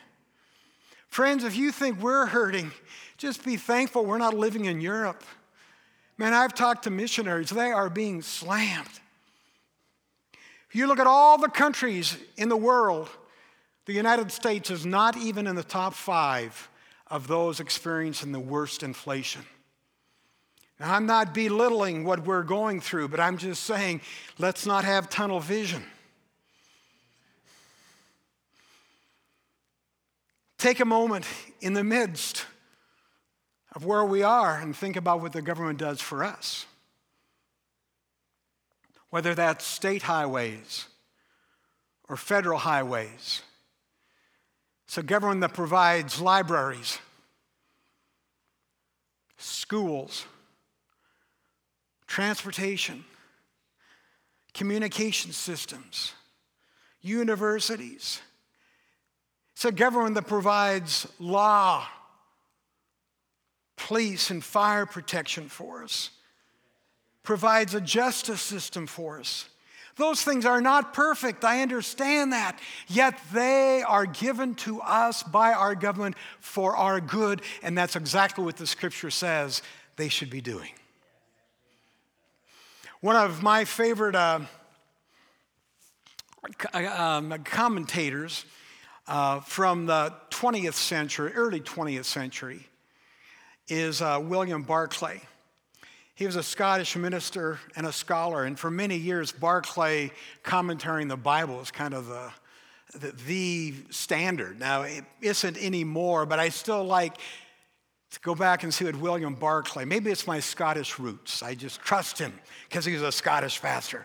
Friends, 1.08 1.44
if 1.44 1.56
you 1.56 1.72
think 1.72 2.00
we're 2.00 2.26
hurting, 2.26 2.70
just 3.16 3.44
be 3.44 3.56
thankful 3.56 4.04
we're 4.04 4.18
not 4.18 4.34
living 4.34 4.66
in 4.66 4.80
Europe. 4.80 5.22
Man, 6.16 6.34
I've 6.34 6.54
talked 6.54 6.84
to 6.84 6.90
missionaries, 6.90 7.50
they 7.50 7.70
are 7.70 7.90
being 7.90 8.22
slammed. 8.22 9.00
If 10.68 10.74
you 10.74 10.86
look 10.86 10.98
at 10.98 11.06
all 11.06 11.38
the 11.38 11.48
countries 11.48 12.16
in 12.36 12.48
the 12.48 12.56
world, 12.56 13.08
the 13.86 13.94
United 13.94 14.30
States 14.30 14.70
is 14.70 14.84
not 14.84 15.16
even 15.16 15.46
in 15.46 15.56
the 15.56 15.62
top 15.62 15.94
five 15.94 16.68
of 17.06 17.26
those 17.26 17.58
experiencing 17.58 18.32
the 18.32 18.40
worst 18.40 18.82
inflation. 18.82 19.42
Now, 20.78 20.94
I'm 20.94 21.06
not 21.06 21.32
belittling 21.32 22.04
what 22.04 22.26
we're 22.26 22.42
going 22.42 22.80
through, 22.80 23.08
but 23.08 23.18
I'm 23.18 23.38
just 23.38 23.64
saying 23.64 24.02
let's 24.38 24.66
not 24.66 24.84
have 24.84 25.08
tunnel 25.08 25.40
vision. 25.40 25.82
Take 30.58 30.80
a 30.80 30.84
moment 30.84 31.24
in 31.60 31.72
the 31.72 31.84
midst 31.84 32.44
of 33.74 33.84
where 33.84 34.04
we 34.04 34.24
are 34.24 34.58
and 34.58 34.74
think 34.74 34.96
about 34.96 35.20
what 35.20 35.32
the 35.32 35.40
government 35.40 35.78
does 35.78 36.00
for 36.00 36.24
us. 36.24 36.66
Whether 39.10 39.36
that's 39.36 39.64
state 39.64 40.02
highways 40.02 40.86
or 42.08 42.16
federal 42.16 42.58
highways. 42.58 43.42
It's 44.86 44.98
a 44.98 45.02
government 45.02 45.42
that 45.42 45.54
provides 45.54 46.20
libraries, 46.20 46.98
schools, 49.36 50.26
transportation, 52.06 53.04
communication 54.54 55.32
systems, 55.32 56.14
universities 57.00 58.20
it's 59.58 59.64
a 59.64 59.72
government 59.72 60.14
that 60.14 60.28
provides 60.28 61.08
law, 61.18 61.84
police, 63.76 64.30
and 64.30 64.44
fire 64.44 64.86
protection 64.86 65.48
for 65.48 65.82
us, 65.82 66.10
provides 67.24 67.74
a 67.74 67.80
justice 67.80 68.40
system 68.40 68.86
for 68.86 69.18
us. 69.18 69.48
Those 69.96 70.22
things 70.22 70.46
are 70.46 70.60
not 70.60 70.94
perfect, 70.94 71.44
I 71.44 71.60
understand 71.60 72.32
that. 72.32 72.60
Yet 72.86 73.18
they 73.32 73.82
are 73.82 74.06
given 74.06 74.54
to 74.54 74.80
us 74.80 75.24
by 75.24 75.52
our 75.52 75.74
government 75.74 76.14
for 76.38 76.76
our 76.76 77.00
good, 77.00 77.42
and 77.60 77.76
that's 77.76 77.96
exactly 77.96 78.44
what 78.44 78.58
the 78.58 78.66
scripture 78.68 79.10
says 79.10 79.60
they 79.96 80.08
should 80.08 80.30
be 80.30 80.40
doing. 80.40 80.70
One 83.00 83.16
of 83.16 83.42
my 83.42 83.64
favorite 83.64 84.14
uh, 84.14 84.38
um, 86.72 87.42
commentators 87.42 88.44
uh, 89.08 89.40
from 89.40 89.86
the 89.86 90.12
20th 90.30 90.74
century, 90.74 91.32
early 91.34 91.60
20th 91.60 92.04
century, 92.04 92.68
is 93.66 94.00
uh, 94.02 94.20
William 94.22 94.62
Barclay. 94.62 95.20
He 96.14 96.26
was 96.26 96.36
a 96.36 96.42
Scottish 96.42 96.96
minister 96.96 97.58
and 97.74 97.86
a 97.86 97.92
scholar, 97.92 98.44
and 98.44 98.58
for 98.58 98.70
many 98.70 98.96
years, 98.96 99.32
Barclay 99.32 100.10
commentating 100.44 101.08
the 101.08 101.16
Bible 101.16 101.60
is 101.60 101.70
kind 101.70 101.94
of 101.94 102.06
the, 102.06 102.30
the, 102.98 103.12
the 103.26 103.74
standard. 103.90 104.58
Now, 104.58 104.82
it 104.82 105.04
isn't 105.22 105.56
anymore, 105.56 106.26
but 106.26 106.38
I 106.38 106.50
still 106.50 106.84
like 106.84 107.16
to 108.10 108.20
go 108.20 108.34
back 108.34 108.62
and 108.62 108.72
see 108.72 108.84
what 108.84 108.96
William 108.96 109.34
Barclay, 109.34 109.84
maybe 109.84 110.10
it's 110.10 110.26
my 110.26 110.40
Scottish 110.40 110.98
roots. 110.98 111.42
I 111.42 111.54
just 111.54 111.80
trust 111.80 112.18
him 112.18 112.32
because 112.68 112.84
he 112.84 112.92
was 112.92 113.02
a 113.02 113.12
Scottish 113.12 113.60
pastor. 113.60 114.04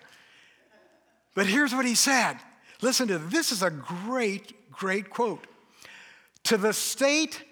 But 1.36 1.48
here's 1.48 1.74
what 1.74 1.86
he 1.86 1.96
said. 1.96 2.38
Listen 2.82 3.08
to 3.08 3.18
this. 3.18 3.32
This 3.32 3.52
is 3.54 3.64
a 3.64 3.72
great 3.72 4.54
great 4.74 5.10
quote. 5.10 5.46
To 6.46 6.58
the 6.58 6.74
state, 6.74 7.44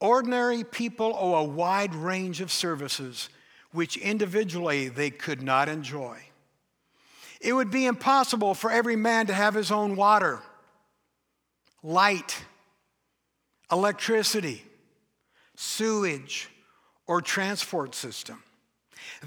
ordinary 0.00 0.64
people 0.64 1.14
owe 1.18 1.34
a 1.34 1.44
wide 1.44 1.94
range 1.94 2.40
of 2.40 2.50
services 2.50 3.28
which 3.72 3.96
individually 3.96 4.88
they 4.88 5.10
could 5.10 5.42
not 5.42 5.68
enjoy. 5.68 6.18
It 7.40 7.52
would 7.52 7.70
be 7.70 7.86
impossible 7.86 8.54
for 8.54 8.70
every 8.70 8.96
man 8.96 9.26
to 9.28 9.34
have 9.34 9.54
his 9.54 9.70
own 9.70 9.96
water, 9.96 10.40
light, 11.82 12.42
electricity, 13.70 14.64
sewage, 15.54 16.48
or 17.06 17.22
transport 17.22 17.94
system. 17.94 18.42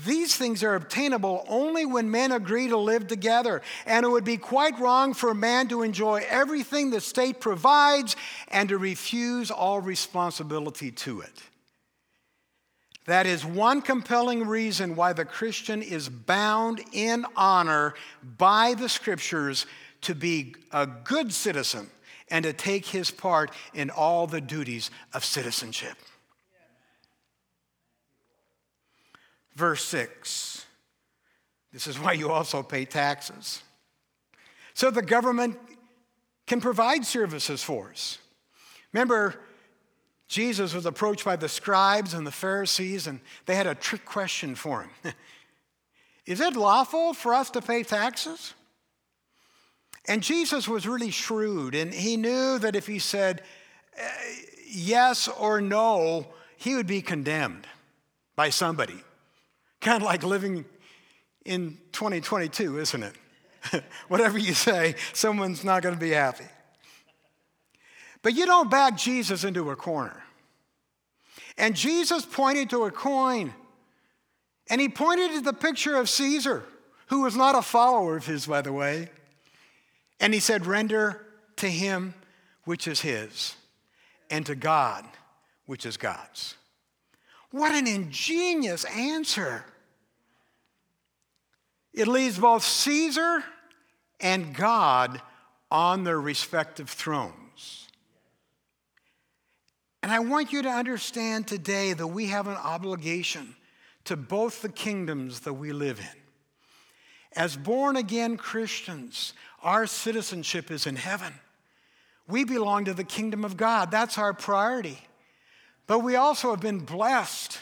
These 0.05 0.35
things 0.35 0.63
are 0.63 0.75
obtainable 0.75 1.45
only 1.47 1.85
when 1.85 2.09
men 2.09 2.31
agree 2.31 2.67
to 2.67 2.77
live 2.77 3.07
together, 3.07 3.61
and 3.85 4.05
it 4.05 4.09
would 4.09 4.23
be 4.23 4.37
quite 4.37 4.79
wrong 4.79 5.13
for 5.13 5.29
a 5.29 5.35
man 5.35 5.67
to 5.69 5.83
enjoy 5.83 6.23
everything 6.27 6.89
the 6.89 7.01
state 7.01 7.39
provides 7.39 8.15
and 8.49 8.69
to 8.69 8.77
refuse 8.77 9.51
all 9.51 9.79
responsibility 9.81 10.91
to 10.91 11.21
it. 11.21 11.43
That 13.05 13.25
is 13.25 13.43
one 13.43 13.81
compelling 13.81 14.47
reason 14.47 14.95
why 14.95 15.13
the 15.13 15.25
Christian 15.25 15.81
is 15.81 16.07
bound 16.07 16.81
in 16.93 17.25
honor 17.35 17.95
by 18.37 18.75
the 18.75 18.87
scriptures 18.87 19.65
to 20.01 20.15
be 20.15 20.55
a 20.71 20.87
good 20.87 21.33
citizen 21.33 21.89
and 22.29 22.43
to 22.43 22.53
take 22.53 22.85
his 22.85 23.11
part 23.11 23.51
in 23.73 23.89
all 23.89 24.25
the 24.25 24.41
duties 24.41 24.89
of 25.13 25.25
citizenship. 25.25 25.97
Verse 29.55 29.83
6 29.85 30.63
this 31.73 31.87
is 31.87 31.99
why 31.99 32.13
you 32.13 32.29
also 32.29 32.61
pay 32.61 32.85
taxes. 32.85 33.63
So 34.75 34.91
the 34.91 35.01
government 35.01 35.57
can 36.45 36.61
provide 36.61 37.03
services 37.03 37.63
for 37.63 37.89
us. 37.89 38.19
Remember, 38.93 39.39
Jesus 40.27 40.73
was 40.73 40.85
approached 40.85 41.25
by 41.25 41.35
the 41.35 41.49
scribes 41.49 42.13
and 42.13 42.25
the 42.25 42.31
Pharisees, 42.31 43.07
and 43.07 43.19
they 43.47 43.55
had 43.55 43.65
a 43.65 43.75
trick 43.75 44.05
question 44.05 44.55
for 44.55 44.83
him 44.83 45.13
Is 46.25 46.39
it 46.39 46.55
lawful 46.55 47.13
for 47.13 47.33
us 47.33 47.49
to 47.49 47.61
pay 47.61 47.83
taxes? 47.83 48.53
And 50.07 50.21
Jesus 50.21 50.67
was 50.67 50.87
really 50.87 51.11
shrewd, 51.11 51.75
and 51.75 51.93
he 51.93 52.17
knew 52.17 52.59
that 52.59 52.75
if 52.75 52.87
he 52.87 52.99
said 52.99 53.41
uh, 53.97 54.07
yes 54.67 55.27
or 55.27 55.59
no, 55.59 56.27
he 56.55 56.75
would 56.75 56.87
be 56.87 57.01
condemned 57.01 57.67
by 58.35 58.49
somebody. 58.49 59.01
Kind 59.83 60.01
of 60.01 60.03
like 60.03 60.23
living 60.23 60.63
in 61.43 61.77
2022, 61.91 62.79
isn't 62.79 63.03
it? 63.03 63.83
Whatever 64.07 64.37
you 64.37 64.53
say, 64.53 64.95
someone's 65.11 65.65
not 65.65 65.83
going 65.83 65.93
to 65.93 65.99
be 65.99 66.11
happy. 66.11 66.45
But 68.21 68.33
you 68.33 68.45
don't 68.45 68.71
back 68.71 68.97
Jesus 68.97 69.43
into 69.43 69.71
a 69.71 69.75
corner. 69.75 70.23
And 71.57 71.75
Jesus 71.75 72.25
pointed 72.25 72.69
to 72.69 72.85
a 72.85 72.91
coin, 72.91 73.53
and 74.69 74.79
he 74.79 74.87
pointed 74.87 75.31
to 75.31 75.41
the 75.41 75.51
picture 75.51 75.97
of 75.97 76.09
Caesar, 76.09 76.63
who 77.07 77.23
was 77.23 77.35
not 77.35 77.53
a 77.53 77.61
follower 77.61 78.15
of 78.15 78.25
his, 78.25 78.47
by 78.47 78.61
the 78.61 78.71
way. 78.71 79.09
And 80.21 80.33
he 80.33 80.39
said, 80.39 80.65
Render 80.65 81.25
to 81.57 81.67
him 81.67 82.13
which 82.63 82.87
is 82.87 83.01
his, 83.01 83.55
and 84.29 84.45
to 84.45 84.55
God 84.55 85.03
which 85.65 85.85
is 85.85 85.97
God's. 85.97 86.55
What 87.51 87.73
an 87.73 87.85
ingenious 87.85 88.85
answer! 88.85 89.65
It 91.93 92.07
leaves 92.07 92.39
both 92.39 92.63
Caesar 92.63 93.43
and 94.19 94.55
God 94.55 95.21
on 95.69 96.03
their 96.03 96.19
respective 96.19 96.89
thrones. 96.89 97.87
And 100.01 100.11
I 100.11 100.19
want 100.19 100.51
you 100.51 100.61
to 100.63 100.69
understand 100.69 101.47
today 101.47 101.93
that 101.93 102.07
we 102.07 102.27
have 102.27 102.47
an 102.47 102.57
obligation 102.57 103.55
to 104.05 104.17
both 104.17 104.61
the 104.61 104.69
kingdoms 104.69 105.41
that 105.41 105.53
we 105.53 105.71
live 105.71 105.99
in. 105.99 106.19
As 107.35 107.55
born 107.55 107.95
again 107.95 108.37
Christians, 108.37 109.33
our 109.61 109.87
citizenship 109.87 110.69
is 110.71 110.85
in 110.85 110.97
heaven. 110.97 111.33
We 112.27 112.43
belong 112.43 112.85
to 112.85 112.93
the 112.93 113.03
kingdom 113.03 113.45
of 113.45 113.57
God. 113.57 113.91
That's 113.91 114.17
our 114.17 114.33
priority. 114.33 114.99
But 115.87 115.99
we 115.99 116.15
also 116.15 116.51
have 116.51 116.61
been 116.61 116.79
blessed 116.79 117.59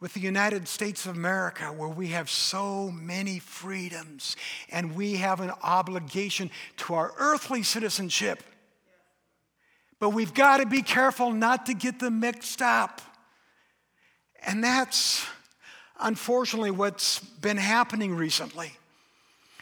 with 0.00 0.12
the 0.12 0.20
United 0.20 0.68
States 0.68 1.06
of 1.06 1.16
America, 1.16 1.66
where 1.66 1.88
we 1.88 2.08
have 2.08 2.28
so 2.28 2.90
many 2.90 3.38
freedoms 3.38 4.36
and 4.70 4.94
we 4.94 5.14
have 5.14 5.40
an 5.40 5.50
obligation 5.62 6.50
to 6.76 6.94
our 6.94 7.12
earthly 7.18 7.62
citizenship. 7.62 8.42
But 9.98 10.10
we've 10.10 10.34
got 10.34 10.58
to 10.58 10.66
be 10.66 10.82
careful 10.82 11.32
not 11.32 11.66
to 11.66 11.74
get 11.74 11.98
them 11.98 12.20
mixed 12.20 12.60
up. 12.60 13.00
And 14.44 14.62
that's 14.62 15.26
unfortunately 15.98 16.70
what's 16.70 17.20
been 17.20 17.56
happening 17.56 18.14
recently. 18.14 18.72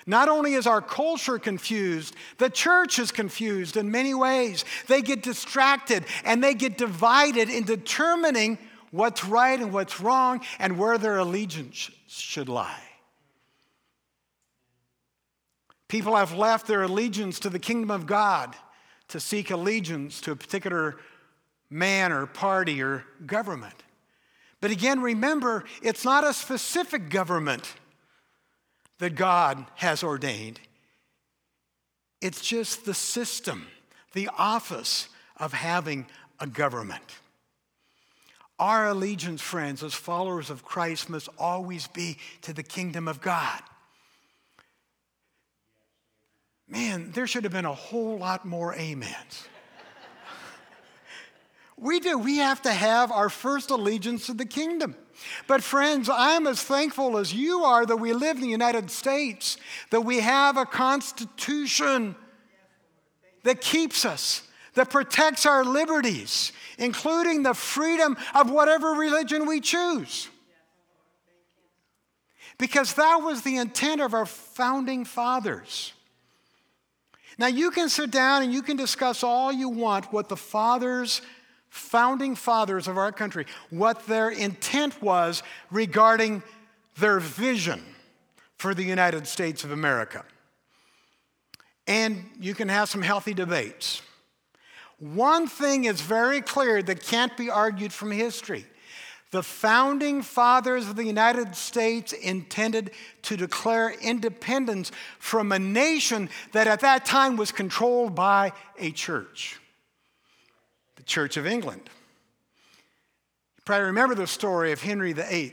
Not 0.06 0.28
only 0.28 0.54
is 0.54 0.66
our 0.66 0.82
culture 0.82 1.38
confused, 1.38 2.14
the 2.38 2.50
church 2.50 2.98
is 2.98 3.10
confused 3.10 3.76
in 3.76 3.90
many 3.90 4.12
ways. 4.12 4.64
They 4.86 5.00
get 5.00 5.22
distracted 5.22 6.04
and 6.24 6.42
they 6.44 6.54
get 6.54 6.76
divided 6.76 7.48
in 7.48 7.64
determining 7.64 8.58
what's 8.94 9.24
right 9.24 9.60
and 9.60 9.72
what's 9.72 10.00
wrong 10.00 10.40
and 10.60 10.78
where 10.78 10.98
their 10.98 11.18
allegiance 11.18 11.90
should 12.06 12.48
lie. 12.48 12.82
People 15.88 16.14
have 16.14 16.32
left 16.32 16.68
their 16.68 16.82
allegiance 16.82 17.40
to 17.40 17.50
the 17.50 17.58
kingdom 17.58 17.90
of 17.90 18.06
God 18.06 18.54
to 19.08 19.18
seek 19.18 19.50
allegiance 19.50 20.20
to 20.20 20.30
a 20.30 20.36
particular 20.36 20.96
man 21.68 22.12
or 22.12 22.26
party 22.26 22.80
or 22.80 23.04
government. 23.26 23.74
But 24.60 24.70
again, 24.70 25.00
remember, 25.00 25.64
it's 25.82 26.04
not 26.04 26.22
a 26.22 26.32
specific 26.32 27.10
government 27.10 27.74
that 28.98 29.16
God 29.16 29.66
has 29.74 30.04
ordained, 30.04 30.60
it's 32.20 32.40
just 32.40 32.84
the 32.84 32.94
system, 32.94 33.66
the 34.12 34.30
office 34.38 35.08
of 35.36 35.52
having 35.52 36.06
a 36.38 36.46
government. 36.46 37.18
Our 38.58 38.88
allegiance, 38.88 39.40
friends, 39.40 39.82
as 39.82 39.94
followers 39.94 40.48
of 40.48 40.64
Christ, 40.64 41.10
must 41.10 41.28
always 41.38 41.86
be 41.88 42.18
to 42.42 42.52
the 42.52 42.62
kingdom 42.62 43.08
of 43.08 43.20
God. 43.20 43.60
Man, 46.68 47.10
there 47.12 47.26
should 47.26 47.44
have 47.44 47.52
been 47.52 47.64
a 47.64 47.74
whole 47.74 48.18
lot 48.18 48.44
more 48.44 48.74
amens. 48.74 49.48
we 51.76 52.00
do. 52.00 52.16
We 52.16 52.38
have 52.38 52.62
to 52.62 52.72
have 52.72 53.12
our 53.12 53.28
first 53.28 53.70
allegiance 53.70 54.26
to 54.26 54.34
the 54.34 54.46
kingdom. 54.46 54.96
But, 55.46 55.62
friends, 55.62 56.08
I'm 56.10 56.46
as 56.46 56.62
thankful 56.62 57.18
as 57.18 57.34
you 57.34 57.64
are 57.64 57.84
that 57.86 57.96
we 57.96 58.12
live 58.12 58.36
in 58.36 58.42
the 58.42 58.48
United 58.48 58.90
States, 58.90 59.56
that 59.90 60.02
we 60.02 60.20
have 60.20 60.56
a 60.56 60.64
constitution 60.64 62.16
that 63.42 63.60
keeps 63.60 64.04
us, 64.04 64.42
that 64.74 64.90
protects 64.90 65.46
our 65.46 65.64
liberties, 65.64 66.52
including 66.78 67.42
the 67.42 67.54
freedom 67.54 68.16
of 68.34 68.50
whatever 68.50 68.90
religion 68.92 69.46
we 69.46 69.60
choose. 69.60 70.28
Because 72.58 72.94
that 72.94 73.16
was 73.16 73.42
the 73.42 73.56
intent 73.56 74.00
of 74.00 74.14
our 74.14 74.26
founding 74.26 75.04
fathers. 75.04 75.92
Now, 77.36 77.48
you 77.48 77.70
can 77.70 77.88
sit 77.88 78.10
down 78.10 78.42
and 78.42 78.52
you 78.52 78.62
can 78.62 78.76
discuss 78.76 79.24
all 79.24 79.52
you 79.52 79.68
want 79.68 80.12
what 80.12 80.28
the 80.28 80.36
fathers, 80.36 81.20
founding 81.68 82.36
fathers 82.36 82.86
of 82.86 82.96
our 82.96 83.10
country, 83.10 83.46
what 83.70 84.06
their 84.06 84.30
intent 84.30 85.02
was 85.02 85.42
regarding 85.70 86.42
their 86.96 87.18
vision 87.18 87.82
for 88.56 88.72
the 88.72 88.84
United 88.84 89.26
States 89.26 89.64
of 89.64 89.72
America. 89.72 90.24
And 91.88 92.30
you 92.40 92.54
can 92.54 92.68
have 92.68 92.88
some 92.88 93.02
healthy 93.02 93.34
debates. 93.34 94.00
One 95.04 95.48
thing 95.48 95.84
is 95.84 96.00
very 96.00 96.40
clear 96.40 96.82
that 96.82 97.02
can't 97.02 97.36
be 97.36 97.50
argued 97.50 97.92
from 97.92 98.10
history. 98.10 98.64
The 99.32 99.42
founding 99.42 100.22
fathers 100.22 100.88
of 100.88 100.96
the 100.96 101.04
United 101.04 101.54
States 101.56 102.14
intended 102.14 102.90
to 103.24 103.36
declare 103.36 103.90
independence 103.90 104.92
from 105.18 105.52
a 105.52 105.58
nation 105.58 106.30
that 106.52 106.68
at 106.68 106.80
that 106.80 107.04
time 107.04 107.36
was 107.36 107.52
controlled 107.52 108.14
by 108.14 108.52
a 108.78 108.92
church, 108.92 109.60
the 110.96 111.02
Church 111.02 111.36
of 111.36 111.46
England. 111.46 111.82
You 113.56 113.62
probably 113.66 113.84
remember 113.84 114.14
the 114.14 114.26
story 114.26 114.72
of 114.72 114.80
Henry 114.80 115.12
VIII. 115.12 115.52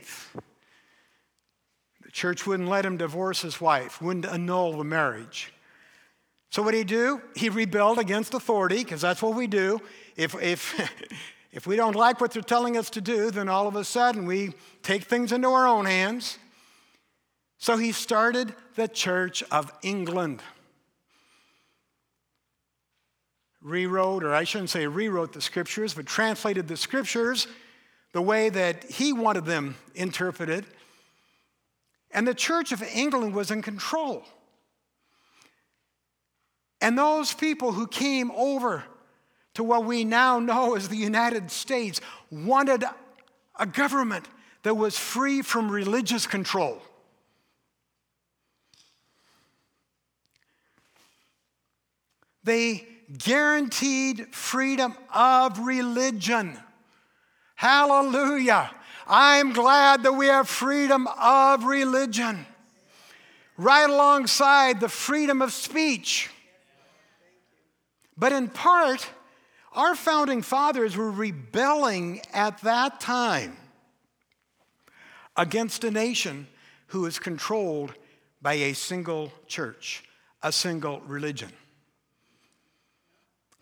The 2.04 2.10
church 2.10 2.46
wouldn't 2.46 2.70
let 2.70 2.86
him 2.86 2.96
divorce 2.96 3.42
his 3.42 3.60
wife, 3.60 4.00
wouldn't 4.00 4.24
annul 4.24 4.78
the 4.78 4.84
marriage. 4.84 5.52
So 6.52 6.62
what 6.62 6.72
did 6.72 6.78
he 6.78 6.84
do? 6.84 7.22
He 7.34 7.48
rebelled 7.48 7.98
against 7.98 8.34
authority, 8.34 8.84
because 8.84 9.00
that's 9.00 9.22
what 9.22 9.34
we 9.34 9.46
do. 9.46 9.80
If, 10.16 10.34
if, 10.34 10.78
if 11.50 11.66
we 11.66 11.76
don't 11.76 11.96
like 11.96 12.20
what 12.20 12.32
they're 12.32 12.42
telling 12.42 12.76
us 12.76 12.90
to 12.90 13.00
do, 13.00 13.30
then 13.30 13.48
all 13.48 13.66
of 13.66 13.74
a 13.74 13.84
sudden 13.84 14.26
we 14.26 14.52
take 14.82 15.04
things 15.04 15.32
into 15.32 15.48
our 15.48 15.66
own 15.66 15.86
hands. 15.86 16.38
So 17.56 17.78
he 17.78 17.90
started 17.90 18.54
the 18.74 18.86
Church 18.86 19.42
of 19.50 19.72
England. 19.82 20.42
Rewrote, 23.62 24.22
or 24.22 24.34
I 24.34 24.44
shouldn't 24.44 24.70
say 24.70 24.86
rewrote 24.86 25.32
the 25.32 25.40
scriptures, 25.40 25.94
but 25.94 26.04
translated 26.04 26.68
the 26.68 26.76
scriptures 26.76 27.46
the 28.12 28.20
way 28.20 28.50
that 28.50 28.84
he 28.84 29.14
wanted 29.14 29.46
them 29.46 29.76
interpreted. 29.94 30.66
And 32.10 32.28
the 32.28 32.34
Church 32.34 32.72
of 32.72 32.82
England 32.82 33.34
was 33.34 33.50
in 33.50 33.62
control. 33.62 34.26
And 36.82 36.98
those 36.98 37.32
people 37.32 37.70
who 37.70 37.86
came 37.86 38.32
over 38.32 38.82
to 39.54 39.62
what 39.62 39.84
we 39.84 40.02
now 40.02 40.40
know 40.40 40.74
as 40.74 40.88
the 40.88 40.96
United 40.96 41.48
States 41.52 42.00
wanted 42.28 42.84
a 43.56 43.66
government 43.66 44.26
that 44.64 44.74
was 44.74 44.98
free 44.98 45.42
from 45.42 45.70
religious 45.70 46.26
control. 46.26 46.82
They 52.42 52.84
guaranteed 53.16 54.34
freedom 54.34 54.96
of 55.14 55.60
religion. 55.60 56.58
Hallelujah. 57.54 58.72
I'm 59.06 59.52
glad 59.52 60.02
that 60.02 60.14
we 60.14 60.26
have 60.26 60.48
freedom 60.48 61.06
of 61.16 61.62
religion, 61.62 62.44
right 63.56 63.88
alongside 63.88 64.80
the 64.80 64.88
freedom 64.88 65.42
of 65.42 65.52
speech. 65.52 66.28
But 68.22 68.32
in 68.32 68.50
part, 68.50 69.10
our 69.72 69.96
founding 69.96 70.42
fathers 70.42 70.96
were 70.96 71.10
rebelling 71.10 72.20
at 72.32 72.60
that 72.60 73.00
time 73.00 73.56
against 75.36 75.82
a 75.82 75.90
nation 75.90 76.46
who 76.86 77.04
is 77.06 77.18
controlled 77.18 77.94
by 78.40 78.52
a 78.52 78.74
single 78.74 79.32
church, 79.48 80.04
a 80.40 80.52
single 80.52 81.00
religion. 81.00 81.50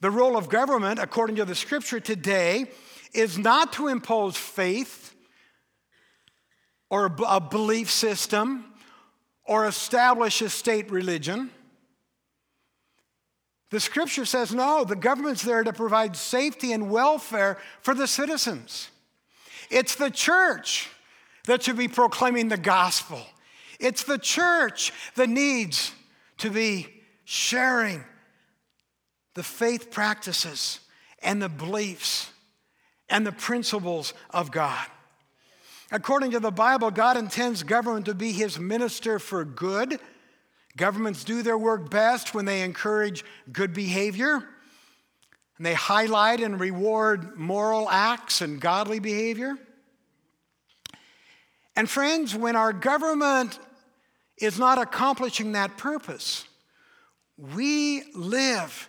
The 0.03 0.11
role 0.11 0.37
of 0.37 0.51
government, 0.51 0.99
according 0.99 1.37
to 1.37 1.47
the 1.47 1.55
scripture 1.55 1.99
today, 1.99 2.67
is 3.15 3.39
not 3.39 3.73
to 3.73 3.89
impose 3.89 4.37
faith 4.37 5.15
or 6.91 7.11
a 7.27 7.41
belief 7.41 7.91
system 7.91 8.67
or 9.45 9.65
establish 9.65 10.43
a 10.43 10.51
state 10.51 10.91
religion. 10.91 11.51
The 13.71 13.81
scripture 13.81 14.25
says 14.25 14.53
no, 14.53 14.85
the 14.85 14.97
government's 14.97 15.43
there 15.43 15.63
to 15.63 15.73
provide 15.73 16.17
safety 16.17 16.73
and 16.73 16.91
welfare 16.91 17.57
for 17.83 17.95
the 17.95 18.07
citizens. 18.07 18.91
It's 19.71 19.95
the 19.95 20.11
church 20.11 20.89
that 21.47 21.63
should 21.63 21.77
be 21.77 21.89
proclaiming 21.89 22.49
the 22.49 22.57
gospel. 22.57 23.21
It's 23.79 24.05
the 24.05 24.19
church 24.19 24.93
that 25.15 25.29
needs 25.29 25.93
to 26.39 26.51
be 26.51 26.89
sharing 27.25 28.05
the 29.35 29.43
faith 29.45 29.91
practices 29.91 30.81
and 31.23 31.41
the 31.41 31.49
beliefs 31.49 32.31
and 33.09 33.25
the 33.27 33.33
principles 33.33 34.15
of 34.31 34.51
God. 34.51 34.85
According 35.93 36.33
to 36.33 36.41
the 36.41 36.51
Bible, 36.51 36.91
God 36.91 37.17
intends 37.17 37.63
government 37.63 38.07
to 38.07 38.15
be 38.15 38.33
his 38.33 38.59
minister 38.59 39.19
for 39.19 39.45
good. 39.45 39.99
Governments 40.77 41.25
do 41.25 41.43
their 41.43 41.59
work 41.59 41.91
best 41.91 42.35
when 42.35 42.45
they 42.45 42.63
encourage 42.63 43.25
good 43.53 43.75
behavior 43.75 44.43
and 45.57 45.67
they 45.67 45.75
highlight 45.75 46.41
and 46.41 46.59
reward 46.59 47.37
moral 47.37 47.89
acts 47.91 48.41
and 48.41 48.61
godly 48.61 48.99
behavior. 48.99 49.57
And 51.77 51.89
friends, 51.89 52.35
when 52.35 52.57
our 52.57 52.73
government 52.73 53.59
is 54.39 54.59
not 54.59 54.79
accomplishing 54.79 55.53
that 55.53 55.77
purpose, 55.77 56.47
we 57.37 58.05
live 58.15 58.89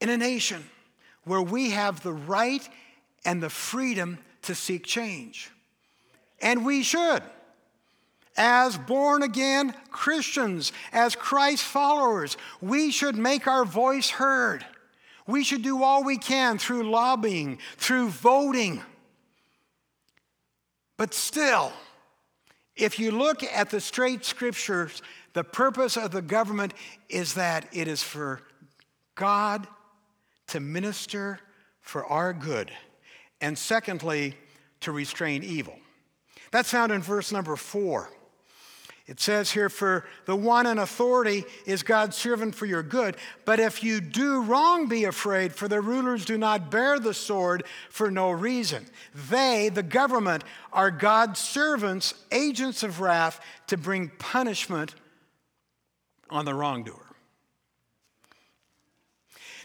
in 0.00 0.08
a 0.08 0.16
nation 0.16 0.64
where 1.24 1.42
we 1.42 1.70
have 1.70 2.02
the 2.02 2.12
right 2.12 2.68
and 3.24 3.42
the 3.42 3.50
freedom 3.50 4.18
to 4.42 4.54
seek 4.54 4.84
change. 4.84 5.50
And 6.40 6.64
we 6.64 6.82
should. 6.82 7.22
As 8.36 8.78
born 8.78 9.22
again 9.22 9.74
Christians, 9.90 10.72
as 10.92 11.14
Christ 11.14 11.64
followers, 11.64 12.36
we 12.60 12.90
should 12.90 13.16
make 13.16 13.46
our 13.46 13.64
voice 13.64 14.10
heard. 14.10 14.64
We 15.26 15.44
should 15.44 15.62
do 15.62 15.82
all 15.82 16.04
we 16.04 16.16
can 16.16 16.58
through 16.58 16.90
lobbying, 16.90 17.58
through 17.76 18.08
voting. 18.08 18.82
But 20.96 21.14
still, 21.14 21.72
if 22.76 22.98
you 22.98 23.10
look 23.10 23.42
at 23.42 23.70
the 23.70 23.80
straight 23.80 24.24
scriptures, 24.24 25.02
the 25.32 25.44
purpose 25.44 25.96
of 25.96 26.10
the 26.10 26.22
government 26.22 26.74
is 27.08 27.34
that 27.34 27.66
it 27.72 27.88
is 27.88 28.02
for 28.02 28.42
God 29.14 29.66
to 30.48 30.60
minister 30.60 31.40
for 31.80 32.04
our 32.06 32.32
good, 32.32 32.70
and 33.40 33.56
secondly, 33.56 34.34
to 34.80 34.92
restrain 34.92 35.42
evil. 35.42 35.78
That's 36.50 36.70
found 36.70 36.90
in 36.90 37.02
verse 37.02 37.32
number 37.32 37.56
four. 37.56 38.10
It 39.10 39.18
says 39.18 39.50
here, 39.50 39.68
For 39.68 40.04
the 40.24 40.36
one 40.36 40.68
in 40.68 40.78
authority 40.78 41.44
is 41.66 41.82
God's 41.82 42.16
servant 42.16 42.54
for 42.54 42.64
your 42.64 42.84
good. 42.84 43.16
But 43.44 43.58
if 43.58 43.82
you 43.82 44.00
do 44.00 44.40
wrong, 44.42 44.86
be 44.86 45.02
afraid, 45.02 45.52
for 45.52 45.66
the 45.66 45.80
rulers 45.80 46.24
do 46.24 46.38
not 46.38 46.70
bear 46.70 47.00
the 47.00 47.12
sword 47.12 47.64
for 47.88 48.08
no 48.08 48.30
reason. 48.30 48.86
They, 49.28 49.68
the 49.68 49.82
government, 49.82 50.44
are 50.72 50.92
God's 50.92 51.40
servants, 51.40 52.14
agents 52.30 52.84
of 52.84 53.00
wrath, 53.00 53.40
to 53.66 53.76
bring 53.76 54.12
punishment 54.20 54.94
on 56.30 56.44
the 56.44 56.54
wrongdoer. 56.54 57.04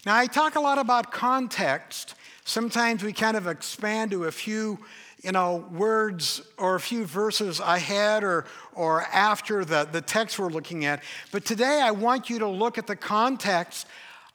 Now, 0.07 0.15
I 0.17 0.25
talk 0.25 0.55
a 0.55 0.59
lot 0.59 0.79
about 0.79 1.11
context. 1.11 2.15
Sometimes 2.45 3.03
we 3.03 3.13
kind 3.13 3.37
of 3.37 3.45
expand 3.45 4.09
to 4.09 4.23
a 4.23 4.31
few, 4.31 4.79
you 5.25 5.31
know, 5.31 5.65
words 5.71 6.43
or 6.59 6.75
a 6.75 6.79
few 6.79 7.03
verses 7.03 7.59
ahead 7.59 8.23
or, 8.23 8.45
or 8.75 9.01
after 9.11 9.65
the, 9.65 9.89
the 9.91 9.99
text 9.99 10.37
we're 10.37 10.49
looking 10.49 10.85
at. 10.85 11.01
But 11.31 11.45
today 11.45 11.81
I 11.81 11.89
want 11.89 12.29
you 12.29 12.39
to 12.39 12.47
look 12.47 12.77
at 12.77 12.85
the 12.85 12.95
context 12.95 13.87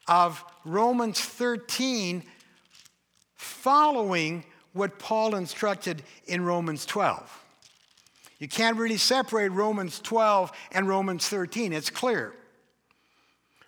of 0.09 0.45
Romans 0.64 1.20
13 1.20 2.24
following 3.36 4.45
what 4.72 4.99
Paul 4.99 5.36
instructed 5.36 6.03
in 6.26 6.45
Romans 6.45 6.84
12. 6.86 7.45
You 8.41 8.49
can't 8.49 8.76
really 8.76 8.97
separate 8.97 9.51
Romans 9.51 10.01
12 10.01 10.51
and 10.72 10.88
Romans 10.88 11.28
13, 11.28 11.72
it's 11.72 11.91
clear. 11.91 12.34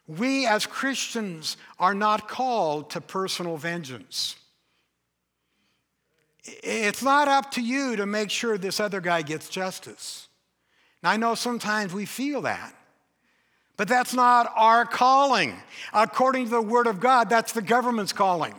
We 0.08 0.44
as 0.46 0.66
Christians 0.66 1.56
are 1.78 1.94
not 1.94 2.26
called 2.26 2.90
to 2.90 3.00
personal 3.00 3.56
vengeance. 3.58 4.34
It's 6.44 7.02
not 7.02 7.28
up 7.28 7.52
to 7.52 7.60
you 7.60 7.96
to 7.96 8.06
make 8.06 8.30
sure 8.30 8.58
this 8.58 8.80
other 8.80 9.00
guy 9.00 9.22
gets 9.22 9.48
justice. 9.48 10.28
Now, 11.02 11.10
I 11.10 11.16
know 11.16 11.34
sometimes 11.34 11.92
we 11.92 12.04
feel 12.04 12.42
that, 12.42 12.74
but 13.76 13.88
that's 13.88 14.14
not 14.14 14.52
our 14.56 14.84
calling. 14.84 15.54
According 15.92 16.44
to 16.46 16.50
the 16.50 16.62
Word 16.62 16.86
of 16.86 17.00
God, 17.00 17.28
that's 17.28 17.52
the 17.52 17.62
government's 17.62 18.12
calling. 18.12 18.54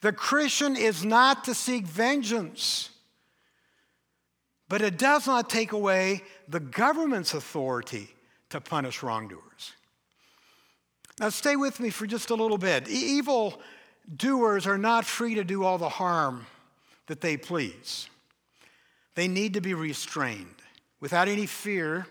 The 0.00 0.12
Christian 0.12 0.76
is 0.76 1.04
not 1.04 1.44
to 1.44 1.54
seek 1.54 1.86
vengeance, 1.86 2.90
but 4.68 4.82
it 4.82 4.98
does 4.98 5.26
not 5.26 5.48
take 5.48 5.72
away 5.72 6.22
the 6.48 6.60
government's 6.60 7.34
authority 7.34 8.08
to 8.50 8.60
punish 8.60 9.02
wrongdoers. 9.02 9.72
Now, 11.18 11.30
stay 11.30 11.56
with 11.56 11.80
me 11.80 11.90
for 11.90 12.06
just 12.06 12.30
a 12.30 12.34
little 12.34 12.58
bit. 12.58 12.88
Evil 12.88 13.60
doers 14.14 14.66
are 14.66 14.78
not 14.78 15.04
free 15.04 15.34
to 15.34 15.44
do 15.44 15.64
all 15.64 15.78
the 15.78 15.88
harm 15.88 16.46
that 17.06 17.20
they 17.20 17.36
please. 17.36 18.08
They 19.14 19.28
need 19.28 19.54
to 19.54 19.60
be 19.60 19.74
restrained 19.74 20.54
without 21.00 21.28
any 21.28 21.46
fear, 21.46 22.06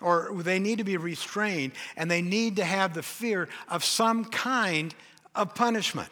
or 0.00 0.30
they 0.42 0.58
need 0.58 0.78
to 0.78 0.84
be 0.84 0.96
restrained, 0.96 1.72
and 1.96 2.10
they 2.10 2.22
need 2.22 2.56
to 2.56 2.64
have 2.64 2.94
the 2.94 3.02
fear 3.02 3.48
of 3.68 3.84
some 3.84 4.24
kind 4.24 4.94
of 5.34 5.54
punishment. 5.54 6.10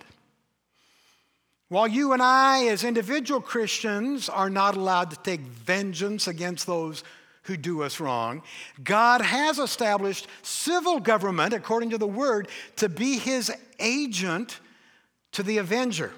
While 1.68 1.88
you 1.88 2.12
and 2.12 2.22
I, 2.22 2.66
as 2.66 2.84
individual 2.84 3.40
Christians, 3.40 4.28
are 4.28 4.50
not 4.50 4.76
allowed 4.76 5.10
to 5.10 5.16
take 5.16 5.40
vengeance 5.40 6.28
against 6.28 6.66
those 6.66 7.02
who 7.42 7.56
do 7.56 7.82
us 7.82 8.00
wrong. 8.00 8.42
God 8.82 9.20
has 9.20 9.58
established 9.58 10.28
civil 10.42 10.98
government, 10.98 11.52
according 11.52 11.90
to 11.90 11.98
the 11.98 12.06
word, 12.06 12.48
to 12.76 12.88
be 12.88 13.18
his 13.18 13.52
agent 13.78 14.60
to 15.34 15.42
the 15.42 15.58
avenger, 15.58 16.12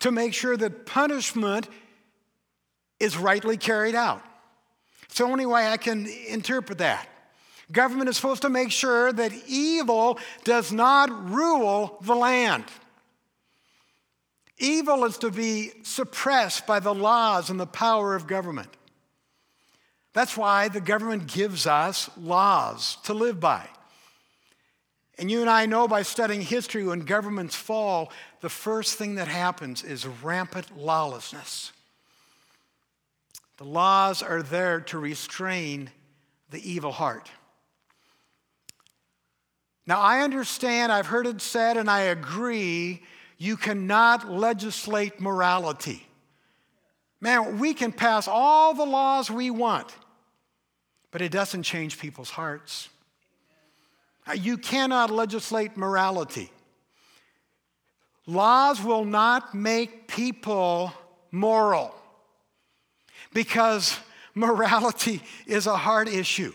to 0.00 0.10
make 0.10 0.32
sure 0.32 0.56
that 0.56 0.86
punishment 0.86 1.68
is 3.00 3.16
rightly 3.16 3.56
carried 3.56 3.94
out. 3.94 4.22
It's 5.04 5.18
the 5.18 5.24
only 5.24 5.46
way 5.46 5.66
I 5.66 5.76
can 5.76 6.06
interpret 6.28 6.78
that. 6.78 7.08
Government 7.70 8.08
is 8.08 8.16
supposed 8.16 8.42
to 8.42 8.48
make 8.48 8.70
sure 8.70 9.12
that 9.12 9.32
evil 9.46 10.18
does 10.44 10.72
not 10.72 11.30
rule 11.30 11.98
the 12.02 12.14
land. 12.14 12.64
Evil 14.58 15.04
is 15.04 15.18
to 15.18 15.30
be 15.30 15.72
suppressed 15.82 16.66
by 16.66 16.80
the 16.80 16.94
laws 16.94 17.50
and 17.50 17.60
the 17.60 17.66
power 17.66 18.14
of 18.14 18.26
government. 18.26 18.70
That's 20.12 20.36
why 20.36 20.68
the 20.68 20.80
government 20.80 21.26
gives 21.26 21.66
us 21.66 22.10
laws 22.18 22.96
to 23.04 23.14
live 23.14 23.38
by. 23.38 23.68
And 25.18 25.30
you 25.30 25.40
and 25.40 25.50
I 25.50 25.66
know 25.66 25.88
by 25.88 26.02
studying 26.02 26.42
history 26.42 26.84
when 26.84 27.00
governments 27.00 27.56
fall, 27.56 28.12
the 28.40 28.48
first 28.48 28.96
thing 28.96 29.16
that 29.16 29.26
happens 29.26 29.82
is 29.82 30.06
rampant 30.06 30.78
lawlessness. 30.78 31.72
The 33.56 33.64
laws 33.64 34.22
are 34.22 34.42
there 34.42 34.80
to 34.82 34.98
restrain 34.98 35.90
the 36.50 36.70
evil 36.70 36.92
heart. 36.92 37.28
Now, 39.86 40.00
I 40.00 40.20
understand, 40.20 40.92
I've 40.92 41.06
heard 41.06 41.26
it 41.26 41.40
said, 41.40 41.76
and 41.76 41.90
I 41.90 42.00
agree, 42.00 43.02
you 43.38 43.56
cannot 43.56 44.30
legislate 44.30 45.20
morality. 45.20 46.06
Man, 47.20 47.58
we 47.58 47.74
can 47.74 47.90
pass 47.90 48.28
all 48.28 48.74
the 48.74 48.84
laws 48.84 49.30
we 49.30 49.50
want, 49.50 49.92
but 51.10 51.22
it 51.22 51.32
doesn't 51.32 51.64
change 51.64 51.98
people's 51.98 52.30
hearts. 52.30 52.90
Uh, 54.28 54.32
you 54.32 54.58
cannot 54.58 55.10
legislate 55.10 55.76
morality. 55.76 56.50
Laws 58.26 58.82
will 58.82 59.04
not 59.04 59.54
make 59.54 60.06
people 60.06 60.92
moral 61.30 61.94
because 63.32 63.98
morality 64.34 65.22
is 65.46 65.66
a 65.66 65.76
hard 65.76 66.08
issue. 66.08 66.52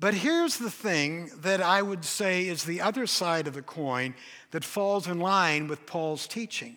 But 0.00 0.14
here's 0.14 0.58
the 0.58 0.70
thing 0.70 1.32
that 1.38 1.60
I 1.60 1.82
would 1.82 2.04
say 2.04 2.46
is 2.46 2.62
the 2.62 2.80
other 2.80 3.06
side 3.08 3.48
of 3.48 3.54
the 3.54 3.62
coin 3.62 4.14
that 4.52 4.64
falls 4.64 5.08
in 5.08 5.18
line 5.18 5.66
with 5.66 5.86
Paul's 5.86 6.28
teaching 6.28 6.76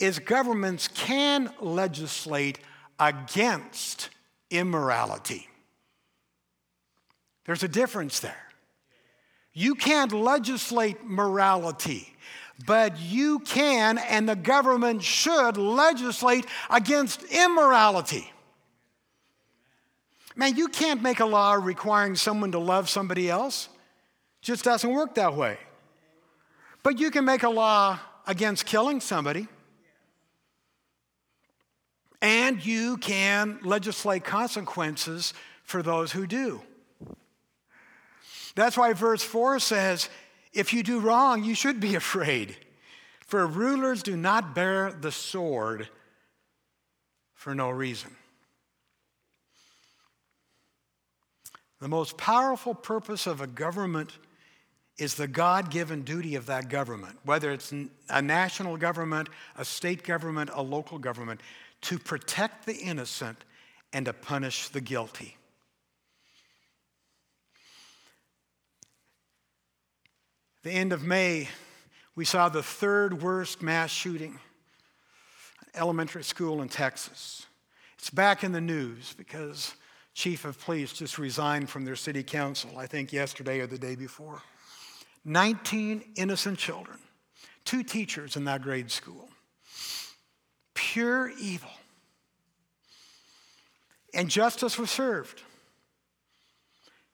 is 0.00 0.18
governments 0.18 0.88
can 0.88 1.52
legislate 1.60 2.58
against 2.98 4.08
immorality. 4.50 5.47
There's 7.48 7.62
a 7.62 7.68
difference 7.68 8.20
there. 8.20 8.44
You 9.54 9.74
can't 9.74 10.12
legislate 10.12 11.02
morality, 11.06 12.14
but 12.66 13.00
you 13.00 13.38
can 13.38 13.96
and 13.96 14.28
the 14.28 14.36
government 14.36 15.02
should 15.02 15.56
legislate 15.56 16.44
against 16.68 17.22
immorality. 17.22 18.30
Man, 20.36 20.56
you 20.56 20.68
can't 20.68 21.00
make 21.00 21.20
a 21.20 21.24
law 21.24 21.54
requiring 21.54 22.16
someone 22.16 22.52
to 22.52 22.58
love 22.58 22.86
somebody 22.90 23.30
else. 23.30 23.70
It 24.42 24.44
just 24.44 24.62
doesn't 24.62 24.90
work 24.90 25.14
that 25.14 25.34
way. 25.34 25.56
But 26.82 27.00
you 27.00 27.10
can 27.10 27.24
make 27.24 27.44
a 27.44 27.48
law 27.48 27.98
against 28.26 28.66
killing 28.66 29.00
somebody. 29.00 29.48
And 32.20 32.62
you 32.62 32.98
can 32.98 33.58
legislate 33.62 34.22
consequences 34.22 35.32
for 35.62 35.82
those 35.82 36.12
who 36.12 36.26
do. 36.26 36.60
That's 38.54 38.76
why 38.76 38.92
verse 38.92 39.22
4 39.22 39.58
says, 39.58 40.08
if 40.52 40.72
you 40.72 40.82
do 40.82 41.00
wrong, 41.00 41.44
you 41.44 41.54
should 41.54 41.80
be 41.80 41.94
afraid. 41.94 42.56
For 43.20 43.46
rulers 43.46 44.02
do 44.02 44.16
not 44.16 44.54
bear 44.54 44.90
the 44.90 45.12
sword 45.12 45.88
for 47.34 47.54
no 47.54 47.70
reason. 47.70 48.10
The 51.80 51.88
most 51.88 52.16
powerful 52.16 52.74
purpose 52.74 53.26
of 53.26 53.40
a 53.40 53.46
government 53.46 54.12
is 54.98 55.14
the 55.14 55.28
God 55.28 55.70
given 55.70 56.02
duty 56.02 56.34
of 56.34 56.46
that 56.46 56.68
government, 56.68 57.16
whether 57.24 57.52
it's 57.52 57.72
a 58.10 58.20
national 58.20 58.76
government, 58.76 59.28
a 59.56 59.64
state 59.64 60.02
government, 60.02 60.50
a 60.52 60.62
local 60.62 60.98
government, 60.98 61.40
to 61.82 61.98
protect 61.98 62.66
the 62.66 62.74
innocent 62.74 63.44
and 63.92 64.06
to 64.06 64.12
punish 64.12 64.68
the 64.68 64.80
guilty. 64.80 65.37
The 70.64 70.72
end 70.72 70.92
of 70.92 71.04
May, 71.04 71.48
we 72.16 72.24
saw 72.24 72.48
the 72.48 72.64
third 72.64 73.22
worst 73.22 73.62
mass 73.62 73.90
shooting 73.90 74.40
elementary 75.74 76.24
school 76.24 76.62
in 76.62 76.68
Texas. 76.68 77.46
It's 77.96 78.10
back 78.10 78.42
in 78.42 78.50
the 78.50 78.60
news 78.60 79.14
because 79.16 79.74
chief 80.14 80.44
of 80.44 80.60
police 80.60 80.92
just 80.92 81.16
resigned 81.16 81.70
from 81.70 81.84
their 81.84 81.94
city 81.94 82.24
council, 82.24 82.76
I 82.76 82.86
think 82.86 83.12
yesterday 83.12 83.60
or 83.60 83.68
the 83.68 83.78
day 83.78 83.94
before. 83.94 84.42
19 85.24 86.02
innocent 86.16 86.58
children, 86.58 86.98
two 87.64 87.84
teachers 87.84 88.34
in 88.34 88.44
that 88.44 88.62
grade 88.62 88.90
school. 88.90 89.28
Pure 90.74 91.30
evil. 91.40 91.70
And 94.12 94.28
justice 94.28 94.76
was 94.76 94.90
served 94.90 95.42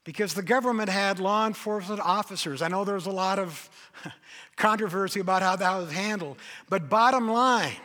because 0.05 0.35
the 0.35 0.43
government 0.43 0.91
had 0.91 1.19
law 1.19 1.47
enforcement 1.47 2.01
officers. 2.01 2.61
I 2.61 2.69
know 2.69 2.85
there 2.85 2.95
was 2.95 3.07
a 3.07 3.11
lot 3.11 3.39
of 3.39 3.71
controversy 4.57 5.21
about 5.21 5.43
how 5.43 5.57
that 5.57 5.77
was 5.77 5.91
handled, 5.91 6.37
but 6.69 6.91
bottom 6.91 7.29
line, 7.29 7.77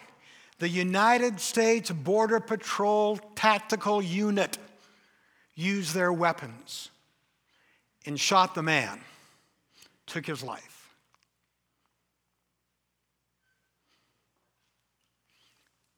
the 0.59 0.69
United 0.69 1.39
States 1.39 1.89
Border 1.89 2.41
Patrol 2.41 3.17
Tactical 3.35 4.01
Unit 4.01 4.57
used 5.55 5.93
their 5.93 6.11
weapons 6.11 6.89
and 8.05 8.19
shot 8.19 8.55
the 8.55 8.63
man, 8.63 8.99
took 10.05 10.25
his 10.25 10.43
life. 10.43 10.93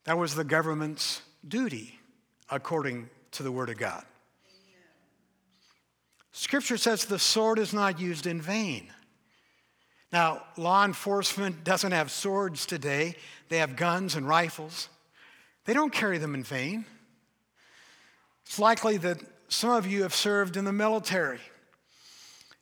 That 0.04 0.18
was 0.18 0.34
the 0.34 0.44
government's 0.44 1.22
duty 1.46 1.98
according 2.50 3.08
to 3.32 3.42
the 3.42 3.52
Word 3.52 3.70
of 3.70 3.78
God. 3.78 4.04
Scripture 6.32 6.76
says 6.76 7.04
the 7.04 7.18
sword 7.18 7.58
is 7.58 7.72
not 7.72 8.00
used 8.00 8.26
in 8.26 8.40
vain. 8.40 8.88
Now, 10.12 10.42
law 10.56 10.84
enforcement 10.84 11.64
doesn't 11.64 11.92
have 11.92 12.10
swords 12.10 12.66
today, 12.66 13.16
they 13.48 13.58
have 13.58 13.76
guns 13.76 14.14
and 14.14 14.26
rifles. 14.26 14.88
They 15.64 15.74
don't 15.74 15.92
carry 15.92 16.18
them 16.18 16.34
in 16.34 16.42
vain. 16.42 16.84
It's 18.44 18.58
likely 18.58 18.96
that 18.98 19.18
some 19.48 19.70
of 19.70 19.86
you 19.86 20.02
have 20.02 20.14
served 20.14 20.56
in 20.56 20.64
the 20.64 20.72
military. 20.72 21.38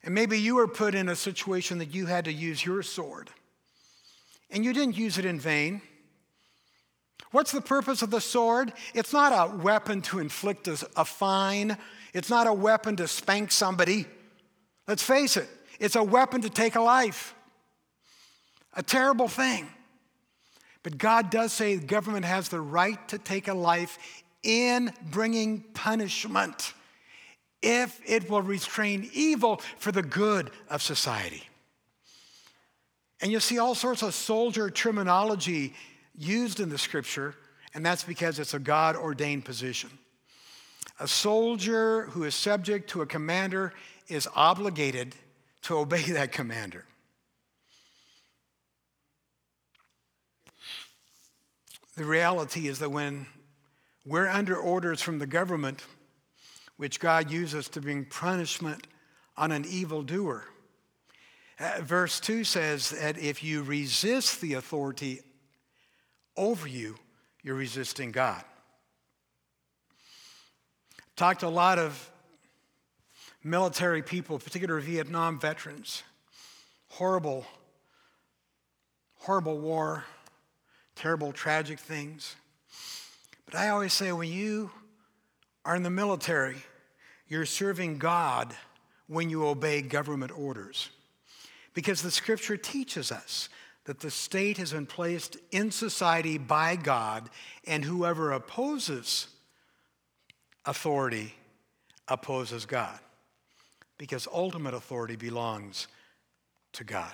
And 0.02 0.14
maybe 0.14 0.38
you 0.38 0.56
were 0.56 0.68
put 0.68 0.94
in 0.94 1.08
a 1.08 1.16
situation 1.16 1.78
that 1.78 1.94
you 1.94 2.06
had 2.06 2.26
to 2.26 2.32
use 2.32 2.64
your 2.64 2.82
sword. 2.82 3.30
And 4.50 4.64
you 4.64 4.72
didn't 4.72 4.98
use 4.98 5.18
it 5.18 5.24
in 5.24 5.38
vain. 5.38 5.82
What's 7.30 7.52
the 7.52 7.60
purpose 7.60 8.02
of 8.02 8.10
the 8.10 8.20
sword? 8.20 8.72
It's 8.92 9.12
not 9.12 9.32
a 9.32 9.56
weapon 9.56 10.02
to 10.02 10.18
inflict 10.18 10.68
a, 10.68 11.04
fine, 11.04 11.76
it's 12.12 12.30
not 12.30 12.46
a 12.46 12.52
weapon 12.52 12.96
to 12.96 13.08
spank 13.08 13.52
somebody. 13.52 14.06
Let's 14.86 15.02
face 15.02 15.36
it, 15.36 15.48
it's 15.78 15.96
a 15.96 16.02
weapon 16.02 16.42
to 16.42 16.50
take 16.50 16.76
a 16.76 16.80
life. 16.80 17.34
A 18.74 18.82
terrible 18.82 19.28
thing. 19.28 19.68
But 20.82 20.96
God 20.96 21.30
does 21.30 21.52
say 21.52 21.76
the 21.76 21.86
government 21.86 22.24
has 22.24 22.48
the 22.48 22.60
right 22.60 23.06
to 23.08 23.18
take 23.18 23.48
a 23.48 23.54
life 23.54 23.98
in 24.42 24.92
bringing 25.10 25.60
punishment 25.74 26.72
if 27.62 28.00
it 28.06 28.30
will 28.30 28.42
restrain 28.42 29.10
evil 29.12 29.60
for 29.76 29.92
the 29.92 30.02
good 30.02 30.50
of 30.70 30.80
society. 30.82 31.42
And 33.20 33.30
you 33.30 33.40
see 33.40 33.58
all 33.58 33.74
sorts 33.74 34.02
of 34.02 34.14
soldier 34.14 34.70
terminology 34.70 35.74
used 36.16 36.60
in 36.60 36.70
the 36.70 36.78
scripture, 36.78 37.34
and 37.74 37.84
that's 37.84 38.02
because 38.04 38.38
it's 38.38 38.54
a 38.54 38.58
God 38.58 38.96
ordained 38.96 39.44
position. 39.44 39.90
A 41.00 41.08
soldier 41.08 42.02
who 42.10 42.24
is 42.24 42.34
subject 42.34 42.90
to 42.90 43.00
a 43.00 43.06
commander 43.06 43.72
is 44.06 44.28
obligated 44.36 45.16
to 45.62 45.78
obey 45.78 46.02
that 46.02 46.30
commander. 46.30 46.84
The 51.96 52.04
reality 52.04 52.68
is 52.68 52.78
that 52.80 52.90
when 52.90 53.26
we're 54.04 54.28
under 54.28 54.56
orders 54.56 55.00
from 55.00 55.18
the 55.18 55.26
government, 55.26 55.84
which 56.76 57.00
God 57.00 57.30
uses 57.30 57.68
to 57.70 57.80
bring 57.80 58.04
punishment 58.04 58.86
on 59.36 59.52
an 59.52 59.64
evildoer. 59.66 60.44
Uh, 61.58 61.80
verse 61.82 62.20
2 62.20 62.44
says 62.44 62.90
that 62.90 63.18
if 63.18 63.42
you 63.42 63.62
resist 63.62 64.40
the 64.40 64.54
authority 64.54 65.20
over 66.36 66.66
you, 66.66 66.96
you're 67.42 67.54
resisting 67.54 68.12
God. 68.12 68.42
Talked 71.20 71.40
to 71.40 71.48
a 71.48 71.48
lot 71.48 71.78
of 71.78 72.10
military 73.44 74.00
people, 74.00 74.38
particularly 74.38 74.86
Vietnam 74.86 75.38
veterans. 75.38 76.02
Horrible, 76.88 77.44
horrible 79.16 79.58
war, 79.58 80.04
terrible, 80.96 81.30
tragic 81.32 81.78
things. 81.78 82.36
But 83.44 83.54
I 83.54 83.68
always 83.68 83.92
say 83.92 84.12
when 84.12 84.32
you 84.32 84.70
are 85.66 85.76
in 85.76 85.82
the 85.82 85.90
military, 85.90 86.56
you're 87.28 87.44
serving 87.44 87.98
God 87.98 88.54
when 89.06 89.28
you 89.28 89.46
obey 89.46 89.82
government 89.82 90.32
orders. 90.34 90.88
Because 91.74 92.00
the 92.00 92.10
scripture 92.10 92.56
teaches 92.56 93.12
us 93.12 93.50
that 93.84 94.00
the 94.00 94.10
state 94.10 94.56
has 94.56 94.72
been 94.72 94.86
placed 94.86 95.36
in 95.50 95.70
society 95.70 96.38
by 96.38 96.76
God, 96.76 97.28
and 97.66 97.84
whoever 97.84 98.32
opposes 98.32 99.26
authority 100.64 101.34
opposes 102.08 102.66
God. 102.66 102.98
Because 103.98 104.26
ultimate 104.32 104.74
authority 104.74 105.16
belongs 105.16 105.86
to 106.72 106.84
God. 106.84 107.12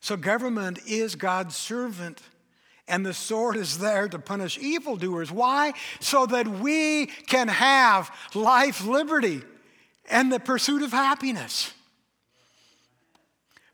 So, 0.00 0.16
government 0.16 0.78
is 0.86 1.16
God's 1.16 1.56
servant 1.56 2.22
and 2.88 3.04
the 3.04 3.14
sword 3.14 3.56
is 3.56 3.78
there 3.78 4.08
to 4.08 4.18
punish 4.18 4.58
evildoers. 4.58 5.32
Why? 5.32 5.72
So 6.00 6.26
that 6.26 6.46
we 6.46 7.06
can 7.06 7.48
have 7.48 8.10
life, 8.34 8.84
liberty, 8.84 9.42
and 10.08 10.32
the 10.32 10.38
pursuit 10.38 10.82
of 10.82 10.92
happiness. 10.92 11.72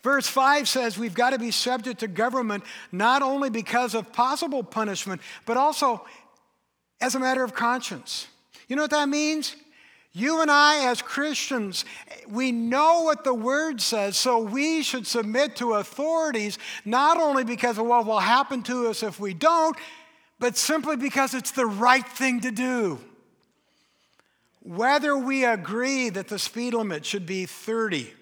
Verse 0.02 0.26
5 0.26 0.68
says 0.68 0.98
we've 0.98 1.14
got 1.14 1.30
to 1.30 1.38
be 1.38 1.50
subject 1.50 2.00
to 2.00 2.08
government 2.08 2.64
not 2.90 3.22
only 3.22 3.50
because 3.50 3.94
of 3.94 4.12
possible 4.12 4.62
punishment, 4.62 5.20
but 5.46 5.56
also 5.56 6.04
as 7.00 7.14
a 7.14 7.20
matter 7.20 7.44
of 7.44 7.54
conscience. 7.54 8.26
You 8.68 8.76
know 8.76 8.82
what 8.82 8.90
that 8.90 9.08
means? 9.08 9.56
You 10.14 10.42
and 10.42 10.50
I, 10.50 10.90
as 10.90 11.00
Christians, 11.00 11.86
we 12.28 12.52
know 12.52 13.02
what 13.02 13.24
the 13.24 13.32
word 13.32 13.80
says, 13.80 14.16
so 14.16 14.40
we 14.40 14.82
should 14.82 15.06
submit 15.06 15.56
to 15.56 15.74
authorities 15.74 16.58
not 16.84 17.18
only 17.18 17.44
because 17.44 17.78
of 17.78 17.86
what 17.86 18.04
will 18.04 18.20
happen 18.20 18.62
to 18.64 18.88
us 18.88 19.02
if 19.02 19.18
we 19.18 19.32
don't, 19.32 19.74
but 20.38 20.56
simply 20.56 20.96
because 20.96 21.32
it's 21.32 21.52
the 21.52 21.64
right 21.64 22.06
thing 22.06 22.40
to 22.40 22.50
do. 22.50 22.98
Whether 24.60 25.16
we 25.16 25.44
agree 25.44 26.10
that 26.10 26.28
the 26.28 26.38
speed 26.38 26.74
limit 26.74 27.06
should 27.06 27.24
be 27.24 27.46
30, 27.46 28.12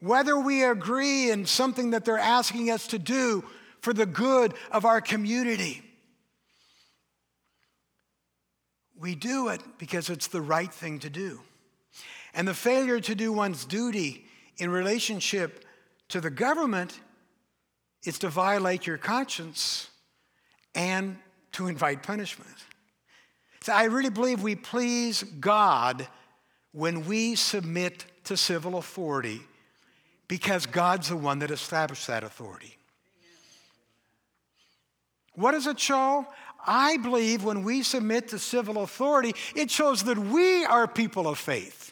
whether 0.00 0.38
we 0.38 0.64
agree 0.64 1.30
in 1.30 1.46
something 1.46 1.90
that 1.90 2.04
they're 2.04 2.18
asking 2.18 2.70
us 2.70 2.86
to 2.88 2.98
do 2.98 3.44
for 3.80 3.92
the 3.92 4.06
good 4.06 4.54
of 4.70 4.84
our 4.84 5.00
community. 5.00 5.82
We 8.98 9.14
do 9.14 9.48
it 9.48 9.62
because 9.78 10.10
it's 10.10 10.26
the 10.26 10.40
right 10.42 10.72
thing 10.72 10.98
to 11.00 11.10
do. 11.10 11.40
And 12.34 12.46
the 12.46 12.54
failure 12.54 13.00
to 13.00 13.14
do 13.14 13.32
one's 13.32 13.64
duty 13.64 14.24
in 14.58 14.70
relationship 14.70 15.64
to 16.08 16.20
the 16.20 16.30
government 16.30 17.00
is 18.04 18.18
to 18.20 18.28
violate 18.28 18.86
your 18.86 18.98
conscience 18.98 19.88
and 20.74 21.18
to 21.52 21.66
invite 21.66 22.02
punishment. 22.02 22.56
So 23.62 23.72
I 23.72 23.84
really 23.84 24.10
believe 24.10 24.42
we 24.42 24.54
please 24.54 25.22
God 25.22 26.06
when 26.72 27.06
we 27.06 27.34
submit 27.34 28.04
to 28.24 28.36
civil 28.36 28.78
authority 28.78 29.42
because 30.30 30.64
God's 30.64 31.08
the 31.08 31.16
one 31.16 31.40
that 31.40 31.50
established 31.50 32.06
that 32.06 32.22
authority. 32.22 32.76
What 35.34 35.52
does 35.52 35.66
it 35.66 35.80
show? 35.80 36.24
I 36.64 36.98
believe 36.98 37.42
when 37.42 37.64
we 37.64 37.82
submit 37.82 38.28
to 38.28 38.38
civil 38.38 38.80
authority, 38.84 39.34
it 39.56 39.72
shows 39.72 40.04
that 40.04 40.16
we 40.16 40.64
are 40.64 40.86
people 40.86 41.26
of 41.26 41.36
faith, 41.36 41.90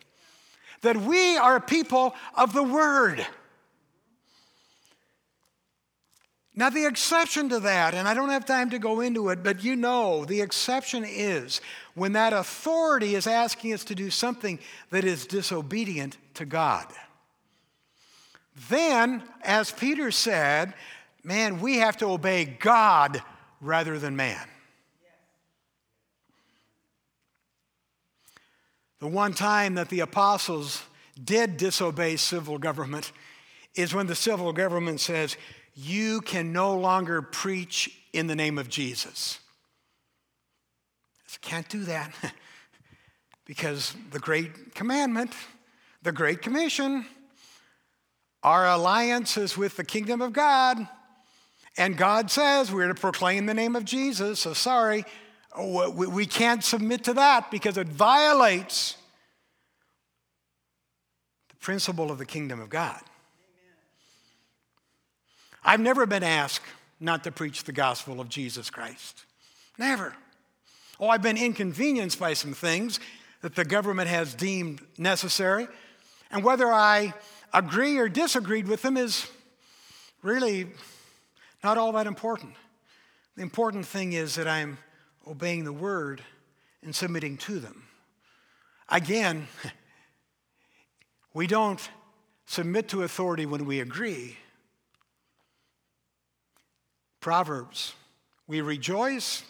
that 0.83 0.97
we 0.97 1.37
are 1.37 1.59
people 1.59 2.15
of 2.37 2.53
the 2.53 2.63
Word. 2.63 3.27
Now, 6.55 6.71
the 6.71 6.87
exception 6.87 7.49
to 7.49 7.59
that, 7.59 7.93
and 7.93 8.07
I 8.07 8.15
don't 8.15 8.31
have 8.31 8.47
time 8.47 8.71
to 8.71 8.79
go 8.79 9.01
into 9.01 9.31
it, 9.31 9.43
but 9.43 9.65
you 9.65 9.75
know, 9.75 10.25
the 10.25 10.43
exception 10.43 11.05
is 11.05 11.61
when 11.95 12.13
that 12.13 12.33
authority 12.33 13.17
is 13.17 13.27
asking 13.27 13.73
us 13.73 13.83
to 13.87 13.97
do 13.97 14.11
something 14.11 14.61
that 14.91 15.05
is 15.05 15.27
disobedient 15.27 16.19
to 16.35 16.45
God. 16.45 16.87
Then, 18.69 19.23
as 19.43 19.71
Peter 19.71 20.11
said, 20.11 20.75
man, 21.23 21.61
we 21.61 21.77
have 21.77 21.97
to 21.99 22.07
obey 22.07 22.45
God 22.45 23.23
rather 23.61 23.99
than 23.99 24.17
man. 24.17 24.47
The 29.01 29.07
one 29.07 29.33
time 29.33 29.75
that 29.75 29.91
the 29.91 30.01
apostles 30.01 30.83
did 31.23 31.57
disobey 31.57 32.17
civil 32.17 32.59
government 32.59 33.13
is 33.75 33.95
when 33.95 34.09
the 34.09 34.17
civil 34.17 34.53
government 34.53 35.01
says, 35.01 35.37
You 35.75 36.21
can 36.21 36.53
no 36.53 36.77
longer 36.77 37.23
preach 37.23 37.91
in 38.13 38.27
the 38.27 38.35
name 38.35 38.59
of 38.59 38.69
Jesus. 38.69 39.39
Can't 41.41 41.69
do 41.69 41.85
that 41.85 42.13
because 43.45 43.95
the 44.11 44.19
great 44.19 44.75
commandment, 44.75 45.33
the 46.03 46.13
great 46.13 46.43
commission, 46.43 47.07
our 48.43 48.67
alliance 48.67 49.37
is 49.37 49.57
with 49.57 49.77
the 49.77 49.85
kingdom 49.85 50.23
of 50.23 50.33
God. 50.33 50.87
And 51.77 51.97
God 51.97 52.31
says 52.31 52.73
we're 52.73 52.89
to 52.89 52.95
proclaim 52.95 53.47
the 53.47 53.55
name 53.55 53.77
of 53.77 53.85
Jesus. 53.85 54.41
So 54.41 54.53
sorry, 54.53 55.05
we 55.57 56.27
can't 56.27 56.63
submit 56.63 57.05
to 57.05 57.15
that 57.15 57.51
because 57.51 57.77
it 57.77 57.89
violates 57.89 58.97
the 61.51 61.57
principle 61.57 62.11
of 62.11 62.19
the 62.19 62.27
kingdom 62.27 62.61
of 62.61 62.69
God. 62.69 63.01
I've 65.65 65.81
never 65.81 66.07
been 66.07 66.23
asked 66.23 66.65
not 67.01 67.25
to 67.25 67.33
preach 67.33 67.65
the 67.65 67.73
gospel 67.73 68.21
of 68.21 68.29
Jesus 68.29 68.71
Christ. 68.71 69.25
Never. 69.79 70.15
Oh, 70.99 71.09
I've 71.09 71.23
been 71.23 71.37
inconvenienced 71.37 72.19
by 72.19 72.33
some 72.33 72.55
things 72.55 72.99
that 73.43 73.55
the 73.55 73.65
government 73.65 74.09
has 74.09 74.35
deemed 74.35 74.81
necessary. 74.97 75.69
And 76.31 76.43
whether 76.43 76.73
I 76.73 77.15
agree 77.53 77.99
or 77.99 78.09
disagreed 78.09 78.69
with 78.69 78.83
them 78.83 78.97
is 78.97 79.27
really 80.23 80.69
not 81.63 81.79
all 81.79 81.93
that 81.93 82.07
important. 82.07 82.55
The 83.37 83.43
important 83.43 83.87
thing 83.87 84.13
is 84.13 84.35
that 84.35 84.49
I'm 84.49 84.79
obeying 85.27 85.65
the 85.65 85.73
word 85.73 86.23
and 86.83 86.95
submitting 86.95 87.37
to 87.39 87.59
them. 87.59 87.85
Again, 88.89 89.47
we 91.35 91.47
don't 91.47 91.81
submit 92.47 92.89
to 92.89 93.03
authority 93.03 93.47
when 93.47 93.67
we 93.67 93.81
agree. 93.81 94.37
Proverbs, 97.21 97.95
we 98.47 98.61
rejoice 98.61 99.43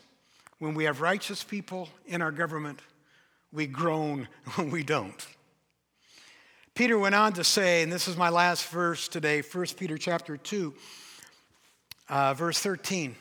when 0.58 0.74
we 0.74 0.84
have 0.84 1.00
righteous 1.00 1.44
people 1.44 1.88
in 2.06 2.20
our 2.20 2.32
government. 2.32 2.80
We 3.52 3.66
groan 3.66 4.28
when 4.56 4.70
we 4.70 4.82
don't. 4.82 5.26
Peter 6.78 6.96
went 6.96 7.16
on 7.16 7.32
to 7.32 7.42
say, 7.42 7.82
and 7.82 7.90
this 7.90 8.06
is 8.06 8.16
my 8.16 8.28
last 8.28 8.68
verse 8.68 9.08
today, 9.08 9.42
1 9.42 9.66
Peter 9.76 9.98
chapter 9.98 10.36
2, 10.36 10.72
uh, 12.08 12.34
verse 12.34 12.60
13. 12.60 13.16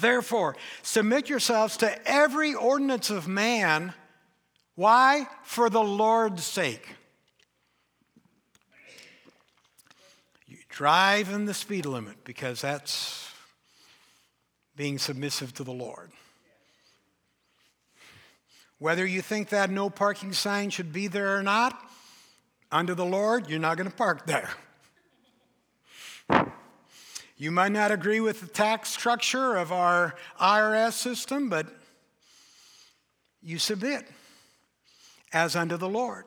Therefore, 0.00 0.56
submit 0.82 1.28
yourselves 1.28 1.76
to 1.76 2.08
every 2.10 2.54
ordinance 2.54 3.10
of 3.10 3.28
man. 3.28 3.92
Why? 4.74 5.28
For 5.42 5.68
the 5.68 5.82
Lord's 5.82 6.44
sake. 6.44 6.88
You 10.46 10.56
drive 10.70 11.28
in 11.28 11.44
the 11.44 11.52
speed 11.52 11.84
limit 11.84 12.24
because 12.24 12.62
that's 12.62 13.34
being 14.76 14.96
submissive 14.96 15.52
to 15.56 15.62
the 15.62 15.74
Lord. 15.74 16.10
Whether 18.78 19.04
you 19.04 19.20
think 19.20 19.50
that 19.50 19.68
no 19.68 19.90
parking 19.90 20.32
sign 20.32 20.70
should 20.70 20.94
be 20.94 21.06
there 21.06 21.36
or 21.36 21.42
not, 21.42 21.82
under 22.70 22.94
the 22.94 23.04
Lord, 23.04 23.48
you're 23.48 23.58
not 23.58 23.76
going 23.76 23.90
to 23.90 23.96
park 23.96 24.26
there. 24.26 24.50
You 27.36 27.50
might 27.50 27.72
not 27.72 27.90
agree 27.90 28.20
with 28.20 28.40
the 28.40 28.46
tax 28.46 28.88
structure 28.88 29.56
of 29.56 29.70
our 29.70 30.14
IRS 30.40 30.94
system, 30.94 31.50
but 31.50 31.66
you 33.42 33.58
submit 33.58 34.06
as 35.32 35.54
unto 35.54 35.76
the 35.76 35.88
Lord. 35.88 36.24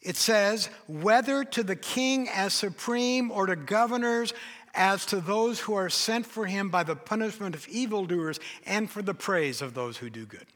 It 0.00 0.16
says, 0.16 0.68
whether 0.86 1.44
to 1.44 1.62
the 1.62 1.76
king 1.76 2.28
as 2.28 2.52
supreme 2.54 3.30
or 3.30 3.46
to 3.46 3.56
governors 3.56 4.32
as 4.74 5.06
to 5.06 5.20
those 5.20 5.60
who 5.60 5.74
are 5.74 5.88
sent 5.88 6.26
for 6.26 6.46
him 6.46 6.70
by 6.70 6.82
the 6.82 6.96
punishment 6.96 7.54
of 7.54 7.66
evildoers 7.68 8.38
and 8.66 8.90
for 8.90 9.02
the 9.02 9.14
praise 9.14 9.62
of 9.62 9.74
those 9.74 9.96
who 9.96 10.10
do 10.10 10.26
good. 10.26 10.46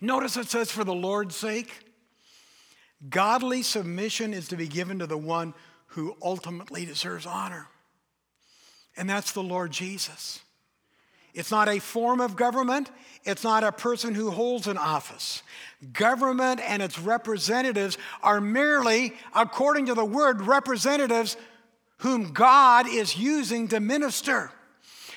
Notice 0.00 0.36
it 0.36 0.48
says, 0.48 0.70
for 0.70 0.84
the 0.84 0.94
Lord's 0.94 1.36
sake. 1.36 1.87
Godly 3.08 3.62
submission 3.62 4.34
is 4.34 4.48
to 4.48 4.56
be 4.56 4.66
given 4.66 4.98
to 4.98 5.06
the 5.06 5.18
one 5.18 5.54
who 5.92 6.16
ultimately 6.20 6.84
deserves 6.84 7.26
honor, 7.26 7.68
and 8.96 9.08
that's 9.08 9.32
the 9.32 9.42
Lord 9.42 9.70
Jesus. 9.70 10.40
It's 11.34 11.50
not 11.52 11.68
a 11.68 11.78
form 11.78 12.20
of 12.20 12.34
government. 12.34 12.90
It's 13.24 13.44
not 13.44 13.62
a 13.62 13.70
person 13.70 14.14
who 14.14 14.30
holds 14.30 14.66
an 14.66 14.76
office. 14.76 15.42
Government 15.92 16.60
and 16.60 16.82
its 16.82 16.98
representatives 16.98 17.96
are 18.24 18.40
merely, 18.40 19.14
according 19.34 19.86
to 19.86 19.94
the 19.94 20.04
word, 20.04 20.42
representatives 20.42 21.36
whom 21.98 22.32
God 22.32 22.88
is 22.88 23.16
using 23.16 23.68
to 23.68 23.78
minister. 23.78 24.50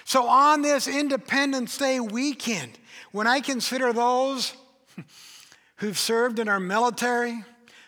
So 0.03 0.27
on 0.27 0.61
this 0.61 0.87
Independence 0.87 1.77
Day 1.77 1.99
weekend, 1.99 2.77
when 3.11 3.25
I 3.27 3.39
consider 3.39 3.93
those 3.93 4.53
who've 5.77 5.97
served 5.97 6.37
in 6.37 6.47
our 6.47 6.59
military, 6.59 7.43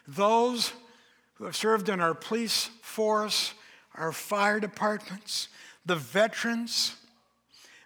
those 0.07 0.73
who 1.35 1.45
have 1.45 1.55
served 1.55 1.89
in 1.89 1.99
our 1.99 2.13
police 2.13 2.69
force, 2.81 3.53
our 3.95 4.11
fire 4.11 4.59
departments, 4.59 5.47
the 5.85 5.95
veterans. 5.95 6.95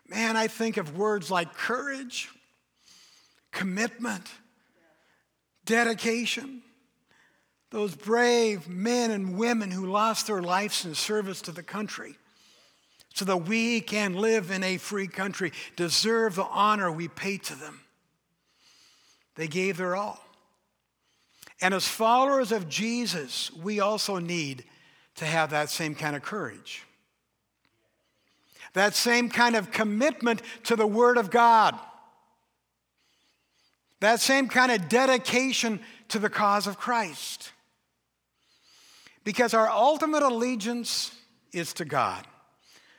Man, 0.07 0.37
I 0.37 0.47
think 0.47 0.77
of 0.77 0.97
words 0.97 1.29
like 1.29 1.53
courage, 1.53 2.29
commitment, 3.51 4.25
dedication. 5.65 6.61
Those 7.69 7.95
brave 7.95 8.69
men 8.69 9.11
and 9.11 9.37
women 9.37 9.71
who 9.71 9.87
lost 9.87 10.27
their 10.27 10.41
lives 10.41 10.85
in 10.85 10.95
service 10.95 11.41
to 11.41 11.51
the 11.51 11.63
country 11.63 12.15
so 13.13 13.25
that 13.25 13.47
we 13.47 13.81
can 13.81 14.13
live 14.13 14.51
in 14.51 14.63
a 14.63 14.77
free 14.77 15.07
country 15.07 15.51
deserve 15.75 16.35
the 16.35 16.45
honor 16.45 16.91
we 16.91 17.07
pay 17.07 17.37
to 17.37 17.55
them. 17.55 17.81
They 19.35 19.47
gave 19.47 19.77
their 19.77 19.95
all. 19.95 20.26
And 21.61 21.73
as 21.73 21.87
followers 21.87 22.51
of 22.51 22.69
Jesus, 22.69 23.51
we 23.51 23.79
also 23.79 24.19
need 24.19 24.63
to 25.15 25.25
have 25.25 25.49
that 25.49 25.69
same 25.69 25.95
kind 25.95 26.15
of 26.15 26.21
courage, 26.21 26.83
that 28.73 28.93
same 28.93 29.29
kind 29.29 29.55
of 29.55 29.71
commitment 29.71 30.41
to 30.65 30.75
the 30.75 30.85
Word 30.85 31.17
of 31.17 31.31
God, 31.31 31.77
that 33.99 34.19
same 34.19 34.47
kind 34.47 34.71
of 34.71 34.87
dedication 34.87 35.79
to 36.09 36.19
the 36.19 36.29
cause 36.29 36.67
of 36.67 36.77
Christ. 36.77 37.51
Because 39.23 39.53
our 39.53 39.67
ultimate 39.67 40.21
allegiance 40.21 41.11
is 41.51 41.73
to 41.73 41.85
God, 41.85 42.25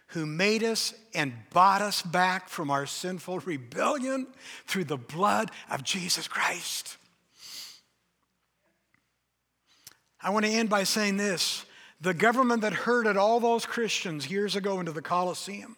who 0.09 0.27
made 0.27 0.65
us 0.65 0.93
and 1.15 1.33
bought 1.51 1.81
us 1.81 2.03
back 2.03 2.49
from 2.49 2.71
our 2.71 2.85
sinful 2.85 3.39
rebellion 3.41 4.27
through 4.67 4.85
the 4.85 4.99
blood 4.99 5.51
of 5.71 5.85
Jesus 5.85 6.27
Christ. 6.27 6.98
I 10.21 10.31
want 10.31 10.45
to 10.45 10.51
end 10.51 10.69
by 10.69 10.85
saying 10.85 11.17
this 11.17 11.65
the 12.01 12.15
government 12.15 12.63
that 12.63 12.73
herded 12.73 13.17
all 13.17 13.41
those 13.41 13.67
Christians 13.67 14.31
years 14.31 14.57
ago 14.57 14.79
into 14.81 14.93
the 14.93 15.03
Colosseum 15.03 15.77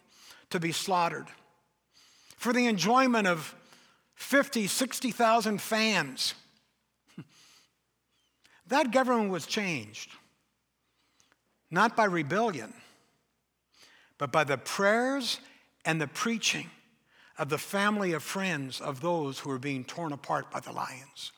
to 0.50 0.60
be 0.60 0.72
slaughtered 0.72 1.26
for 2.36 2.52
the 2.52 2.66
enjoyment 2.66 3.26
of 3.26 3.54
50, 4.14 4.66
60,000 4.66 5.60
fans. 5.60 6.34
That 8.68 8.92
government 8.92 9.30
was 9.30 9.46
changed, 9.46 10.12
not 11.72 11.96
by 11.96 12.04
rebellion, 12.04 12.72
but 14.16 14.30
by 14.30 14.44
the 14.44 14.58
prayers 14.58 15.40
and 15.84 16.00
the 16.00 16.06
preaching 16.06 16.70
of 17.36 17.48
the 17.48 17.58
family 17.58 18.12
of 18.12 18.22
friends 18.22 18.80
of 18.80 19.00
those 19.00 19.40
who 19.40 19.48
were 19.48 19.58
being 19.58 19.82
torn 19.82 20.12
apart 20.12 20.52
by 20.52 20.60
the 20.60 20.70
lions. 20.70 21.32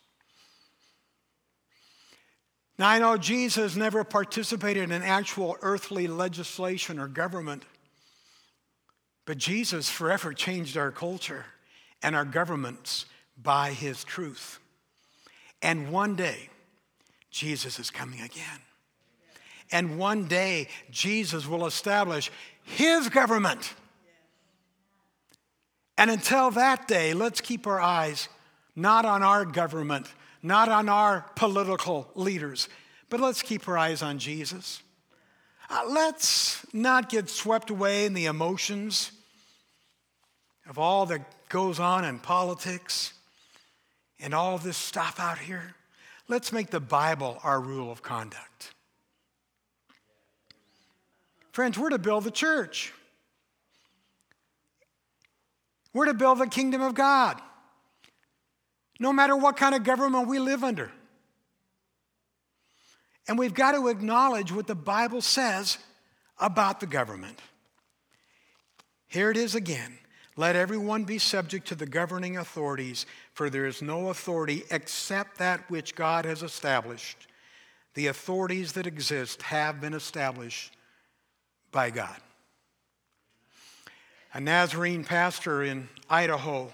Now, 2.82 2.88
I 2.88 2.98
know 2.98 3.16
Jesus 3.16 3.76
never 3.76 4.02
participated 4.02 4.90
in 4.90 5.02
actual 5.02 5.56
earthly 5.62 6.08
legislation 6.08 6.98
or 6.98 7.06
government, 7.06 7.62
but 9.24 9.38
Jesus 9.38 9.88
forever 9.88 10.32
changed 10.32 10.76
our 10.76 10.90
culture 10.90 11.44
and 12.02 12.16
our 12.16 12.24
governments 12.24 13.06
by 13.40 13.70
his 13.70 14.02
truth. 14.02 14.58
And 15.62 15.92
one 15.92 16.16
day, 16.16 16.50
Jesus 17.30 17.78
is 17.78 17.88
coming 17.88 18.20
again. 18.20 18.58
And 19.70 19.96
one 19.96 20.26
day, 20.26 20.66
Jesus 20.90 21.46
will 21.46 21.66
establish 21.66 22.32
his 22.64 23.08
government. 23.08 23.74
And 25.96 26.10
until 26.10 26.50
that 26.50 26.88
day, 26.88 27.14
let's 27.14 27.40
keep 27.40 27.64
our 27.68 27.80
eyes 27.80 28.28
not 28.74 29.04
on 29.04 29.22
our 29.22 29.44
government 29.44 30.08
not 30.42 30.68
on 30.68 30.88
our 30.88 31.24
political 31.36 32.10
leaders, 32.14 32.68
but 33.08 33.20
let's 33.20 33.42
keep 33.42 33.68
our 33.68 33.78
eyes 33.78 34.02
on 34.02 34.18
Jesus. 34.18 34.82
Uh, 35.70 35.84
let's 35.88 36.66
not 36.74 37.08
get 37.08 37.28
swept 37.28 37.70
away 37.70 38.04
in 38.04 38.14
the 38.14 38.26
emotions 38.26 39.12
of 40.68 40.78
all 40.78 41.06
that 41.06 41.20
goes 41.48 41.78
on 41.78 42.04
in 42.04 42.18
politics 42.18 43.12
and 44.20 44.34
all 44.34 44.58
this 44.58 44.76
stuff 44.76 45.20
out 45.20 45.38
here. 45.38 45.74
Let's 46.28 46.52
make 46.52 46.70
the 46.70 46.80
Bible 46.80 47.38
our 47.42 47.60
rule 47.60 47.90
of 47.90 48.02
conduct. 48.02 48.72
Friends, 51.52 51.78
we're 51.78 51.90
to 51.90 51.98
build 51.98 52.24
the 52.24 52.30
church. 52.30 52.92
We're 55.92 56.06
to 56.06 56.14
build 56.14 56.38
the 56.38 56.46
kingdom 56.46 56.80
of 56.80 56.94
God 56.94 57.40
no 59.02 59.12
matter 59.12 59.36
what 59.36 59.56
kind 59.56 59.74
of 59.74 59.82
government 59.82 60.28
we 60.28 60.38
live 60.38 60.62
under. 60.62 60.90
And 63.28 63.38
we've 63.38 63.52
got 63.52 63.72
to 63.72 63.88
acknowledge 63.88 64.52
what 64.52 64.66
the 64.66 64.74
Bible 64.74 65.20
says 65.20 65.78
about 66.38 66.80
the 66.80 66.86
government. 66.86 67.38
Here 69.08 69.30
it 69.30 69.36
is 69.36 69.54
again. 69.54 69.98
Let 70.36 70.56
everyone 70.56 71.04
be 71.04 71.18
subject 71.18 71.68
to 71.68 71.74
the 71.74 71.84
governing 71.84 72.38
authorities, 72.38 73.04
for 73.34 73.50
there 73.50 73.66
is 73.66 73.82
no 73.82 74.08
authority 74.08 74.62
except 74.70 75.38
that 75.38 75.68
which 75.68 75.94
God 75.94 76.24
has 76.24 76.42
established. 76.42 77.26
The 77.94 78.06
authorities 78.06 78.72
that 78.72 78.86
exist 78.86 79.42
have 79.42 79.80
been 79.80 79.92
established 79.92 80.72
by 81.70 81.90
God. 81.90 82.16
A 84.32 84.40
Nazarene 84.40 85.04
pastor 85.04 85.62
in 85.62 85.88
Idaho 86.08 86.72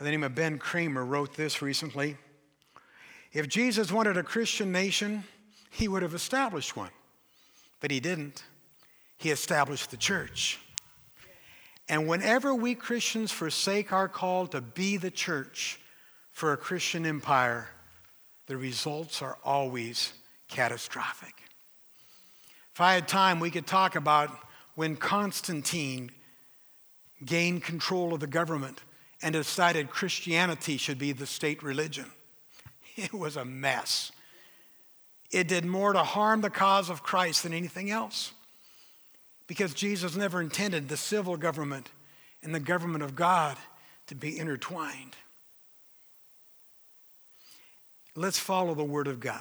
by 0.00 0.04
the 0.04 0.12
name 0.12 0.22
of 0.22 0.34
Ben 0.34 0.56
Kramer 0.56 1.04
wrote 1.04 1.36
this 1.36 1.60
recently. 1.60 2.16
If 3.34 3.48
Jesus 3.48 3.92
wanted 3.92 4.16
a 4.16 4.22
Christian 4.22 4.72
nation, 4.72 5.24
he 5.68 5.88
would 5.88 6.00
have 6.00 6.14
established 6.14 6.74
one. 6.74 6.88
But 7.80 7.90
he 7.90 8.00
didn't. 8.00 8.42
He 9.18 9.30
established 9.30 9.90
the 9.90 9.98
church. 9.98 10.58
And 11.86 12.08
whenever 12.08 12.54
we 12.54 12.74
Christians 12.74 13.30
forsake 13.30 13.92
our 13.92 14.08
call 14.08 14.46
to 14.46 14.62
be 14.62 14.96
the 14.96 15.10
church 15.10 15.78
for 16.32 16.54
a 16.54 16.56
Christian 16.56 17.04
empire, 17.04 17.68
the 18.46 18.56
results 18.56 19.20
are 19.20 19.36
always 19.44 20.14
catastrophic. 20.48 21.34
If 22.72 22.80
I 22.80 22.94
had 22.94 23.06
time, 23.06 23.38
we 23.38 23.50
could 23.50 23.66
talk 23.66 23.96
about 23.96 24.30
when 24.76 24.96
Constantine 24.96 26.10
gained 27.22 27.64
control 27.64 28.14
of 28.14 28.20
the 28.20 28.26
government 28.26 28.80
and 29.22 29.32
decided 29.32 29.90
Christianity 29.90 30.76
should 30.76 30.98
be 30.98 31.12
the 31.12 31.26
state 31.26 31.62
religion. 31.62 32.06
It 32.96 33.14
was 33.14 33.36
a 33.36 33.44
mess. 33.46 34.12
It 35.30 35.48
did 35.48 35.64
more 35.64 35.92
to 35.92 36.02
harm 36.02 36.40
the 36.42 36.50
cause 36.50 36.90
of 36.90 37.02
Christ 37.02 37.44
than 37.44 37.54
anything 37.54 37.90
else 37.90 38.32
because 39.46 39.74
Jesus 39.74 40.16
never 40.16 40.40
intended 40.40 40.88
the 40.88 40.96
civil 40.96 41.36
government 41.36 41.88
and 42.42 42.54
the 42.54 42.60
government 42.60 43.02
of 43.02 43.14
God 43.14 43.56
to 44.08 44.14
be 44.14 44.38
intertwined. 44.38 45.16
Let's 48.16 48.38
follow 48.38 48.74
the 48.74 48.84
Word 48.84 49.06
of 49.06 49.20
God. 49.20 49.40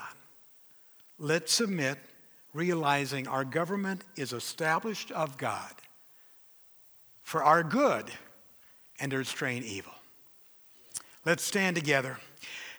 Let's 1.17 1.51
submit, 1.51 1.97
realizing 2.53 3.27
our 3.27 3.43
government 3.43 4.03
is 4.15 4.31
established 4.31 5.11
of 5.11 5.37
God 5.37 5.73
for 7.23 7.43
our 7.43 7.63
good 7.63 8.05
and 8.99 9.11
to 9.11 9.17
restrain 9.17 9.63
evil. 9.63 9.93
Let's 11.25 11.43
stand 11.43 11.75
together. 11.75 12.17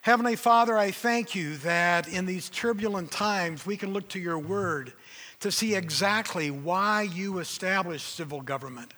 Heavenly 0.02 0.36
Father, 0.36 0.78
I 0.78 0.90
thank 0.90 1.34
you 1.34 1.56
that 1.58 2.08
in 2.08 2.24
these 2.24 2.48
turbulent 2.48 3.10
times 3.10 3.66
we 3.66 3.76
can 3.76 3.92
look 3.92 4.08
to 4.10 4.18
your 4.18 4.38
word 4.38 4.94
to 5.40 5.52
see 5.52 5.74
exactly 5.74 6.50
why 6.50 7.02
you 7.02 7.38
established 7.38 8.14
civil 8.14 8.40
government 8.40 8.94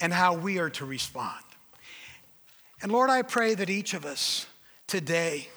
and 0.00 0.12
how 0.12 0.34
we 0.34 0.58
are 0.58 0.70
to 0.70 0.84
respond. 0.84 1.42
And 2.82 2.90
Lord, 2.92 3.10
I 3.10 3.22
pray 3.22 3.54
that 3.54 3.70
each 3.70 3.94
of 3.94 4.04
us 4.04 4.46
today 4.86 5.48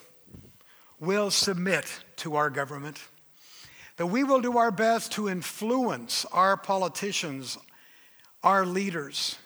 will 1.00 1.30
submit 1.30 1.86
to 2.16 2.36
our 2.36 2.50
government, 2.50 3.00
that 3.96 4.06
we 4.06 4.24
will 4.24 4.40
do 4.40 4.58
our 4.58 4.70
best 4.70 5.12
to 5.12 5.28
influence 5.28 6.24
our 6.32 6.56
politicians, 6.56 7.58
our 8.42 8.64
leaders, 8.66 9.36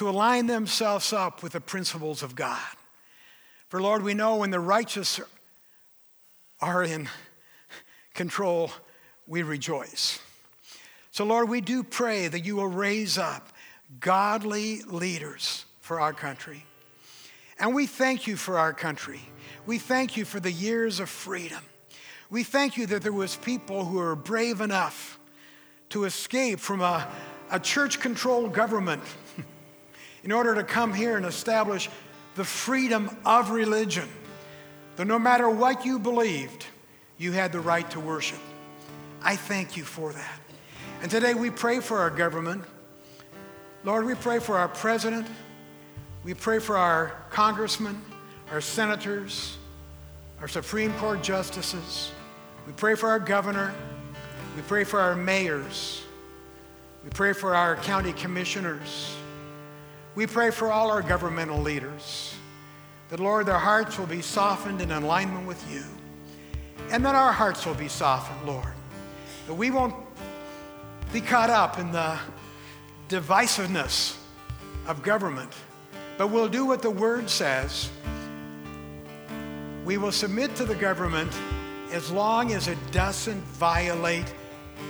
to 0.00 0.08
align 0.08 0.46
themselves 0.46 1.12
up 1.12 1.42
with 1.42 1.52
the 1.52 1.60
principles 1.60 2.22
of 2.22 2.34
God. 2.34 2.74
For 3.68 3.82
Lord, 3.82 4.02
we 4.02 4.14
know 4.14 4.36
when 4.36 4.50
the 4.50 4.58
righteous 4.58 5.20
are 6.58 6.82
in 6.82 7.06
control, 8.14 8.70
we 9.26 9.42
rejoice. 9.42 10.18
So, 11.10 11.26
Lord, 11.26 11.50
we 11.50 11.60
do 11.60 11.82
pray 11.82 12.28
that 12.28 12.46
you 12.46 12.56
will 12.56 12.66
raise 12.66 13.18
up 13.18 13.52
godly 14.00 14.80
leaders 14.84 15.66
for 15.82 16.00
our 16.00 16.14
country. 16.14 16.64
And 17.58 17.74
we 17.74 17.84
thank 17.84 18.26
you 18.26 18.36
for 18.36 18.56
our 18.58 18.72
country. 18.72 19.20
We 19.66 19.76
thank 19.76 20.16
you 20.16 20.24
for 20.24 20.40
the 20.40 20.50
years 20.50 20.98
of 20.98 21.10
freedom. 21.10 21.62
We 22.30 22.42
thank 22.42 22.78
you 22.78 22.86
that 22.86 23.02
there 23.02 23.12
was 23.12 23.36
people 23.36 23.84
who 23.84 23.98
were 23.98 24.16
brave 24.16 24.62
enough 24.62 25.18
to 25.90 26.04
escape 26.04 26.58
from 26.58 26.80
a, 26.80 27.06
a 27.50 27.60
church-controlled 27.60 28.54
government 28.54 29.02
in 30.22 30.32
order 30.32 30.54
to 30.54 30.64
come 30.64 30.92
here 30.92 31.16
and 31.16 31.24
establish 31.26 31.88
the 32.34 32.44
freedom 32.44 33.16
of 33.24 33.50
religion. 33.50 34.08
That 34.96 35.06
no 35.06 35.18
matter 35.18 35.48
what 35.48 35.84
you 35.84 35.98
believed, 35.98 36.66
you 37.18 37.32
had 37.32 37.52
the 37.52 37.60
right 37.60 37.88
to 37.90 38.00
worship. 38.00 38.38
I 39.22 39.36
thank 39.36 39.76
you 39.76 39.84
for 39.84 40.12
that. 40.12 40.40
And 41.02 41.10
today 41.10 41.34
we 41.34 41.50
pray 41.50 41.80
for 41.80 41.98
our 41.98 42.10
government. 42.10 42.64
Lord, 43.84 44.04
we 44.04 44.14
pray 44.14 44.38
for 44.38 44.58
our 44.58 44.68
president. 44.68 45.26
We 46.24 46.34
pray 46.34 46.58
for 46.58 46.76
our 46.76 47.14
congressmen, 47.30 48.00
our 48.50 48.60
senators, 48.60 49.56
our 50.40 50.48
Supreme 50.48 50.92
Court 50.94 51.22
justices. 51.22 52.12
We 52.66 52.72
pray 52.74 52.94
for 52.94 53.08
our 53.08 53.18
governor. 53.18 53.74
We 54.56 54.62
pray 54.62 54.84
for 54.84 55.00
our 55.00 55.14
mayors. 55.14 56.02
We 57.04 57.10
pray 57.10 57.32
for 57.32 57.54
our 57.54 57.76
county 57.76 58.12
commissioners. 58.12 59.16
We 60.20 60.26
pray 60.26 60.50
for 60.50 60.70
all 60.70 60.90
our 60.90 61.00
governmental 61.00 61.58
leaders 61.58 62.34
That, 63.08 63.20
Lord, 63.20 63.46
their 63.46 63.58
hearts 63.58 63.98
will 63.98 64.04
be 64.06 64.20
softened 64.20 64.82
in 64.82 64.92
alignment 64.92 65.46
with 65.46 65.64
you. 65.72 65.82
And 66.90 67.02
that 67.06 67.14
our 67.14 67.32
hearts 67.32 67.64
will 67.64 67.72
be 67.72 67.88
softened, 67.88 68.46
Lord. 68.46 68.74
That 69.46 69.54
we 69.54 69.70
won't 69.70 69.94
be 71.10 71.22
caught 71.22 71.48
up 71.48 71.78
in 71.78 71.90
the 71.90 72.18
divisiveness 73.08 74.18
of 74.86 75.02
government, 75.02 75.54
but 76.18 76.26
we'll 76.26 76.50
do 76.50 76.66
what 76.66 76.82
the 76.82 76.90
Word 76.90 77.30
says. 77.30 77.88
We 79.86 79.96
will 79.96 80.12
submit 80.12 80.54
to 80.56 80.66
the 80.66 80.74
government 80.74 81.32
as 81.92 82.10
long 82.10 82.52
as 82.52 82.68
it 82.68 82.76
doesn't 82.92 83.42
violate 83.44 84.34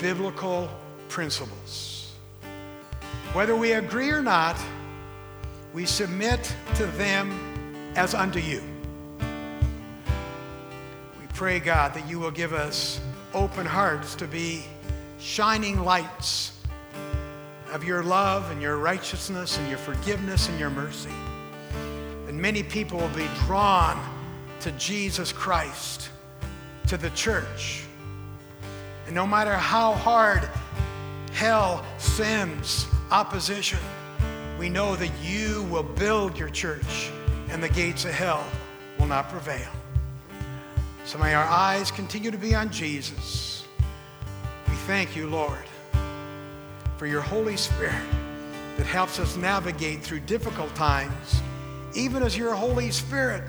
biblical 0.00 0.68
principles. 1.08 2.16
Whether 3.32 3.54
we 3.54 3.74
agree 3.74 4.10
or 4.10 4.22
not, 4.22 4.60
we 5.72 5.86
submit 5.86 6.54
to 6.74 6.86
them 6.86 7.92
as 7.94 8.14
unto 8.14 8.38
you. 8.40 8.62
We 11.20 11.26
pray, 11.34 11.60
God, 11.60 11.94
that 11.94 12.08
you 12.08 12.18
will 12.18 12.30
give 12.30 12.52
us 12.52 13.00
open 13.34 13.64
hearts 13.66 14.14
to 14.16 14.26
be 14.26 14.64
shining 15.18 15.84
lights 15.84 16.52
of 17.72 17.84
your 17.84 18.02
love 18.02 18.50
and 18.50 18.60
your 18.60 18.78
righteousness 18.78 19.58
and 19.58 19.68
your 19.68 19.78
forgiveness 19.78 20.48
and 20.48 20.58
your 20.58 20.70
mercy. 20.70 21.12
And 22.26 22.40
many 22.40 22.62
people 22.62 22.98
will 22.98 23.08
be 23.08 23.28
drawn 23.46 24.02
to 24.60 24.72
Jesus 24.72 25.32
Christ, 25.32 26.10
to 26.88 26.96
the 26.96 27.10
church. 27.10 27.84
And 29.06 29.14
no 29.14 29.26
matter 29.26 29.54
how 29.54 29.92
hard 29.92 30.48
hell 31.32 31.84
sends 31.98 32.86
opposition, 33.10 33.78
we 34.60 34.68
know 34.68 34.94
that 34.94 35.10
you 35.22 35.62
will 35.70 35.82
build 35.82 36.38
your 36.38 36.50
church 36.50 37.10
and 37.48 37.62
the 37.62 37.68
gates 37.70 38.04
of 38.04 38.10
hell 38.10 38.44
will 38.98 39.06
not 39.06 39.30
prevail. 39.30 39.70
So 41.06 41.16
may 41.16 41.32
our 41.32 41.46
eyes 41.46 41.90
continue 41.90 42.30
to 42.30 42.36
be 42.36 42.54
on 42.54 42.68
Jesus. 42.68 43.64
We 44.68 44.74
thank 44.86 45.16
you, 45.16 45.30
Lord, 45.30 45.64
for 46.98 47.06
your 47.06 47.22
Holy 47.22 47.56
Spirit 47.56 48.04
that 48.76 48.84
helps 48.84 49.18
us 49.18 49.34
navigate 49.38 50.02
through 50.02 50.20
difficult 50.20 50.74
times, 50.74 51.40
even 51.94 52.22
as 52.22 52.36
your 52.36 52.54
Holy 52.54 52.90
Spirit 52.90 53.42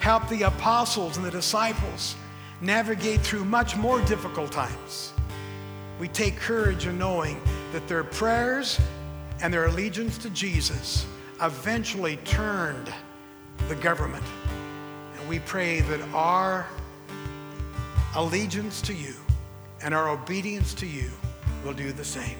helped 0.00 0.28
the 0.28 0.42
apostles 0.42 1.16
and 1.16 1.24
the 1.24 1.30
disciples 1.30 2.14
navigate 2.60 3.22
through 3.22 3.46
much 3.46 3.74
more 3.74 4.02
difficult 4.02 4.52
times. 4.52 5.14
We 5.98 6.08
take 6.08 6.36
courage 6.36 6.86
in 6.86 6.98
knowing 6.98 7.40
that 7.72 7.88
their 7.88 8.04
prayers 8.04 8.78
and 9.42 9.52
their 9.52 9.66
allegiance 9.66 10.18
to 10.18 10.30
Jesus 10.30 11.06
eventually 11.42 12.16
turned 12.18 12.92
the 13.68 13.74
government. 13.76 14.24
And 15.18 15.28
we 15.28 15.38
pray 15.40 15.80
that 15.80 16.00
our 16.14 16.66
allegiance 18.16 18.82
to 18.82 18.94
you 18.94 19.14
and 19.82 19.94
our 19.94 20.08
obedience 20.08 20.74
to 20.74 20.86
you 20.86 21.10
will 21.64 21.72
do 21.72 21.92
the 21.92 22.04
same. 22.04 22.36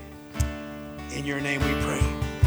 In 1.15 1.25
your 1.25 1.41
name 1.41 1.61
we 1.61 1.85
pray. 1.85 2.40